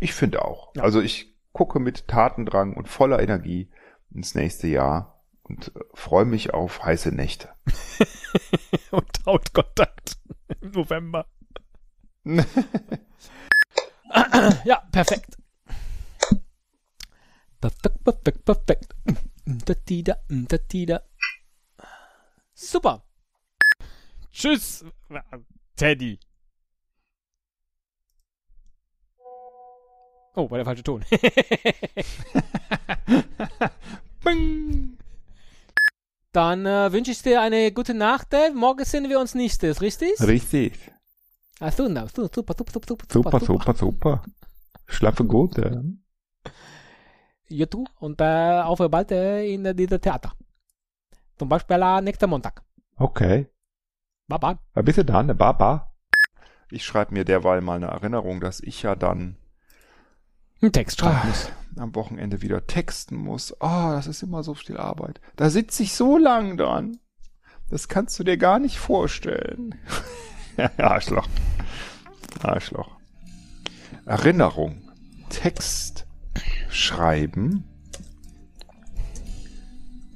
Ich 0.00 0.14
finde 0.14 0.44
auch. 0.44 0.74
Ja. 0.76 0.82
Also 0.82 1.00
ich 1.00 1.36
gucke 1.52 1.80
mit 1.80 2.08
Tatendrang 2.08 2.74
und 2.74 2.88
voller 2.88 3.20
Energie 3.20 3.70
ins 4.10 4.34
nächste 4.34 4.68
Jahr 4.68 5.24
und 5.42 5.72
äh, 5.74 5.80
freue 5.94 6.24
mich 6.24 6.54
auf 6.54 6.82
heiße 6.82 7.12
Nächte. 7.12 7.48
Und 8.90 9.26
Hautkontakt 9.26 10.18
im 10.60 10.70
November. 10.72 11.26
ja, 14.64 14.82
perfekt. 14.92 15.36
Perfekt, 17.60 18.04
perfekt, 18.04 18.44
perfekt. 18.44 18.94
Da-di-da, 19.44 20.16
da-di-da. 20.28 21.00
Super. 22.54 23.02
Tschüss, 24.30 24.84
Teddy. 25.76 26.18
Oh, 30.34 30.48
war 30.50 30.58
der 30.58 30.64
falsche 30.64 30.84
Ton. 30.84 31.04
Bing. 34.24 34.96
Dann 36.32 36.64
äh, 36.66 36.92
wünsche 36.92 37.10
ich 37.10 37.22
dir 37.22 37.40
eine 37.40 37.72
gute 37.72 37.94
Nacht. 37.94 38.32
Dave. 38.32 38.54
Morgen 38.54 38.84
sehen 38.84 39.08
wir 39.08 39.18
uns 39.18 39.34
nächstes, 39.34 39.80
richtig? 39.80 40.20
Richtig. 40.20 40.92
Ah, 41.60 41.70
super, 41.70 42.06
super, 42.08 42.28
super, 42.32 42.64
super, 42.72 42.86
super, 42.88 43.06
Super, 43.10 43.40
super, 43.40 43.74
super. 43.74 44.22
Schlafe 44.86 45.24
gut. 45.24 45.58
Ja. 45.58 45.82
Ja, 47.48 47.66
du. 47.66 47.84
Und 47.98 48.20
äh, 48.20 48.60
auf 48.62 48.78
bald 48.90 49.10
äh, 49.10 49.52
in 49.52 49.64
äh, 49.64 49.74
diesem 49.74 50.00
Theater. 50.00 50.32
Zum 51.38 51.48
Beispiel 51.48 51.80
äh, 51.80 52.00
nächsten 52.00 52.28
Montag. 52.30 52.62
Okay. 52.96 53.48
Baba. 54.28 54.58
Na 54.74 54.82
bitte 54.82 55.04
dann, 55.04 55.24
eine 55.26 55.34
Baba. 55.34 55.94
Ich 56.70 56.84
schreibe 56.84 57.14
mir 57.14 57.24
derweil 57.24 57.60
mal 57.62 57.76
eine 57.76 57.86
Erinnerung, 57.86 58.40
dass 58.40 58.60
ich 58.60 58.82
ja 58.82 58.94
dann 58.94 59.36
Ein 60.60 60.72
Text 60.72 61.00
schreiben 61.00 61.16
Ah, 61.22 61.26
muss. 61.26 61.50
am 61.78 61.94
Wochenende 61.94 62.42
wieder 62.42 62.66
texten 62.66 63.16
muss. 63.16 63.52
Oh, 63.60 63.90
das 63.92 64.06
ist 64.06 64.22
immer 64.22 64.42
so 64.42 64.54
viel 64.54 64.76
Arbeit. 64.76 65.20
Da 65.36 65.48
sitze 65.48 65.82
ich 65.82 65.94
so 65.94 66.18
lang 66.18 66.56
dran. 66.58 66.98
Das 67.70 67.88
kannst 67.88 68.18
du 68.18 68.24
dir 68.24 68.36
gar 68.36 68.58
nicht 68.58 68.78
vorstellen. 68.78 69.74
Arschloch. 70.78 71.28
Arschloch. 72.42 72.90
Erinnerung. 74.06 74.82
Text 75.28 76.06
schreiben. 76.68 77.64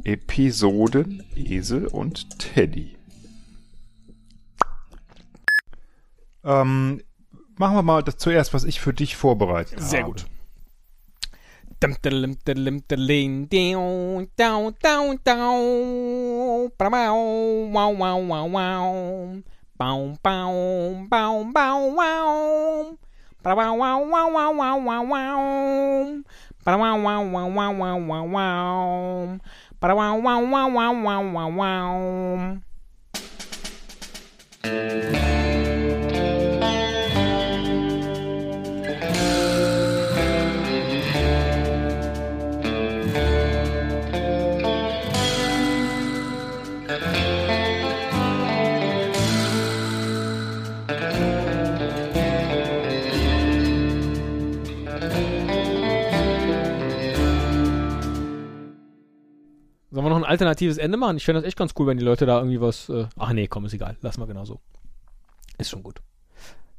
Episoden 0.04 1.22
Esel 1.36 1.86
und 1.86 2.38
Teddy. 2.38 2.96
Ähm, 6.44 7.02
machen 7.56 7.76
wir 7.76 7.82
mal 7.82 8.02
das 8.02 8.16
zuerst, 8.16 8.52
was 8.52 8.64
ich 8.64 8.80
für 8.80 8.92
dich 8.92 9.16
vorbereitet 9.16 9.78
habe. 9.78 9.88
Sehr 9.88 10.02
gut. 10.02 10.26
Dum, 19.82 20.14
diddlim, 20.14 21.10
diddlim, 21.10 21.10
diddling, 21.10 21.10
diu, 21.10 21.50
dau, 21.50 21.50
dau, 21.50 21.50
dau. 21.50 21.50
Brabau, 21.50 21.50
wow, 21.50 21.50
wow, 21.50 21.50
wow, 21.50 21.50
wow. 21.50 21.50
Bau, 21.50 21.50
bau, 21.50 21.50
bau, 21.50 21.50
bau, 21.50 21.80
wow. 21.90 22.96
Brabau, 23.42 23.74
wow, 23.74 23.98
wow, 24.06 24.28
wow, 24.30 24.50
wow, 24.54 24.78
wow, 24.78 25.02
wow. 25.02 26.22
Brabau, 26.62 27.02
wow, 27.02 27.22
wow, 27.26 27.48
wow, 27.50 27.72
wow, 27.74 27.98
wow, 27.98 28.24
wow. 28.30 29.38
Brabau, 29.82 30.22
wow, 30.22 30.40
wow, 30.46 30.68
wow, 30.70 31.22
wow, 31.34 31.50
wow, 34.62 35.41
alternatives 60.32 60.78
Ende 60.78 60.96
machen? 60.96 61.16
Ich 61.18 61.24
fände 61.24 61.40
das 61.40 61.46
echt 61.48 61.56
ganz 61.58 61.74
cool, 61.78 61.86
wenn 61.86 61.98
die 61.98 62.04
Leute 62.04 62.26
da 62.26 62.38
irgendwie 62.38 62.60
was. 62.60 62.88
Äh 62.88 63.06
Ach 63.18 63.32
nee, 63.32 63.46
komm, 63.46 63.64
ist 63.66 63.74
egal. 63.74 63.96
Lass 64.00 64.18
mal 64.18 64.26
genau 64.26 64.44
so. 64.44 64.60
Ist 65.58 65.70
schon 65.70 65.82
gut. 65.82 66.00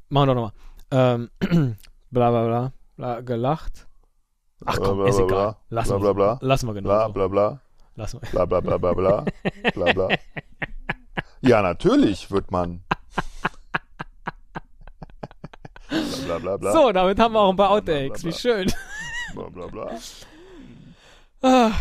Machen 0.09 0.27
wir 0.29 0.35
doch 0.35 0.41
nochmal. 0.91 1.29
Ähm, 1.39 1.75
bla 2.11 2.29
bla 2.31 2.45
bla. 2.45 2.73
bla 2.97 3.21
gelacht. 3.21 3.87
Ach 4.65 4.75
komm, 4.77 4.95
Bla, 4.97 5.03
bla, 5.03 5.07
ist 5.09 5.15
egal. 5.19 5.27
bla. 5.27 5.57
Lassen 5.69 5.99
Bla, 5.99 6.13
bla, 6.13 6.13
bla. 6.13 6.47
Lassen 6.47 6.67
wir 6.67 6.73
genau 6.73 6.89
Bla 6.89 7.07
so. 7.07 7.13
bla 7.13 7.27
bla. 7.27 7.59
Lassen 7.95 8.21
wir. 8.21 8.29
Bla 8.31 8.45
bla 8.45 8.59
bla 8.61 8.77
bla 8.77 8.93
bla. 8.93 9.25
bla 9.73 9.93
bla. 9.93 10.07
Ja, 11.45 11.61
natürlich 11.61 12.31
wird 12.31 12.51
man. 12.51 12.83
Bla 15.89 15.99
bla 16.25 16.39
bla 16.39 16.57
bla. 16.57 16.71
So, 16.71 16.91
damit 16.93 17.19
haben 17.19 17.33
wir 17.33 17.41
auch 17.41 17.49
ein 17.49 17.57
paar 17.57 17.71
Outtakes. 17.71 18.23
Wie 18.23 18.31
schön. 18.31 18.71
Bla 19.35 19.49
bla 19.49 19.67
bla. 19.67 19.91
Ah, 21.41 21.71